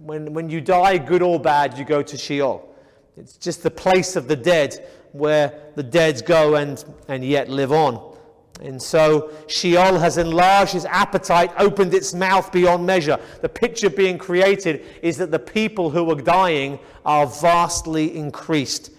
When, 0.01 0.33
when 0.33 0.49
you 0.49 0.63
die, 0.63 0.97
good 0.97 1.21
or 1.21 1.39
bad, 1.39 1.77
you 1.77 1.85
go 1.85 2.03
to 2.03 2.17
Sheol. 2.17 2.75
It's 3.19 3.37
just 3.37 3.63
the 3.63 3.71
place 3.71 4.17
of 4.17 4.29
the 4.29 4.37
dead 4.37 4.89
where 5.13 5.53
the 5.75 5.83
dead 5.83 6.25
go 6.25 6.55
and, 6.55 6.83
and 7.09 7.23
yet 7.23 7.51
live 7.51 7.71
on. 7.71 8.14
And 8.63 8.81
so 8.81 9.33
Sheol 9.49 9.99
has 9.99 10.17
enlarged 10.17 10.73
his 10.73 10.85
appetite, 10.85 11.53
opened 11.59 11.93
its 11.93 12.15
mouth 12.15 12.53
beyond 12.53 12.87
measure. 12.87 13.19
The 13.43 13.49
picture 13.49 13.91
being 13.91 14.17
created 14.17 14.85
is 15.03 15.17
that 15.19 15.31
the 15.31 15.39
people 15.39 15.91
who 15.91 16.11
are 16.11 16.21
dying 16.21 16.79
are 17.05 17.27
vastly 17.27 18.17
increased. 18.17 18.91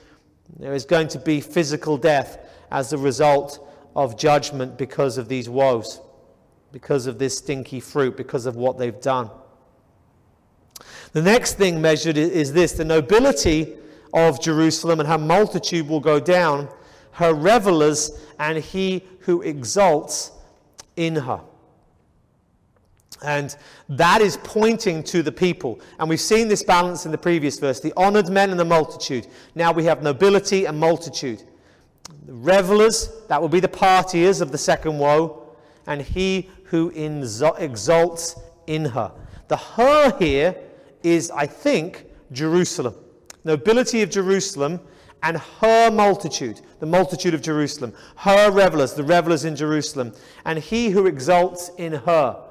There 0.60 0.74
is 0.74 0.86
going 0.86 1.08
to 1.10 1.20
be 1.20 1.42
physical 1.42 1.98
death 1.98 2.38
as 2.70 2.92
a 2.92 2.98
result 2.98 3.66
of 3.96 4.18
judgment 4.18 4.78
because 4.78 5.18
of 5.18 5.30
these 5.30 5.50
woes, 5.50 6.02
because 6.72 7.08
of 7.08 7.18
this 7.18 7.38
stinky 7.38 7.80
fruit, 7.80 8.18
because 8.18 8.46
of 8.46 8.58
what 8.58 8.78
they've 8.78 9.00
done. 9.00 9.30
The 11.14 11.22
next 11.22 11.54
thing 11.54 11.82
measured 11.82 12.18
is 12.18 12.52
this 12.52 12.74
the 12.74 12.84
nobility 12.84 13.74
of 14.14 14.42
Jerusalem 14.42 15.00
and 15.00 15.08
her 15.08 15.18
multitude 15.18 15.88
will 15.88 16.02
go 16.02 16.20
down 16.20 16.68
her 17.16 17.34
revelers, 17.34 18.12
and 18.40 18.58
he 18.58 19.04
who 19.20 19.42
exalts 19.42 20.32
in 20.96 21.16
her. 21.16 21.42
And 23.24 23.56
that 23.90 24.22
is 24.22 24.38
pointing 24.44 25.02
to 25.04 25.24
the 25.24 25.32
people. 25.32 25.80
And 25.98 26.10
we've 26.10 26.20
seen 26.20 26.50
this 26.50 26.62
balance 26.62 27.06
in 27.06 27.12
the 27.12 27.18
previous 27.18 27.58
verse 27.58 27.80
the 27.80 27.94
honored 27.96 28.30
men 28.30 28.52
and 28.52 28.60
the 28.60 28.66
multitude. 28.66 29.28
Now 29.56 29.72
we 29.72 29.86
have 29.86 30.04
nobility 30.04 30.66
and 30.66 30.78
multitude. 30.78 31.44
The 32.26 32.34
revelers, 32.34 33.10
that 33.30 33.42
will 33.42 33.50
be 33.50 33.62
the 33.62 33.68
partiers 33.68 34.42
of 34.42 34.52
the 34.52 34.58
second 34.58 35.00
woe, 35.00 35.56
and 35.88 36.02
he 36.02 36.50
who 36.66 36.90
exalts 37.58 38.36
in 38.68 38.86
her. 38.86 39.12
The 39.48 39.58
her 39.58 40.18
here 40.20 40.56
is, 41.02 41.32
I 41.32 41.48
think, 41.48 42.06
Jerusalem. 42.32 42.96
Nobility 43.46 44.02
of 44.02 44.10
Jerusalem 44.10 44.82
and 45.26 45.38
her 45.60 45.90
multitude, 45.90 46.62
the 46.80 46.86
multitude 46.86 47.34
of 47.34 47.42
Jerusalem, 47.42 47.94
her 48.18 48.52
revelers, 48.52 48.94
the 48.94 49.04
revelers 49.04 49.44
in 49.44 49.56
Jerusalem, 49.56 50.14
and 50.46 50.60
he 50.60 50.92
who 50.92 51.08
exalts 51.08 51.72
in 51.78 51.94
her. 51.94 52.42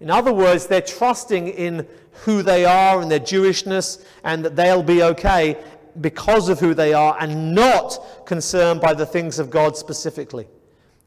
In 0.00 0.10
other 0.10 0.32
words, 0.32 0.66
they're 0.66 0.80
trusting 0.80 1.46
in 1.46 1.86
who 2.24 2.42
they 2.42 2.64
are 2.64 3.00
and 3.00 3.08
their 3.08 3.20
Jewishness 3.20 4.04
and 4.24 4.44
that 4.44 4.56
they'll 4.56 4.82
be 4.82 5.02
okay. 5.04 5.56
because 6.00 6.48
of 6.48 6.60
who 6.60 6.72
they 6.72 6.94
are 6.94 7.16
and 7.18 7.52
not 7.52 8.24
concerned 8.24 8.80
by 8.80 8.94
the 8.94 9.04
things 9.04 9.40
of 9.40 9.50
God 9.50 9.76
specifically. 9.76 10.46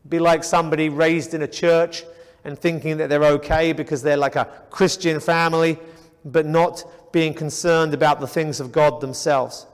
Be 0.09 0.19
like 0.19 0.43
somebody 0.43 0.89
raised 0.89 1.33
in 1.33 1.41
a 1.41 1.47
church 1.47 2.03
and 2.43 2.59
thinking 2.59 2.97
that 2.97 3.09
they're 3.09 3.23
okay 3.23 3.71
because 3.71 4.01
they're 4.01 4.17
like 4.17 4.35
a 4.35 4.45
Christian 4.69 5.21
family, 5.21 5.79
but 6.25 6.45
not 6.45 6.83
being 7.13 7.33
concerned 7.33 7.93
about 7.93 8.19
the 8.19 8.27
things 8.27 8.59
of 8.59 8.73
God 8.73 8.99
themselves. 8.99 9.67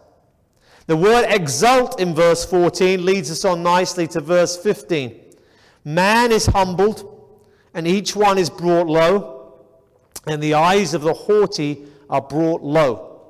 The 0.89 0.97
word 0.97 1.27
exalt 1.29 1.99
in 1.99 2.15
verse 2.15 2.43
14 2.45 3.05
leads 3.05 3.29
us 3.29 3.45
on 3.45 3.61
nicely 3.61 4.07
to 4.07 4.21
verse 4.21 4.57
15. 4.57 5.19
Man 5.85 6.31
is 6.31 6.47
humbled, 6.47 7.29
and 7.75 7.87
each 7.87 8.15
one 8.15 8.39
is 8.39 8.49
brought 8.49 8.87
low, 8.87 9.53
and 10.25 10.41
the 10.41 10.55
eyes 10.55 10.95
of 10.95 11.03
the 11.03 11.13
haughty 11.13 11.85
are 12.09 12.23
brought 12.23 12.63
low. 12.63 13.21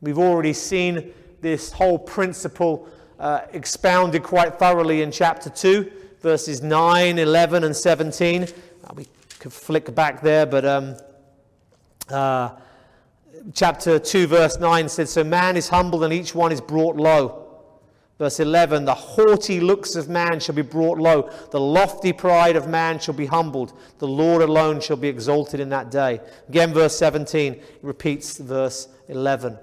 We've 0.00 0.18
already 0.18 0.54
seen 0.54 1.12
this 1.42 1.72
whole 1.72 1.98
principle 1.98 2.88
uh, 3.18 3.42
expounded 3.52 4.22
quite 4.22 4.58
thoroughly 4.58 5.02
in 5.02 5.12
chapter 5.12 5.50
2 5.50 5.92
verses 6.22 6.62
9, 6.62 7.18
11, 7.18 7.64
and 7.64 7.76
17. 7.76 8.44
Uh, 8.44 8.46
we 8.94 9.06
could 9.38 9.52
flick 9.52 9.94
back 9.94 10.22
there, 10.22 10.46
but 10.46 10.64
um, 10.64 10.96
uh, 12.08 12.52
chapter 13.54 13.98
2, 13.98 14.26
verse 14.26 14.58
9 14.58 14.88
says, 14.88 15.10
So 15.10 15.24
man 15.24 15.56
is 15.56 15.68
humbled 15.68 16.04
and 16.04 16.12
each 16.12 16.34
one 16.34 16.52
is 16.52 16.60
brought 16.60 16.96
low. 16.96 17.48
Verse 18.18 18.40
11, 18.40 18.84
the 18.84 18.94
haughty 18.94 19.60
looks 19.60 19.94
of 19.94 20.08
man 20.08 20.40
shall 20.40 20.54
be 20.54 20.62
brought 20.62 20.98
low, 20.98 21.30
the 21.52 21.60
lofty 21.60 22.12
pride 22.12 22.56
of 22.56 22.66
man 22.66 22.98
shall 22.98 23.14
be 23.14 23.26
humbled, 23.26 23.78
the 23.98 24.08
Lord 24.08 24.42
alone 24.42 24.80
shall 24.80 24.96
be 24.96 25.06
exalted 25.06 25.60
in 25.60 25.68
that 25.68 25.92
day. 25.92 26.20
Again, 26.48 26.74
verse 26.74 26.98
17 26.98 27.62
repeats 27.80 28.38
verse 28.38 28.88
11. 29.06 29.56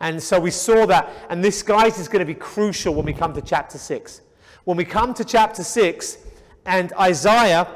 And 0.00 0.22
so 0.22 0.38
we 0.38 0.50
saw 0.50 0.84
that, 0.86 1.10
and 1.30 1.42
this, 1.42 1.62
guys, 1.62 1.98
is 1.98 2.06
going 2.06 2.20
to 2.20 2.26
be 2.26 2.34
crucial 2.34 2.94
when 2.94 3.06
we 3.06 3.14
come 3.14 3.32
to 3.32 3.40
chapter 3.40 3.78
6. 3.78 4.20
When 4.64 4.76
we 4.76 4.84
come 4.84 5.14
to 5.14 5.24
chapter 5.24 5.62
6, 5.62 6.18
and 6.66 6.92
Isaiah 6.94 7.66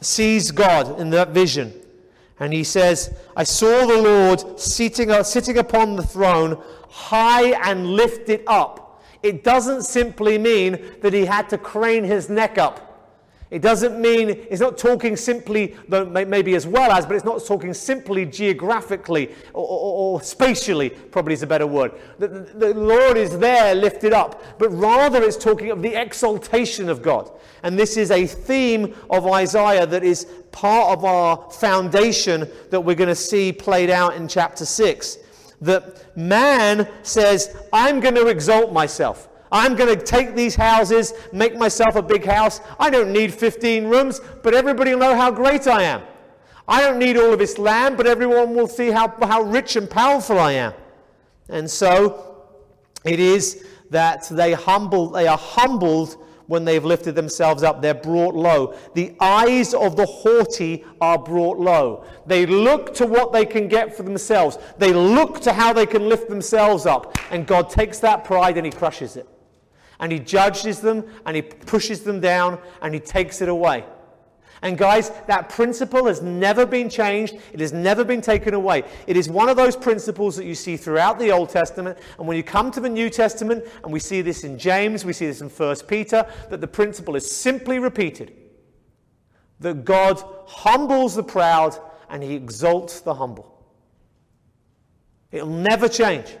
sees 0.00 0.50
God 0.50 0.98
in 1.00 1.10
that 1.10 1.30
vision, 1.30 1.81
and 2.42 2.52
he 2.52 2.64
says, 2.64 3.14
I 3.36 3.44
saw 3.44 3.86
the 3.86 4.02
Lord 4.02 4.58
sitting, 4.58 5.12
uh, 5.12 5.22
sitting 5.22 5.58
upon 5.58 5.94
the 5.94 6.02
throne, 6.02 6.60
high 6.90 7.52
and 7.70 7.90
lifted 7.90 8.42
up. 8.48 9.00
It 9.22 9.44
doesn't 9.44 9.82
simply 9.82 10.38
mean 10.38 10.92
that 11.02 11.12
he 11.12 11.24
had 11.24 11.48
to 11.50 11.58
crane 11.58 12.02
his 12.02 12.28
neck 12.28 12.58
up. 12.58 12.91
It 13.52 13.60
doesn't 13.60 14.00
mean, 14.00 14.30
it's 14.30 14.62
not 14.62 14.78
talking 14.78 15.14
simply, 15.14 15.76
though 15.86 16.06
maybe 16.06 16.54
as 16.54 16.66
well 16.66 16.90
as, 16.90 17.04
but 17.04 17.16
it's 17.16 17.24
not 17.26 17.44
talking 17.44 17.74
simply 17.74 18.24
geographically 18.24 19.28
or, 19.52 19.66
or, 19.66 19.92
or 20.14 20.22
spatially, 20.22 20.88
probably 20.88 21.34
is 21.34 21.42
a 21.42 21.46
better 21.46 21.66
word. 21.66 21.92
The, 22.18 22.28
the, 22.28 22.72
Lord 22.72 23.18
is 23.18 23.38
there 23.38 23.74
lifted 23.74 24.14
up, 24.14 24.58
but 24.58 24.70
rather 24.70 25.22
it's 25.22 25.36
talking 25.36 25.70
of 25.70 25.82
the 25.82 26.00
exaltation 26.00 26.88
of 26.88 27.02
God. 27.02 27.30
And 27.62 27.78
this 27.78 27.98
is 27.98 28.10
a 28.10 28.26
theme 28.26 28.94
of 29.10 29.26
Isaiah 29.26 29.84
that 29.84 30.02
is 30.02 30.24
part 30.50 30.96
of 30.96 31.04
our 31.04 31.50
foundation 31.50 32.50
that 32.70 32.80
we're 32.80 32.96
going 32.96 33.08
to 33.10 33.14
see 33.14 33.52
played 33.52 33.90
out 33.90 34.16
in 34.16 34.28
chapter 34.28 34.64
6. 34.64 35.18
That 35.60 36.16
man 36.16 36.88
says, 37.02 37.54
I'm 37.70 38.00
going 38.00 38.14
to 38.14 38.28
exalt 38.28 38.72
myself. 38.72 39.28
I'm 39.52 39.76
going 39.76 39.96
to 39.96 40.02
take 40.02 40.34
these 40.34 40.54
houses, 40.54 41.12
make 41.30 41.56
myself 41.56 41.94
a 41.94 42.02
big 42.02 42.24
house. 42.24 42.62
I 42.80 42.88
don't 42.88 43.12
need 43.12 43.34
15 43.34 43.84
rooms, 43.86 44.20
but 44.42 44.54
everybody 44.54 44.92
will 44.92 45.00
know 45.00 45.14
how 45.14 45.30
great 45.30 45.66
I 45.68 45.82
am. 45.82 46.02
I 46.66 46.80
don't 46.80 46.98
need 46.98 47.18
all 47.18 47.34
of 47.34 47.38
this 47.38 47.58
land, 47.58 47.98
but 47.98 48.06
everyone 48.06 48.54
will 48.54 48.66
see 48.66 48.90
how, 48.90 49.08
how 49.20 49.42
rich 49.42 49.76
and 49.76 49.90
powerful 49.90 50.38
I 50.38 50.52
am. 50.52 50.72
And 51.50 51.70
so 51.70 52.46
it 53.04 53.20
is 53.20 53.66
that 53.90 54.26
they 54.30 54.54
humble, 54.54 55.10
they 55.10 55.26
are 55.26 55.36
humbled 55.36 56.16
when 56.46 56.64
they've 56.64 56.84
lifted 56.84 57.14
themselves 57.14 57.62
up. 57.62 57.82
They're 57.82 57.92
brought 57.92 58.34
low. 58.34 58.74
The 58.94 59.14
eyes 59.20 59.74
of 59.74 59.96
the 59.96 60.06
haughty 60.06 60.84
are 61.02 61.18
brought 61.18 61.58
low. 61.58 62.04
They 62.26 62.46
look 62.46 62.94
to 62.94 63.06
what 63.06 63.34
they 63.34 63.44
can 63.44 63.68
get 63.68 63.94
for 63.94 64.02
themselves. 64.02 64.56
They 64.78 64.94
look 64.94 65.40
to 65.42 65.52
how 65.52 65.74
they 65.74 65.86
can 65.86 66.08
lift 66.08 66.30
themselves 66.30 66.86
up. 66.86 67.16
And 67.30 67.46
God 67.46 67.68
takes 67.68 67.98
that 67.98 68.24
pride 68.24 68.56
and 68.56 68.64
He 68.64 68.72
crushes 68.72 69.16
it 69.16 69.28
and 70.02 70.12
he 70.12 70.18
judges 70.18 70.80
them 70.80 71.04
and 71.24 71.36
he 71.36 71.40
pushes 71.40 72.02
them 72.02 72.20
down 72.20 72.58
and 72.82 72.92
he 72.92 73.00
takes 73.00 73.40
it 73.40 73.48
away. 73.48 73.84
And 74.60 74.76
guys, 74.76 75.10
that 75.26 75.48
principle 75.48 76.06
has 76.06 76.22
never 76.22 76.66
been 76.66 76.88
changed. 76.88 77.36
It 77.52 77.60
has 77.60 77.72
never 77.72 78.04
been 78.04 78.20
taken 78.20 78.52
away. 78.54 78.84
It 79.06 79.16
is 79.16 79.28
one 79.28 79.48
of 79.48 79.56
those 79.56 79.74
principles 79.74 80.36
that 80.36 80.44
you 80.44 80.54
see 80.54 80.76
throughout 80.76 81.18
the 81.18 81.32
Old 81.32 81.48
Testament. 81.48 81.98
And 82.18 82.28
when 82.28 82.36
you 82.36 82.42
come 82.42 82.70
to 82.72 82.80
the 82.80 82.88
New 82.88 83.10
Testament, 83.10 83.64
and 83.82 83.92
we 83.92 83.98
see 83.98 84.22
this 84.22 84.44
in 84.44 84.58
James, 84.58 85.04
we 85.04 85.12
see 85.12 85.26
this 85.26 85.40
in 85.40 85.48
1 85.48 85.76
Peter, 85.88 86.26
that 86.50 86.60
the 86.60 86.68
principle 86.68 87.16
is 87.16 87.28
simply 87.30 87.78
repeated 87.78 88.36
that 89.60 89.84
God 89.84 90.22
humbles 90.46 91.14
the 91.14 91.22
proud 91.22 91.78
and 92.08 92.22
he 92.22 92.34
exalts 92.34 93.00
the 93.00 93.14
humble. 93.14 93.64
It'll 95.30 95.48
never 95.48 95.88
change. 95.88 96.36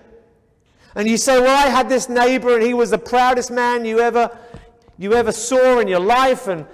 And 0.94 1.08
you 1.08 1.16
say, 1.16 1.40
Well, 1.40 1.56
I 1.56 1.68
had 1.70 1.88
this 1.88 2.08
neighbor 2.08 2.54
and 2.54 2.62
he 2.62 2.74
was 2.74 2.90
the 2.90 2.98
proudest 2.98 3.50
man 3.50 3.84
you 3.84 4.00
ever, 4.00 4.36
you 4.98 5.14
ever 5.14 5.32
saw 5.32 5.78
in 5.78 5.88
your 5.88 6.00
life, 6.00 6.48
and 6.48 6.66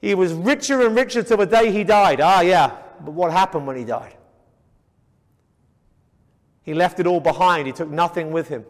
he 0.00 0.14
was 0.14 0.32
richer 0.32 0.84
and 0.86 0.96
richer 0.96 1.22
till 1.22 1.36
the 1.36 1.46
day 1.46 1.70
he 1.70 1.84
died. 1.84 2.20
Ah, 2.20 2.40
yeah, 2.40 2.76
but 3.00 3.12
what 3.12 3.32
happened 3.32 3.66
when 3.66 3.76
he 3.76 3.84
died? 3.84 4.16
He 6.64 6.74
left 6.74 7.00
it 7.00 7.06
all 7.06 7.20
behind, 7.20 7.66
he 7.66 7.72
took 7.72 7.88
nothing 7.88 8.32
with 8.32 8.48
him. 8.48 8.64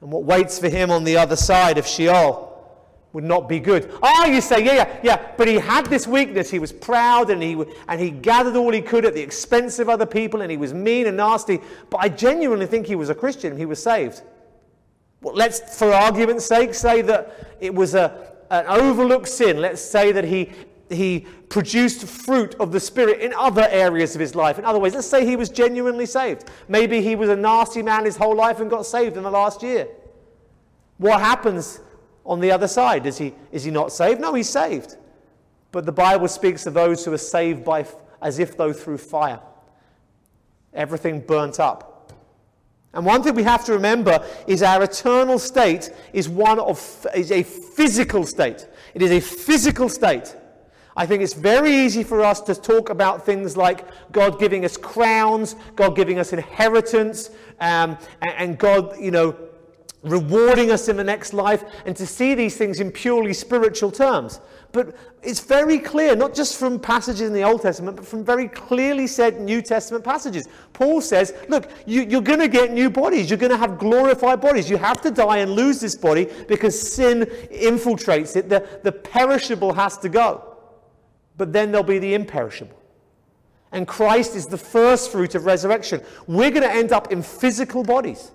And 0.00 0.10
what 0.10 0.24
waits 0.24 0.58
for 0.58 0.68
him 0.68 0.90
on 0.90 1.04
the 1.04 1.16
other 1.16 1.36
side 1.36 1.78
of 1.78 1.86
Sheol 1.86 2.51
would 3.12 3.24
not 3.24 3.48
be 3.48 3.60
good. 3.60 3.92
Ah, 4.02 4.22
oh, 4.22 4.26
you 4.26 4.40
say, 4.40 4.64
yeah, 4.64 4.74
yeah, 4.74 5.00
yeah, 5.02 5.32
but 5.36 5.46
he 5.46 5.56
had 5.56 5.86
this 5.86 6.06
weakness. 6.06 6.50
He 6.50 6.58
was 6.58 6.72
proud 6.72 7.28
and 7.30 7.42
he, 7.42 7.62
and 7.88 8.00
he 8.00 8.10
gathered 8.10 8.56
all 8.56 8.72
he 8.72 8.80
could 8.80 9.04
at 9.04 9.14
the 9.14 9.20
expense 9.20 9.78
of 9.78 9.88
other 9.88 10.06
people 10.06 10.40
and 10.40 10.50
he 10.50 10.56
was 10.56 10.72
mean 10.72 11.06
and 11.06 11.18
nasty. 11.18 11.60
But 11.90 11.98
I 11.98 12.08
genuinely 12.08 12.66
think 12.66 12.86
he 12.86 12.96
was 12.96 13.10
a 13.10 13.14
Christian 13.14 13.56
he 13.56 13.66
was 13.66 13.82
saved. 13.82 14.22
Well, 15.20 15.34
let's, 15.34 15.78
for 15.78 15.92
argument's 15.92 16.46
sake, 16.46 16.74
say 16.74 17.02
that 17.02 17.56
it 17.60 17.74
was 17.74 17.94
a, 17.94 18.32
an 18.50 18.66
overlooked 18.66 19.28
sin. 19.28 19.60
Let's 19.60 19.82
say 19.82 20.10
that 20.12 20.24
he, 20.24 20.50
he 20.88 21.26
produced 21.48 22.06
fruit 22.06 22.54
of 22.58 22.72
the 22.72 22.80
Spirit 22.80 23.20
in 23.20 23.34
other 23.34 23.68
areas 23.70 24.14
of 24.14 24.20
his 24.20 24.34
life. 24.34 24.58
In 24.58 24.64
other 24.64 24.78
ways, 24.78 24.94
let's 24.94 25.06
say 25.06 25.26
he 25.26 25.36
was 25.36 25.50
genuinely 25.50 26.06
saved. 26.06 26.50
Maybe 26.66 27.02
he 27.02 27.14
was 27.14 27.28
a 27.28 27.36
nasty 27.36 27.82
man 27.82 28.06
his 28.06 28.16
whole 28.16 28.34
life 28.34 28.58
and 28.58 28.70
got 28.70 28.86
saved 28.86 29.18
in 29.18 29.22
the 29.22 29.30
last 29.30 29.62
year. 29.62 29.86
What 30.96 31.20
happens 31.20 31.80
on 32.24 32.40
the 32.40 32.50
other 32.50 32.68
side. 32.68 33.06
Is 33.06 33.18
he, 33.18 33.34
is 33.50 33.64
he 33.64 33.70
not 33.70 33.92
saved? 33.92 34.20
No, 34.20 34.34
he's 34.34 34.48
saved. 34.48 34.96
But 35.70 35.86
the 35.86 35.92
Bible 35.92 36.28
speaks 36.28 36.66
of 36.66 36.74
those 36.74 37.04
who 37.04 37.12
are 37.12 37.18
saved 37.18 37.64
by, 37.64 37.86
as 38.20 38.38
if 38.38 38.56
though 38.56 38.72
through 38.72 38.98
fire. 38.98 39.40
Everything 40.74 41.20
burnt 41.20 41.60
up. 41.60 42.12
And 42.94 43.06
one 43.06 43.22
thing 43.22 43.34
we 43.34 43.42
have 43.42 43.64
to 43.66 43.72
remember 43.72 44.24
is 44.46 44.62
our 44.62 44.82
eternal 44.82 45.38
state 45.38 45.90
is 46.12 46.28
one 46.28 46.58
of 46.58 47.06
is 47.14 47.32
a 47.32 47.42
physical 47.42 48.26
state. 48.26 48.68
It 48.92 49.00
is 49.00 49.10
a 49.10 49.20
physical 49.20 49.88
state. 49.88 50.36
I 50.94 51.06
think 51.06 51.22
it's 51.22 51.32
very 51.32 51.74
easy 51.74 52.02
for 52.02 52.22
us 52.22 52.42
to 52.42 52.54
talk 52.54 52.90
about 52.90 53.24
things 53.24 53.56
like 53.56 53.86
God 54.12 54.38
giving 54.38 54.66
us 54.66 54.76
crowns, 54.76 55.56
God 55.74 55.96
giving 55.96 56.18
us 56.18 56.34
inheritance, 56.34 57.30
um, 57.60 57.96
and, 58.20 58.30
and 58.36 58.58
God, 58.58 59.00
you 59.00 59.10
know, 59.10 59.34
rewarding 60.02 60.70
us 60.70 60.88
in 60.88 60.96
the 60.96 61.04
next 61.04 61.32
life, 61.32 61.64
and 61.86 61.96
to 61.96 62.06
see 62.06 62.34
these 62.34 62.56
things 62.56 62.80
in 62.80 62.90
purely 62.90 63.32
spiritual 63.32 63.90
terms. 63.90 64.40
But 64.72 64.96
it's 65.22 65.40
very 65.40 65.78
clear, 65.78 66.16
not 66.16 66.34
just 66.34 66.58
from 66.58 66.80
passages 66.80 67.20
in 67.22 67.32
the 67.32 67.42
Old 67.42 67.62
Testament, 67.62 67.96
but 67.96 68.06
from 68.06 68.24
very 68.24 68.48
clearly 68.48 69.06
said 69.06 69.40
New 69.40 69.62
Testament 69.62 70.02
passages. 70.04 70.48
Paul 70.72 71.00
says, 71.00 71.34
Look, 71.48 71.70
you, 71.86 72.02
you're 72.02 72.20
going 72.20 72.40
to 72.40 72.48
get 72.48 72.72
new 72.72 72.90
bodies. 72.90 73.30
You're 73.30 73.38
going 73.38 73.52
to 73.52 73.56
have 73.56 73.78
glorified 73.78 74.40
bodies. 74.40 74.68
You 74.68 74.78
have 74.78 75.00
to 75.02 75.10
die 75.10 75.38
and 75.38 75.52
lose 75.52 75.80
this 75.80 75.94
body 75.94 76.28
because 76.48 76.78
sin 76.94 77.22
infiltrates 77.52 78.34
it. 78.34 78.48
The, 78.48 78.66
the 78.82 78.92
perishable 78.92 79.72
has 79.74 79.98
to 79.98 80.08
go. 80.08 80.56
But 81.36 81.52
then 81.52 81.70
there'll 81.70 81.86
be 81.86 81.98
the 81.98 82.14
imperishable. 82.14 82.78
And 83.72 83.86
Christ 83.86 84.36
is 84.36 84.46
the 84.46 84.58
first 84.58 85.10
fruit 85.10 85.34
of 85.34 85.46
resurrection. 85.46 86.02
We're 86.26 86.50
going 86.50 86.62
to 86.62 86.72
end 86.72 86.92
up 86.92 87.10
in 87.12 87.22
physical 87.22 87.82
bodies. 87.82 88.32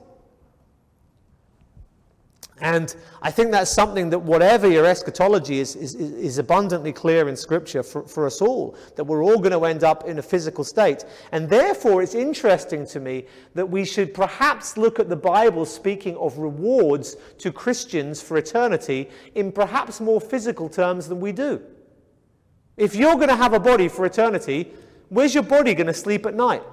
And 2.60 2.95
I 3.22 3.30
think 3.30 3.51
that's 3.51 3.70
something 3.70 4.10
that, 4.10 4.20
whatever 4.20 4.68
your 4.68 4.86
eschatology 4.86 5.60
is, 5.60 5.76
is, 5.76 5.93
is 5.93 6.39
abundantly 6.39 6.91
clear 6.91 7.30
in 7.30 7.36
Scripture 7.36 7.84
for, 7.84 8.01
for 8.08 8.26
us 8.26 8.41
all, 8.41 8.76
that 8.95 9.03
we're 9.03 9.24
all 9.24 9.38
going 9.38 9.51
to 9.51 9.64
end 9.66 9.84
up 9.84 10.05
in 10.05 10.18
a 10.18 10.24
physical 10.24 10.64
state. 10.64 11.05
And 11.32 11.47
therefore, 11.47 12.01
it's 12.01 12.16
interesting 12.16 12.88
to 12.88 12.99
me 12.99 13.26
that 13.53 13.70
we 13.70 13.86
should 13.86 14.12
perhaps 14.12 14.76
look 14.76 14.99
at 14.99 15.08
the 15.08 15.16
Bible 15.16 15.66
speaking 15.66 16.18
of 16.18 16.39
rewards 16.39 17.16
to 17.38 17.51
Christians 17.51 18.24
for 18.24 18.38
eternity 18.38 19.10
in 19.36 19.51
perhaps 19.51 20.01
more 20.01 20.20
physical 20.20 20.68
terms 20.68 21.08
than 21.08 21.20
we 21.20 21.32
do. 21.32 21.62
If 22.76 22.95
you're 22.95 23.16
going 23.16 23.30
to 23.30 23.36
have 23.36 23.53
a 23.53 23.60
body 23.60 23.88
for 23.88 24.05
eternity, 24.05 24.72
where's 25.10 25.36
your 25.36 25.43
body 25.43 25.76
going 25.76 25.88
to 25.88 25.93
sleep 25.93 26.26
at 26.26 26.34
night? 26.34 26.64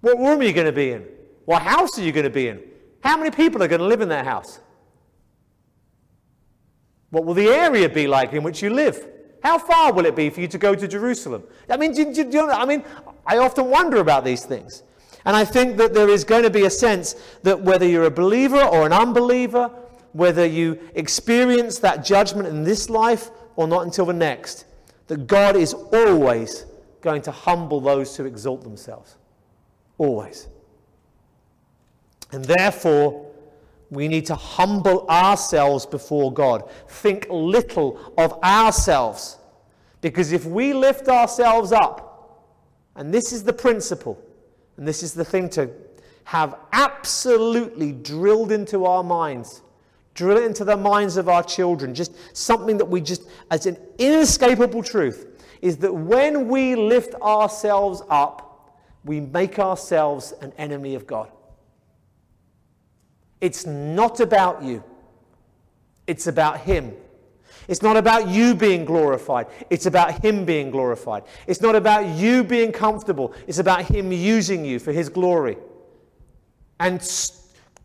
What 0.00 0.18
room 0.18 0.40
are 0.40 0.44
you 0.44 0.52
going 0.52 0.66
to 0.66 0.72
be 0.72 0.90
in? 0.90 1.06
What 1.44 1.62
house 1.62 1.98
are 1.98 2.02
you 2.02 2.10
going 2.10 2.24
to 2.24 2.30
be 2.30 2.48
in? 2.48 2.60
How 3.02 3.16
many 3.16 3.30
people 3.30 3.62
are 3.62 3.68
going 3.68 3.80
to 3.80 3.86
live 3.86 4.00
in 4.00 4.08
that 4.08 4.24
house? 4.24 4.60
What 7.10 7.24
will 7.24 7.34
the 7.34 7.48
area 7.48 7.88
be 7.88 8.06
like 8.06 8.32
in 8.32 8.42
which 8.42 8.62
you 8.62 8.70
live? 8.70 9.06
How 9.42 9.58
far 9.58 9.92
will 9.92 10.06
it 10.06 10.16
be 10.16 10.28
for 10.30 10.40
you 10.40 10.48
to 10.48 10.58
go 10.58 10.74
to 10.74 10.88
Jerusalem? 10.88 11.44
I 11.70 11.76
mean, 11.76 11.92
do, 11.92 12.12
do, 12.12 12.30
do 12.30 12.50
I 12.50 12.64
mean, 12.64 12.84
I 13.26 13.38
often 13.38 13.70
wonder 13.70 13.98
about 13.98 14.24
these 14.24 14.44
things. 14.44 14.82
And 15.24 15.36
I 15.36 15.44
think 15.44 15.76
that 15.76 15.94
there 15.94 16.08
is 16.08 16.24
going 16.24 16.42
to 16.44 16.50
be 16.50 16.64
a 16.64 16.70
sense 16.70 17.14
that 17.42 17.60
whether 17.60 17.86
you're 17.86 18.04
a 18.04 18.10
believer 18.10 18.60
or 18.60 18.86
an 18.86 18.92
unbeliever, 18.92 19.70
whether 20.12 20.46
you 20.46 20.78
experience 20.94 21.78
that 21.80 22.04
judgment 22.04 22.48
in 22.48 22.64
this 22.64 22.88
life 22.88 23.30
or 23.56 23.68
not 23.68 23.84
until 23.84 24.06
the 24.06 24.12
next, 24.12 24.66
that 25.08 25.26
God 25.26 25.56
is 25.56 25.74
always 25.74 26.64
going 27.00 27.22
to 27.22 27.30
humble 27.30 27.80
those 27.80 28.16
who 28.16 28.24
exalt 28.24 28.62
themselves. 28.62 29.16
Always. 29.98 30.48
And 32.36 32.44
therefore, 32.44 33.32
we 33.88 34.08
need 34.08 34.26
to 34.26 34.34
humble 34.34 35.08
ourselves 35.08 35.86
before 35.86 36.30
God. 36.30 36.70
Think 36.86 37.26
little 37.30 37.98
of 38.18 38.34
ourselves. 38.44 39.38
Because 40.02 40.32
if 40.32 40.44
we 40.44 40.74
lift 40.74 41.08
ourselves 41.08 41.72
up, 41.72 42.44
and 42.94 43.12
this 43.12 43.32
is 43.32 43.42
the 43.42 43.54
principle, 43.54 44.22
and 44.76 44.86
this 44.86 45.02
is 45.02 45.14
the 45.14 45.24
thing 45.24 45.48
to 45.48 45.70
have 46.24 46.58
absolutely 46.74 47.92
drilled 47.92 48.52
into 48.52 48.84
our 48.84 49.02
minds, 49.02 49.62
drill 50.12 50.36
it 50.36 50.44
into 50.44 50.62
the 50.62 50.76
minds 50.76 51.16
of 51.16 51.30
our 51.30 51.42
children, 51.42 51.94
just 51.94 52.12
something 52.36 52.76
that 52.76 52.84
we 52.84 53.00
just, 53.00 53.22
as 53.50 53.64
an 53.64 53.78
inescapable 53.96 54.82
truth, 54.82 55.42
is 55.62 55.78
that 55.78 55.94
when 55.94 56.48
we 56.48 56.74
lift 56.74 57.14
ourselves 57.14 58.02
up, 58.10 58.76
we 59.06 59.20
make 59.20 59.58
ourselves 59.58 60.34
an 60.42 60.52
enemy 60.58 60.94
of 60.94 61.06
God. 61.06 61.30
It's 63.40 63.66
not 63.66 64.20
about 64.20 64.62
you, 64.62 64.82
it's 66.06 66.26
about 66.26 66.60
Him. 66.60 66.94
It's 67.68 67.82
not 67.82 67.96
about 67.96 68.28
you 68.28 68.54
being 68.54 68.84
glorified. 68.84 69.48
It's 69.70 69.86
about 69.86 70.24
Him 70.24 70.44
being 70.44 70.70
glorified. 70.70 71.24
It's 71.48 71.60
not 71.60 71.74
about 71.74 72.06
you 72.06 72.44
being 72.44 72.70
comfortable. 72.70 73.34
It's 73.48 73.58
about 73.58 73.82
Him 73.82 74.12
using 74.12 74.64
you 74.64 74.78
for 74.78 74.92
His 74.92 75.08
glory. 75.08 75.56
And 76.78 77.02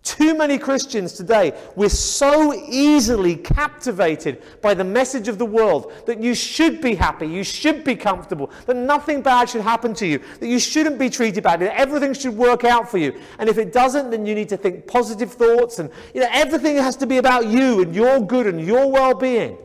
too 0.04 0.36
many 0.36 0.58
Christians 0.58 1.14
today, 1.14 1.60
we're 1.76 1.90
so 1.90 2.54
easily 2.54 3.36
captivated 3.36 4.42
by 4.62 4.74
the 4.74 4.84
message 4.84 5.28
of 5.28 5.38
the 5.38 5.46
world 5.46 5.94
that 6.08 6.20
you 6.20 6.34
should 6.34 6.82
be 6.82 6.96
happy, 6.96 7.28
you 7.28 7.44
should 7.44 7.84
be 7.84 7.96
comfortable, 7.96 8.50
that 8.66 8.76
nothing 8.76 9.22
bad 9.22 9.50
should 9.50 9.62
happen 9.62 9.94
to 9.96 10.08
you, 10.08 10.20
that 10.40 10.48
you 10.48 10.60
shouldn't 10.60 10.98
be 10.98 11.10
treated 11.10 11.44
badly, 11.44 11.68
that 11.68 11.80
everything 11.80 12.14
should 12.14 12.36
work 12.36 12.64
out 12.64 12.90
for 12.90 12.98
you. 12.98 13.20
And 13.38 13.48
if 13.48 13.60
it 13.60 13.72
doesn't, 13.72 14.10
then 14.10 14.26
you 14.26 14.34
need 14.34 14.50
to 14.50 14.58
think 14.58 14.88
positive 14.88 15.32
thoughts 15.32 15.78
and 15.78 15.92
you 16.16 16.22
know, 16.22 16.30
everything 16.32 16.78
has 16.78 16.96
to 16.98 17.06
be 17.06 17.18
about 17.18 17.46
you 17.48 17.84
and 17.84 17.94
your 17.94 18.20
good 18.20 18.48
and 18.48 18.60
your 18.60 18.92
well 18.92 19.14
being. 19.14 19.58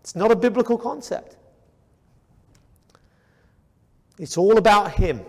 It's 0.00 0.16
not 0.16 0.32
a 0.32 0.36
biblical 0.36 0.76
concept. 0.76 1.36
It's 4.18 4.36
all 4.36 4.58
about 4.58 4.92
Him. 4.92 5.20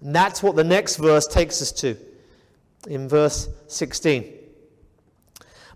And 0.00 0.14
that's 0.14 0.42
what 0.42 0.56
the 0.56 0.64
next 0.64 0.96
verse 0.96 1.26
takes 1.26 1.62
us 1.62 1.72
to 1.72 1.96
in 2.86 3.08
verse 3.08 3.48
16. 3.66 4.34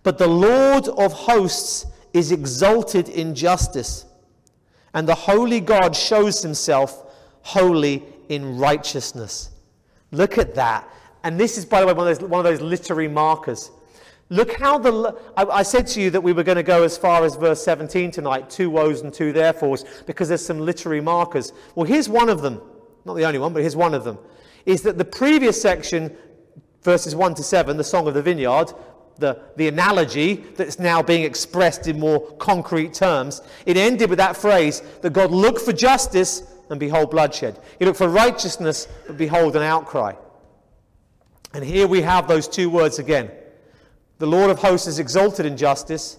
But 0.02 0.18
the 0.18 0.28
Lord 0.28 0.88
of 0.88 1.12
hosts 1.12 1.86
is 2.12 2.32
exalted 2.32 3.08
in 3.08 3.34
justice, 3.34 4.04
and 4.94 5.08
the 5.08 5.14
holy 5.14 5.60
God 5.60 5.96
shows 5.96 6.42
himself 6.42 7.04
holy 7.42 8.02
in 8.28 8.58
righteousness. 8.58 9.50
Look 10.10 10.38
at 10.38 10.54
that. 10.54 10.88
And 11.24 11.38
this 11.38 11.56
is, 11.56 11.64
by 11.64 11.80
the 11.80 11.86
way, 11.86 11.92
one 11.92 12.08
of 12.08 12.18
those, 12.18 12.28
one 12.28 12.40
of 12.40 12.44
those 12.44 12.60
literary 12.60 13.08
markers. 13.08 13.70
Look 14.28 14.54
how 14.58 14.78
the. 14.78 15.16
I, 15.36 15.44
I, 15.44 15.62
said 15.62 15.86
to 15.88 16.00
you 16.00 16.10
that 16.10 16.20
we 16.20 16.32
were 16.32 16.42
going 16.42 16.56
to 16.56 16.62
go 16.62 16.84
as 16.84 16.96
far 16.96 17.24
as 17.24 17.36
verse 17.36 17.62
17 17.62 18.10
tonight 18.10 18.48
two 18.48 18.70
woes 18.70 19.02
and 19.02 19.12
two 19.12 19.32
therefores, 19.32 19.84
because 20.06 20.28
there's 20.28 20.44
some 20.44 20.58
literary 20.58 21.00
markers. 21.00 21.52
Well, 21.74 21.86
here's 21.86 22.08
one 22.08 22.28
of 22.28 22.42
them. 22.42 22.60
Not 23.04 23.14
the 23.14 23.24
only 23.24 23.38
one, 23.38 23.52
but 23.52 23.60
here's 23.60 23.76
one 23.76 23.94
of 23.94 24.04
them. 24.04 24.18
Is 24.64 24.82
that 24.82 24.96
the 24.96 25.04
previous 25.04 25.60
section 25.60 26.16
verses 26.82 27.14
1 27.14 27.34
to 27.36 27.42
7, 27.42 27.76
the 27.76 27.84
Song 27.84 28.06
of 28.08 28.14
the 28.14 28.22
Vineyard, 28.22 28.72
the, 29.18 29.40
the 29.56 29.68
analogy 29.68 30.34
that's 30.56 30.78
now 30.78 31.02
being 31.02 31.22
expressed 31.22 31.86
in 31.86 31.98
more 31.98 32.20
concrete 32.36 32.94
terms, 32.94 33.42
it 33.66 33.76
ended 33.76 34.10
with 34.10 34.18
that 34.18 34.36
phrase 34.36 34.82
that 35.00 35.12
God 35.12 35.30
looked 35.30 35.60
for 35.60 35.72
justice 35.72 36.42
and 36.70 36.80
behold 36.80 37.10
bloodshed. 37.10 37.58
He 37.78 37.84
looked 37.84 37.98
for 37.98 38.08
righteousness, 38.08 38.88
but 39.06 39.16
behold 39.16 39.56
an 39.56 39.62
outcry. 39.62 40.14
And 41.54 41.64
here 41.64 41.86
we 41.86 42.02
have 42.02 42.26
those 42.26 42.48
two 42.48 42.70
words 42.70 42.98
again. 42.98 43.30
The 44.18 44.26
Lord 44.26 44.50
of 44.50 44.58
hosts 44.58 44.86
is 44.86 44.98
exalted 44.98 45.46
in 45.46 45.56
justice, 45.56 46.18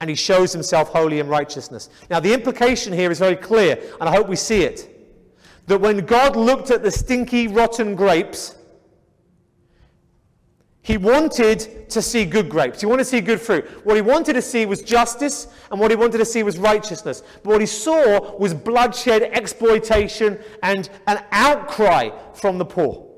and 0.00 0.10
he 0.10 0.16
shows 0.16 0.52
himself 0.52 0.88
holy 0.88 1.20
in 1.20 1.28
righteousness. 1.28 1.88
Now, 2.10 2.20
the 2.20 2.34
implication 2.34 2.92
here 2.92 3.10
is 3.10 3.18
very 3.18 3.36
clear, 3.36 3.80
and 4.00 4.08
I 4.08 4.14
hope 4.14 4.28
we 4.28 4.36
see 4.36 4.62
it. 4.62 4.88
That 5.68 5.80
when 5.80 6.04
God 6.04 6.36
looked 6.36 6.70
at 6.70 6.82
the 6.82 6.90
stinky, 6.90 7.46
rotten 7.46 7.94
grapes, 7.94 8.56
he 10.84 10.96
wanted 10.96 11.88
to 11.90 12.02
see 12.02 12.24
good 12.24 12.48
grapes. 12.48 12.80
He 12.80 12.86
wanted 12.86 13.04
to 13.04 13.10
see 13.10 13.20
good 13.20 13.40
fruit. 13.40 13.64
What 13.84 13.94
he 13.94 14.02
wanted 14.02 14.32
to 14.32 14.42
see 14.42 14.66
was 14.66 14.82
justice, 14.82 15.46
and 15.70 15.78
what 15.78 15.92
he 15.92 15.96
wanted 15.96 16.18
to 16.18 16.24
see 16.24 16.42
was 16.42 16.58
righteousness. 16.58 17.22
But 17.44 17.50
what 17.50 17.60
he 17.60 17.68
saw 17.68 18.36
was 18.36 18.52
bloodshed, 18.52 19.22
exploitation, 19.22 20.40
and 20.64 20.90
an 21.06 21.24
outcry 21.30 22.10
from 22.34 22.58
the 22.58 22.64
poor. 22.64 23.08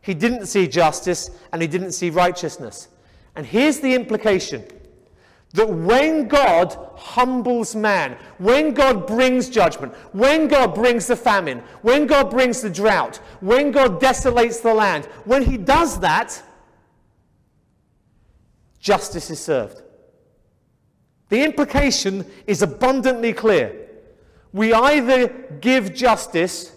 He 0.00 0.14
didn't 0.14 0.46
see 0.46 0.66
justice, 0.66 1.30
and 1.52 1.60
he 1.60 1.68
didn't 1.68 1.92
see 1.92 2.08
righteousness. 2.08 2.88
And 3.36 3.44
here's 3.44 3.80
the 3.80 3.94
implication 3.94 4.64
that 5.52 5.68
when 5.68 6.28
God 6.28 6.76
humbles 6.96 7.74
man, 7.74 8.16
when 8.38 8.74
God 8.74 9.06
brings 9.06 9.48
judgment, 9.48 9.94
when 10.12 10.46
God 10.46 10.74
brings 10.74 11.06
the 11.06 11.16
famine, 11.16 11.60
when 11.82 12.06
God 12.06 12.30
brings 12.30 12.60
the 12.60 12.70
drought, 12.70 13.16
when 13.40 13.70
God 13.70 14.00
desolates 14.00 14.60
the 14.60 14.74
land, 14.74 15.06
when 15.24 15.42
He 15.42 15.56
does 15.56 16.00
that, 16.00 16.42
justice 18.78 19.30
is 19.30 19.40
served. 19.40 19.82
The 21.30 21.42
implication 21.42 22.24
is 22.46 22.62
abundantly 22.62 23.32
clear. 23.32 23.88
We 24.52 24.72
either 24.72 25.28
give 25.60 25.94
justice 25.94 26.74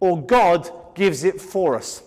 or 0.00 0.22
God 0.22 0.70
gives 0.94 1.24
it 1.24 1.40
for 1.40 1.76
us. 1.76 2.02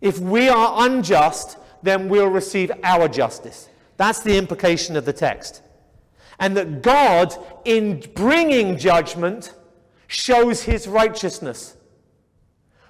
If 0.00 0.18
we 0.18 0.48
are 0.48 0.86
unjust, 0.86 1.56
then 1.82 2.08
we'll 2.08 2.28
receive 2.28 2.70
our 2.82 3.08
justice. 3.08 3.68
That's 3.96 4.20
the 4.20 4.36
implication 4.36 4.96
of 4.96 5.04
the 5.04 5.12
text. 5.12 5.62
And 6.38 6.56
that 6.56 6.82
God, 6.82 7.34
in 7.64 8.00
bringing 8.14 8.78
judgment, 8.78 9.54
shows 10.06 10.62
his 10.62 10.88
righteousness. 10.88 11.76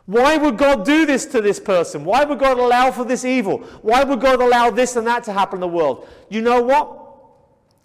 Why 0.06 0.36
would 0.36 0.58
God 0.58 0.84
do 0.84 1.06
this 1.06 1.26
to 1.26 1.40
this 1.40 1.60
person? 1.60 2.04
Why 2.04 2.24
would 2.24 2.38
God 2.38 2.58
allow 2.58 2.90
for 2.90 3.04
this 3.04 3.24
evil? 3.24 3.58
Why 3.82 4.04
would 4.04 4.20
God 4.20 4.40
allow 4.40 4.70
this 4.70 4.96
and 4.96 5.06
that 5.06 5.24
to 5.24 5.32
happen 5.32 5.56
in 5.56 5.60
the 5.60 5.68
world? 5.68 6.08
You 6.28 6.42
know 6.42 6.60
what? 6.62 6.98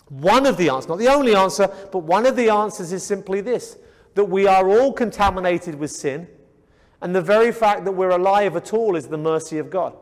One 0.10 0.46
of 0.46 0.58
the 0.58 0.70
answers, 0.70 0.88
not 0.88 1.00
the 1.00 1.10
only 1.10 1.36
answer, 1.36 1.68
but 1.92 2.00
one 2.00 2.26
of 2.26 2.36
the 2.36 2.50
answers 2.50 2.92
is 2.92 3.04
simply 3.04 3.42
this 3.42 3.78
that 4.16 4.26
we 4.26 4.48
are 4.48 4.68
all 4.68 4.92
contaminated 4.92 5.76
with 5.76 5.92
sin, 5.92 6.28
and 7.02 7.14
the 7.14 7.22
very 7.22 7.52
fact 7.52 7.86
that 7.86 7.92
we're 7.92 8.10
alive 8.10 8.56
at 8.56 8.74
all 8.74 8.96
is 8.96 9.08
the 9.08 9.18
mercy 9.18 9.60
of 9.60 9.70
God. 9.70 9.96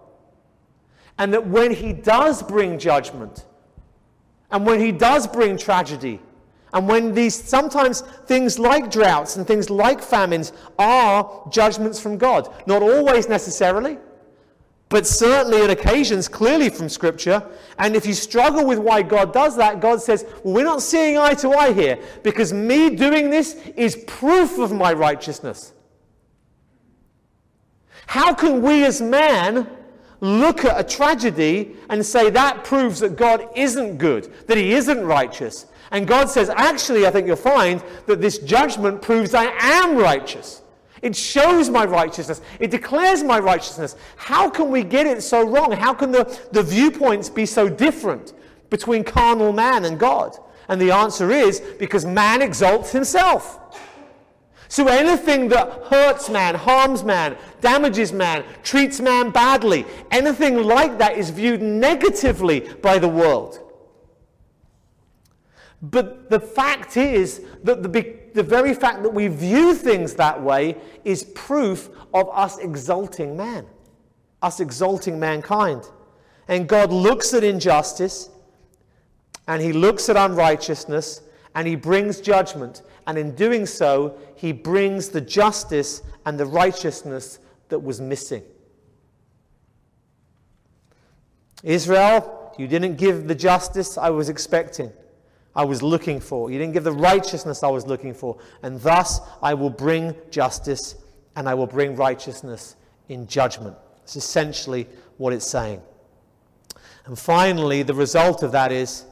And 1.17 1.33
that 1.33 1.47
when 1.47 1.71
he 1.71 1.93
does 1.93 2.43
bring 2.43 2.77
judgment, 2.77 3.45
and 4.51 4.65
when 4.65 4.79
he 4.79 4.91
does 4.91 5.27
bring 5.27 5.57
tragedy, 5.57 6.19
and 6.73 6.89
when 6.89 7.13
these 7.13 7.33
sometimes 7.33 8.01
things 8.01 8.59
like 8.59 8.91
droughts 8.91 9.37
and 9.37 9.47
things 9.47 9.69
like 9.69 10.01
famines 10.01 10.51
are 10.77 11.47
judgments 11.49 11.99
from 12.01 12.17
God, 12.17 12.53
not 12.67 12.81
always 12.81 13.29
necessarily, 13.29 13.97
but 14.89 15.07
certainly 15.07 15.61
at 15.61 15.69
occasions 15.69 16.27
clearly 16.27 16.69
from 16.69 16.89
Scripture. 16.89 17.41
And 17.79 17.95
if 17.95 18.05
you 18.05 18.13
struggle 18.13 18.65
with 18.65 18.77
why 18.77 19.01
God 19.01 19.33
does 19.33 19.55
that, 19.57 19.79
God 19.79 20.01
says, 20.01 20.25
well, 20.43 20.55
We're 20.55 20.63
not 20.63 20.81
seeing 20.81 21.17
eye 21.17 21.33
to 21.35 21.49
eye 21.51 21.73
here 21.73 21.97
because 22.23 22.53
me 22.53 22.95
doing 22.95 23.29
this 23.29 23.55
is 23.75 23.95
proof 24.05 24.59
of 24.59 24.71
my 24.71 24.93
righteousness. 24.93 25.73
How 28.07 28.33
can 28.33 28.61
we 28.61 28.85
as 28.85 29.01
man 29.01 29.67
look 30.21 30.65
at 30.65 30.79
a 30.79 30.83
tragedy 30.83 31.75
and 31.89 32.05
say 32.05 32.29
that 32.29 32.63
proves 32.63 32.99
that 32.99 33.15
God 33.15 33.47
isn't 33.55 33.97
good, 33.97 34.31
that 34.47 34.57
He 34.57 34.73
isn't 34.73 35.05
righteous. 35.05 35.67
And 35.91 36.07
God 36.07 36.29
says, 36.29 36.49
actually, 36.49 37.05
I 37.05 37.11
think 37.11 37.27
you'll 37.27 37.35
find 37.35 37.83
that 38.07 38.21
this 38.21 38.39
judgment 38.39 39.01
proves 39.01 39.33
I 39.33 39.45
am 39.59 39.97
righteous. 39.97 40.61
It 41.01 41.15
shows 41.15 41.69
my 41.69 41.85
righteousness. 41.85 42.41
It 42.59 42.71
declares 42.71 43.23
my 43.23 43.37
righteousness. 43.37 43.95
How 44.15 44.49
can 44.49 44.71
we 44.71 44.83
get 44.83 45.05
it 45.05 45.21
so 45.21 45.47
wrong? 45.47 45.71
How 45.71 45.93
can 45.93 46.11
the, 46.11 46.23
the 46.51 46.63
viewpoints 46.63 47.29
be 47.29 47.45
so 47.45 47.69
different 47.69 48.33
between 48.69 49.03
carnal 49.03 49.53
man 49.53 49.85
and 49.85 49.99
God? 49.99 50.35
And 50.67 50.81
the 50.81 50.91
answer 50.91 51.29
is 51.29 51.59
because 51.77 52.05
man 52.05 52.41
exalts 52.41 52.91
himself. 52.91 53.59
So 54.67 54.87
anything 54.87 55.49
that 55.49 55.69
hurts 55.89 56.29
man, 56.29 56.55
harms 56.55 57.03
man, 57.03 57.37
damages 57.61 58.11
man, 58.11 58.43
treats 58.63 58.99
man 58.99 59.29
badly, 59.29 59.85
anything 60.11 60.63
like 60.63 60.97
that 60.97 61.17
is 61.17 61.29
viewed 61.29 61.61
negatively 61.61 62.61
by 62.81 62.97
the 62.97 63.07
world. 63.07 63.59
But 65.81 66.29
the 66.29 66.39
fact 66.39 66.97
is 66.97 67.41
that 67.63 67.83
the, 67.83 68.15
the 68.33 68.43
very 68.43 68.73
fact 68.73 69.03
that 69.03 69.13
we 69.13 69.27
view 69.27 69.75
things 69.75 70.15
that 70.15 70.41
way 70.41 70.77
is 71.03 71.23
proof 71.23 71.89
of 72.13 72.29
us 72.31 72.57
exalting 72.57 73.37
man, 73.37 73.65
us 74.41 74.59
exalting 74.59 75.19
mankind. 75.19 75.83
And 76.47 76.67
God 76.67 76.91
looks 76.91 77.33
at 77.33 77.43
injustice 77.43 78.29
and 79.47 79.61
he 79.61 79.73
looks 79.73 80.09
at 80.09 80.15
unrighteousness 80.15 81.21
and 81.53 81.67
he 81.67 81.75
brings 81.75 82.19
judgment. 82.19 82.81
And 83.07 83.17
in 83.17 83.35
doing 83.35 83.65
so, 83.65 84.17
he 84.35 84.51
brings 84.51 85.09
the 85.09 85.21
justice 85.21 86.01
and 86.25 86.39
the 86.39 86.45
righteousness 86.45 87.39
that 87.69 87.79
was 87.79 87.99
missing. 88.01 88.43
Israel, 91.63 92.53
you 92.57 92.67
didn't 92.67 92.95
give 92.95 93.27
the 93.27 93.35
justice 93.35 93.97
I 93.97 94.09
was 94.09 94.29
expecting, 94.29 94.91
I 95.55 95.65
was 95.65 95.81
looking 95.81 96.19
for. 96.19 96.51
You 96.51 96.59
didn't 96.59 96.73
give 96.73 96.83
the 96.83 96.91
righteousness 96.91 97.63
I 97.63 97.69
was 97.69 97.87
looking 97.87 98.13
for. 98.13 98.37
And 98.61 98.79
thus 98.81 99.21
I 99.41 99.53
will 99.53 99.69
bring 99.69 100.13
justice 100.29 100.95
and 101.35 101.47
I 101.47 101.53
will 101.53 101.67
bring 101.67 101.95
righteousness 101.95 102.75
in 103.09 103.25
judgment. 103.25 103.75
It's 104.03 104.15
essentially 104.15 104.87
what 105.17 105.33
it's 105.33 105.47
saying. 105.47 105.81
And 107.05 107.17
finally, 107.17 107.83
the 107.83 107.93
result 107.93 108.43
of 108.43 108.51
that 108.51 108.71
is 108.71 109.05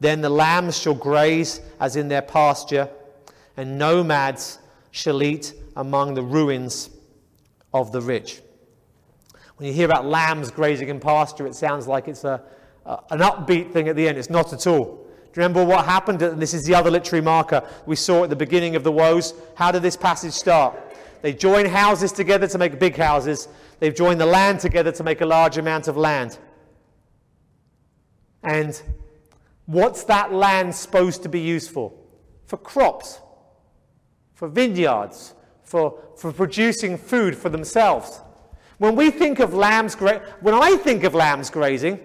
then 0.00 0.20
the 0.20 0.30
lambs 0.30 0.78
shall 0.78 0.94
graze 0.94 1.60
as 1.80 1.96
in 1.96 2.08
their 2.08 2.22
pasture, 2.22 2.88
and 3.56 3.78
nomads 3.78 4.60
shall 4.98 5.22
among 5.76 6.14
the 6.14 6.22
ruins 6.22 6.90
of 7.72 7.92
the 7.92 8.00
rich. 8.00 8.40
When 9.56 9.68
you 9.68 9.72
hear 9.72 9.84
about 9.84 10.04
lambs 10.04 10.50
grazing 10.50 10.88
in 10.88 10.98
pasture, 10.98 11.46
it 11.46 11.54
sounds 11.54 11.86
like 11.86 12.08
it's 12.08 12.24
a, 12.24 12.42
a, 12.84 12.98
an 13.10 13.20
upbeat 13.20 13.72
thing 13.72 13.88
at 13.88 13.94
the 13.94 14.08
end. 14.08 14.18
It's 14.18 14.28
not 14.28 14.52
at 14.52 14.66
all. 14.66 14.84
Do 14.84 15.40
you 15.40 15.46
remember 15.46 15.64
what 15.64 15.84
happened? 15.84 16.18
This 16.18 16.52
is 16.52 16.64
the 16.64 16.74
other 16.74 16.90
literary 16.90 17.24
marker 17.24 17.62
we 17.86 17.94
saw 17.94 18.24
at 18.24 18.30
the 18.30 18.36
beginning 18.36 18.74
of 18.74 18.82
the 18.82 18.90
woes. 18.90 19.34
How 19.54 19.70
did 19.70 19.82
this 19.82 19.96
passage 19.96 20.32
start? 20.32 20.76
They 21.22 21.32
join 21.32 21.66
houses 21.66 22.10
together 22.10 22.48
to 22.48 22.58
make 22.58 22.80
big 22.80 22.96
houses. 22.96 23.46
They've 23.78 23.94
joined 23.94 24.20
the 24.20 24.26
land 24.26 24.58
together 24.58 24.90
to 24.90 25.04
make 25.04 25.20
a 25.20 25.26
large 25.26 25.58
amount 25.58 25.86
of 25.86 25.96
land. 25.96 26.38
And 28.42 28.80
what's 29.66 30.02
that 30.04 30.32
land 30.32 30.74
supposed 30.74 31.22
to 31.22 31.28
be 31.28 31.40
used 31.40 31.70
for? 31.70 31.92
For 32.46 32.56
crops, 32.56 33.20
for 34.38 34.46
vineyards, 34.46 35.34
for, 35.64 35.98
for 36.16 36.32
producing 36.32 36.96
food 36.96 37.36
for 37.36 37.48
themselves. 37.48 38.20
When 38.76 38.94
we 38.94 39.10
think 39.10 39.40
of 39.40 39.52
lambs, 39.52 39.96
gra- 39.96 40.22
when 40.40 40.54
I 40.54 40.76
think 40.76 41.02
of 41.02 41.12
lambs 41.12 41.50
grazing, 41.50 41.98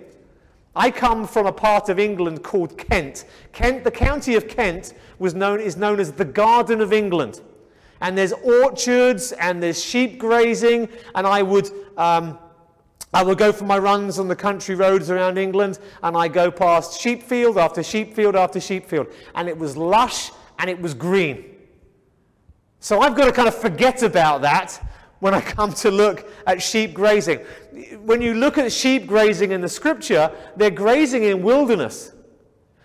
I 0.76 0.90
come 0.90 1.28
from 1.28 1.46
a 1.46 1.52
part 1.52 1.90
of 1.90 2.00
England 2.00 2.42
called 2.42 2.76
Kent. 2.76 3.26
Kent, 3.52 3.84
the 3.84 3.92
county 3.92 4.34
of 4.34 4.48
Kent, 4.48 4.96
was 5.20 5.36
known, 5.36 5.60
is 5.60 5.78
known 5.78 6.00
as 6.00 6.12
the 6.12 6.26
Garden 6.26 6.82
of 6.82 6.92
England. 6.92 7.42
And 8.02 8.18
there's 8.18 8.34
orchards 8.34 9.34
and 9.34 9.62
there's 9.62 9.84
sheep 9.84 10.18
grazing, 10.18 10.90
and 11.14 11.28
I 11.28 11.44
would 11.44 11.70
um, 11.98 12.40
I 13.14 13.22
will 13.22 13.36
go 13.36 13.52
for 13.52 13.66
my 13.66 13.78
runs 13.78 14.18
on 14.18 14.28
the 14.28 14.36
country 14.36 14.74
roads 14.74 15.12
around 15.12 15.38
England, 15.38 15.78
and 16.02 16.18
I 16.18 16.30
go 16.30 16.50
past 16.50 17.00
sheep 17.00 17.22
field 17.22 17.60
after 17.60 17.84
sheep 17.84 18.16
field 18.16 18.36
after 18.36 18.60
sheep 18.60 18.88
field, 18.88 19.06
and 19.36 19.48
it 19.48 19.56
was 19.56 19.78
lush 19.78 20.32
and 20.58 20.68
it 20.68 20.82
was 20.82 20.96
green. 20.96 21.53
So 22.84 23.00
I've 23.00 23.16
got 23.16 23.28
to 23.28 23.32
kind 23.32 23.48
of 23.48 23.56
forget 23.56 24.04
about 24.04 24.42
that 24.42 24.86
when 25.22 25.34
I 25.34 25.40
come 25.40 25.72
to 25.76 25.90
look 25.90 26.30
at 26.46 26.62
sheep 26.62 26.94
grazing. 26.94 27.40
When 28.04 28.22
you 28.22 28.34
look 28.34 28.58
at 28.58 28.74
sheep 28.74 29.08
grazing 29.08 29.54
in 29.54 29.62
the 29.62 29.70
scripture, 29.70 30.30
they're 30.58 30.70
grazing 30.70 31.24
in 31.24 31.44
wilderness. 31.44 32.12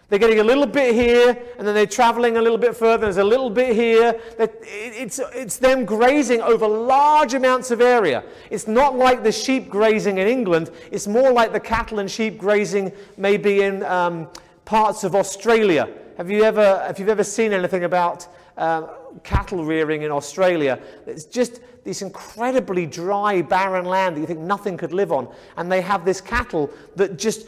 They're 0.09 0.20
getting 0.20 0.38
a 0.38 0.44
little 0.44 0.66
bit 0.66 0.94
here, 0.94 1.36
and 1.59 1.66
then 1.66 1.74
they're 1.74 1.84
traveling 1.84 2.36
a 2.36 2.40
little 2.40 2.59
bit 2.59 2.76
further. 2.76 3.07
There's 3.07 3.16
a 3.16 3.24
little 3.24 3.51
bit 3.51 3.74
here. 3.74 4.14
It's, 4.38 5.18
it's 5.34 5.57
them 5.57 5.84
grazing 5.84 6.42
over 6.42 6.68
large 6.68 7.34
amounts 7.34 7.72
of 7.72 7.80
area. 7.80 8.22
It's 8.51 8.68
not 8.68 8.96
like 8.96 9.24
the 9.24 9.32
sheep 9.32 9.68
grazing 9.68 10.18
in 10.18 10.28
England. 10.28 10.70
It's 10.92 11.09
more 11.09 11.32
like 11.32 11.53
the 11.53 11.59
cattle 11.59 11.99
and 11.99 12.09
sheep 12.09 12.38
grazing 12.38 12.92
maybe 13.16 13.62
in 13.62 13.82
um, 13.82 14.28
parts 14.64 15.03
of 15.03 15.16
Australia. 15.16 15.88
Have 16.18 16.30
you 16.30 16.44
ever, 16.44 16.86
if 16.88 17.01
you've 17.01 17.09
ever 17.09 17.24
seen 17.24 17.53
anything 17.53 17.82
about 17.82 18.28
uh, 18.57 18.86
cattle 19.22 19.64
rearing 19.64 20.02
in 20.02 20.11
Australia, 20.11 20.80
it's 21.06 21.24
just 21.24 21.61
this 21.84 22.02
incredibly 22.02 22.86
dry, 22.86 23.42
barren 23.42 23.84
land 23.84 24.16
that 24.16 24.20
you 24.20 24.26
think 24.26 24.40
nothing 24.40 24.76
could 24.76 24.92
live 24.92 25.12
on. 25.12 25.28
And 25.56 25.70
they 25.70 25.80
have 25.80 26.04
this 26.04 26.20
cattle 26.20 26.70
that 26.96 27.18
just 27.18 27.46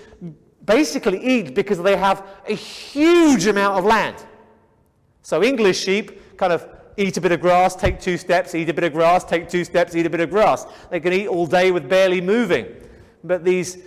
basically 0.65 1.23
eat 1.23 1.55
because 1.55 1.79
they 1.83 1.97
have 1.97 2.27
a 2.47 2.55
huge 2.55 3.47
amount 3.47 3.79
of 3.79 3.85
land. 3.85 4.17
So 5.23 5.43
English 5.43 5.79
sheep 5.81 6.37
kind 6.37 6.53
of 6.53 6.67
eat 6.97 7.17
a 7.17 7.21
bit 7.21 7.33
of 7.33 7.41
grass, 7.41 7.75
take 7.77 8.01
two 8.01 8.17
steps, 8.17 8.55
eat 8.55 8.69
a 8.69 8.75
bit 8.75 8.85
of 8.85 8.93
grass, 8.93 9.25
take 9.25 9.49
two 9.49 9.65
steps, 9.65 9.95
eat 9.95 10.07
a 10.07 10.11
bit 10.11 10.21
of 10.21 10.31
grass. 10.31 10.67
They 10.91 11.01
can 11.01 11.13
eat 11.13 11.29
all 11.29 11.47
day 11.47 11.71
with 11.71 11.89
barely 11.89 12.21
moving. 12.21 12.67
But 13.25 13.45
these 13.45 13.79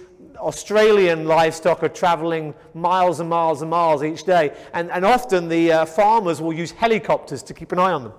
Australian 0.44 1.26
livestock 1.26 1.84
are 1.84 1.90
traveling 1.90 2.54
miles 2.74 3.20
and 3.20 3.30
miles 3.30 3.62
and 3.62 3.72
miles 3.72 4.04
each 4.04 4.24
day. 4.24 4.56
And, 4.74 4.92
and 4.92 5.06
often 5.06 5.48
the 5.48 5.72
uh, 5.72 5.86
farmers 5.86 6.42
will 6.42 6.54
use 6.54 6.72
helicopters 6.72 7.44
to 7.44 7.54
keep 7.54 7.72
an 7.72 7.80
eye 7.80 7.92
on 7.92 8.04
them 8.04 8.14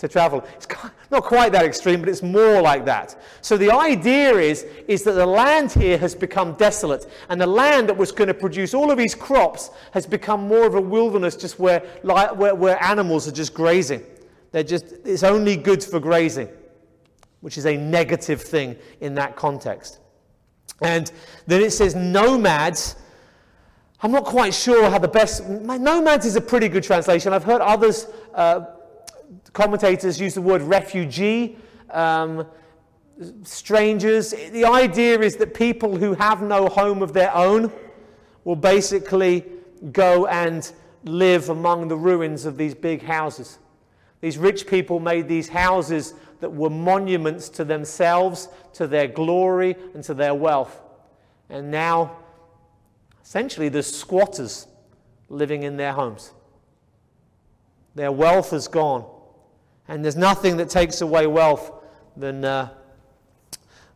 to 0.00 0.08
travel. 0.08 0.42
It's 0.56 0.66
not 1.10 1.24
quite 1.24 1.52
that 1.52 1.64
extreme, 1.64 2.00
but 2.00 2.08
it's 2.08 2.22
more 2.22 2.62
like 2.62 2.86
that. 2.86 3.20
So 3.42 3.56
the 3.56 3.70
idea 3.70 4.34
is, 4.34 4.66
is 4.88 5.02
that 5.04 5.12
the 5.12 5.26
land 5.26 5.72
here 5.72 5.98
has 5.98 6.14
become 6.14 6.54
desolate, 6.54 7.06
and 7.28 7.40
the 7.40 7.46
land 7.46 7.88
that 7.88 7.96
was 7.96 8.10
going 8.10 8.28
to 8.28 8.34
produce 8.34 8.72
all 8.72 8.90
of 8.90 8.98
these 8.98 9.14
crops 9.14 9.70
has 9.92 10.06
become 10.06 10.48
more 10.48 10.66
of 10.66 10.74
a 10.74 10.80
wilderness, 10.80 11.36
just 11.36 11.58
where, 11.58 11.80
where, 12.02 12.54
where 12.54 12.82
animals 12.82 13.28
are 13.28 13.32
just 13.32 13.52
grazing. 13.52 14.02
They're 14.52 14.62
just, 14.62 14.86
it's 15.04 15.22
only 15.22 15.56
good 15.56 15.84
for 15.84 16.00
grazing, 16.00 16.48
which 17.40 17.58
is 17.58 17.66
a 17.66 17.76
negative 17.76 18.40
thing 18.40 18.76
in 19.00 19.14
that 19.16 19.36
context. 19.36 19.99
And 20.80 21.10
then 21.46 21.62
it 21.62 21.72
says 21.72 21.94
nomads. 21.94 22.96
I'm 24.02 24.12
not 24.12 24.24
quite 24.24 24.54
sure 24.54 24.88
how 24.90 24.98
the 24.98 25.08
best. 25.08 25.46
Nomads 25.46 26.24
is 26.24 26.36
a 26.36 26.40
pretty 26.40 26.68
good 26.68 26.84
translation. 26.84 27.32
I've 27.32 27.44
heard 27.44 27.60
others. 27.60 28.06
Uh, 28.34 28.66
commentators 29.52 30.20
use 30.20 30.34
the 30.34 30.42
word 30.42 30.62
refugee, 30.62 31.56
um, 31.90 32.46
strangers. 33.42 34.30
The 34.30 34.64
idea 34.64 35.20
is 35.20 35.36
that 35.36 35.54
people 35.54 35.96
who 35.96 36.14
have 36.14 36.42
no 36.42 36.68
home 36.68 37.02
of 37.02 37.12
their 37.12 37.34
own 37.34 37.72
will 38.44 38.56
basically 38.56 39.44
go 39.92 40.26
and 40.26 40.70
live 41.04 41.48
among 41.48 41.88
the 41.88 41.96
ruins 41.96 42.44
of 42.44 42.56
these 42.56 42.74
big 42.74 43.02
houses. 43.02 43.58
These 44.20 44.38
rich 44.38 44.66
people 44.66 45.00
made 45.00 45.28
these 45.28 45.48
houses 45.48 46.14
that 46.40 46.52
were 46.52 46.70
monuments 46.70 47.48
to 47.50 47.64
themselves, 47.64 48.48
to 48.74 48.86
their 48.86 49.06
glory, 49.06 49.76
and 49.94 50.02
to 50.04 50.14
their 50.14 50.34
wealth. 50.34 50.80
And 51.48 51.70
now, 51.70 52.16
essentially, 53.22 53.68
there's 53.68 53.94
squatters 53.94 54.66
living 55.28 55.62
in 55.62 55.76
their 55.76 55.92
homes. 55.92 56.32
Their 57.94 58.12
wealth 58.12 58.52
is 58.52 58.68
gone. 58.68 59.04
And 59.88 60.04
there's 60.04 60.16
nothing 60.16 60.56
that 60.58 60.70
takes 60.70 61.00
away 61.00 61.26
wealth 61.26 61.72
than 62.16 62.44
uh, 62.44 62.70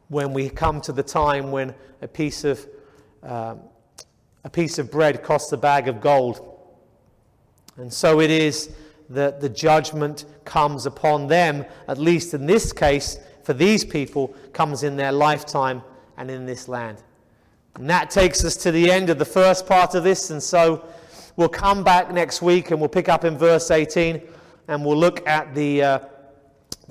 when 0.08 0.32
we 0.32 0.48
come 0.48 0.80
to 0.82 0.92
the 0.92 1.02
time 1.02 1.50
when 1.50 1.74
a 2.02 2.08
piece 2.08 2.44
of, 2.44 2.66
uh, 3.22 3.54
a 4.42 4.50
piece 4.50 4.78
of 4.78 4.90
bread 4.90 5.22
costs 5.22 5.52
a 5.52 5.56
bag 5.56 5.88
of 5.88 6.00
gold. 6.00 6.50
And 7.76 7.92
so 7.92 8.20
it 8.20 8.30
is 8.30 8.70
that 9.10 9.40
the 9.40 9.48
judgment 9.48 10.24
comes 10.54 10.86
upon 10.86 11.26
them, 11.26 11.64
at 11.88 11.98
least 11.98 12.32
in 12.32 12.46
this 12.46 12.72
case, 12.72 13.18
for 13.42 13.52
these 13.52 13.84
people, 13.84 14.28
comes 14.52 14.84
in 14.84 14.94
their 14.94 15.10
lifetime 15.10 15.82
and 16.16 16.30
in 16.30 16.46
this 16.46 16.68
land. 16.68 17.02
And 17.74 17.90
that 17.90 18.08
takes 18.08 18.44
us 18.44 18.54
to 18.58 18.70
the 18.70 18.88
end 18.88 19.10
of 19.10 19.18
the 19.18 19.24
first 19.24 19.66
part 19.66 19.96
of 19.96 20.04
this, 20.04 20.30
and 20.30 20.40
so 20.40 20.86
we'll 21.34 21.48
come 21.48 21.82
back 21.82 22.12
next 22.12 22.40
week 22.40 22.70
and 22.70 22.78
we'll 22.78 22.88
pick 22.88 23.08
up 23.08 23.24
in 23.24 23.36
verse 23.36 23.72
18 23.72 24.22
and 24.68 24.84
we'll 24.84 24.96
look 24.96 25.26
at 25.26 25.52
the, 25.56 25.82
uh, 25.82 25.98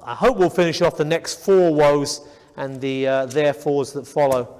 I 0.04 0.14
hope 0.14 0.36
we'll 0.36 0.50
finish 0.50 0.82
off 0.82 0.98
the 0.98 1.06
next 1.06 1.46
four 1.46 1.74
woes 1.74 2.28
and 2.58 2.82
the 2.82 3.08
uh, 3.08 3.26
therefores 3.28 3.94
that 3.94 4.06
follow. 4.06 4.60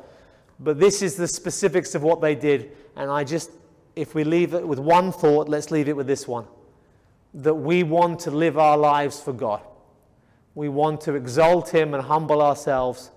But 0.62 0.80
this 0.80 1.02
is 1.02 1.18
the 1.18 1.28
specifics 1.28 1.94
of 1.94 2.04
what 2.04 2.22
they 2.22 2.36
did. 2.36 2.72
And 2.96 3.12
I 3.12 3.26
just, 3.26 3.52
if 3.98 4.16
we 4.16 4.24
leave 4.24 4.54
it 4.54 4.66
with 4.66 4.80
one 4.80 5.12
thought, 5.12 5.50
let's 5.50 5.72
leave 5.72 5.90
it 5.90 5.96
with 5.98 6.08
this 6.08 6.26
one 6.26 6.48
that 7.34 7.54
we 7.54 7.84
want 7.84 8.20
to 8.22 8.32
live 8.32 8.58
our 8.58 8.78
lives 8.78 9.20
for 9.20 9.34
God. 9.34 9.62
We 10.56 10.70
want 10.70 11.02
to 11.02 11.16
exalt 11.16 11.70
Him 11.70 11.94
and 11.94 12.04
humble 12.04 12.42
ourselves, 12.42 13.12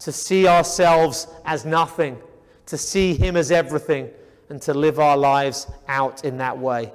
to 0.00 0.12
see 0.12 0.48
ourselves 0.48 1.28
as 1.44 1.64
nothing, 1.64 2.18
to 2.66 2.76
see 2.76 3.14
Him 3.14 3.36
as 3.36 3.52
everything, 3.52 4.10
and 4.48 4.60
to 4.62 4.74
live 4.74 4.98
our 4.98 5.16
lives 5.16 5.68
out 5.86 6.24
in 6.24 6.38
that 6.38 6.58
way. 6.58 6.92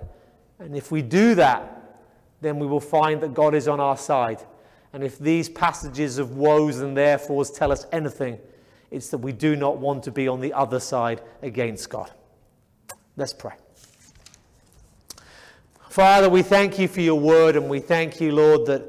And 0.60 0.76
if 0.76 0.92
we 0.92 1.02
do 1.02 1.36
that, 1.36 1.72
then 2.42 2.60
we 2.60 2.68
will 2.68 2.82
find 2.82 3.22
that 3.22 3.34
God 3.34 3.56
is 3.56 3.68
on 3.68 3.80
our 3.80 3.98
side. 3.98 4.44
And 4.92 5.04
if 5.04 5.18
these 5.18 5.50
passages 5.50 6.18
of 6.18 6.36
woes 6.36 6.80
and 6.80 6.96
therefores 6.96 7.52
tell 7.52 7.72
us 7.72 7.86
anything, 7.92 8.40
it's 8.92 9.10
that 9.10 9.18
we 9.18 9.32
do 9.32 9.56
not 9.56 9.78
want 9.78 10.04
to 10.04 10.12
be 10.12 10.28
on 10.28 10.42
the 10.42 10.54
other 10.54 10.80
side 10.80 11.22
against 11.42 11.90
God. 11.90 12.12
Let's 13.18 13.34
pray. 13.34 13.54
Father, 15.96 16.28
we 16.28 16.42
thank 16.42 16.78
you 16.78 16.90
for 16.90 17.00
your 17.00 17.18
word, 17.18 17.56
and 17.56 17.70
we 17.70 17.80
thank 17.80 18.20
you, 18.20 18.34
Lord, 18.34 18.66
that 18.66 18.84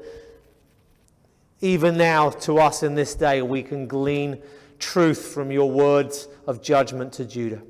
even 1.61 1.97
now 1.97 2.31
to 2.31 2.59
us 2.59 2.83
in 2.83 2.97
this 2.97 3.15
day 3.15 3.43
we 3.43 3.63
can 3.63 3.87
glean 3.87 4.43
truth 4.81 5.33
from 5.33 5.53
your 5.53 5.71
words 5.71 6.27
of 6.49 6.61
judgment 6.61 7.13
to 7.13 7.25
Judah. 7.25 7.63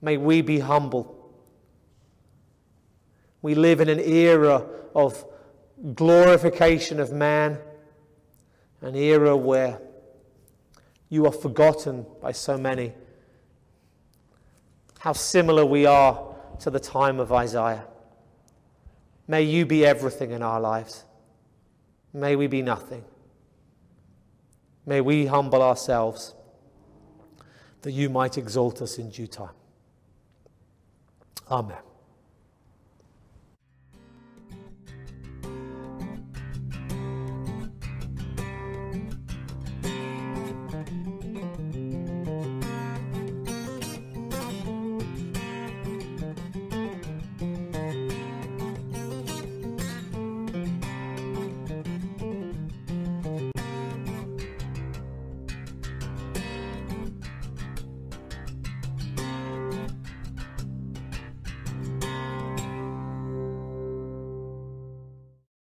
May 0.00 0.16
we 0.16 0.40
be 0.40 0.60
humble. 0.60 1.30
We 3.42 3.54
live 3.54 3.82
in 3.82 3.90
an 3.90 4.00
era 4.00 4.64
of 4.94 5.26
glorification 5.94 7.00
of 7.00 7.12
man, 7.12 7.58
an 8.80 8.94
era 8.96 9.36
where 9.36 9.78
you 11.10 11.26
are 11.26 11.32
forgotten 11.32 12.06
by 12.22 12.32
so 12.32 12.56
many. 12.56 12.94
How 15.00 15.12
similar 15.12 15.66
we 15.66 15.84
are 15.84 16.34
to 16.60 16.70
the 16.70 16.80
time 16.80 17.20
of 17.20 17.30
Isaiah. 17.30 17.88
May 19.26 19.42
you 19.42 19.66
be 19.66 19.86
everything 19.86 20.32
in 20.32 20.42
our 20.42 20.60
lives. 20.60 21.04
May 22.12 22.36
we 22.36 22.46
be 22.46 22.62
nothing. 22.62 23.04
May 24.84 25.00
we 25.00 25.26
humble 25.26 25.62
ourselves 25.62 26.34
that 27.82 27.92
you 27.92 28.10
might 28.10 28.36
exalt 28.36 28.82
us 28.82 28.98
in 28.98 29.10
due 29.10 29.26
time. 29.26 29.54
Amen. 31.50 31.78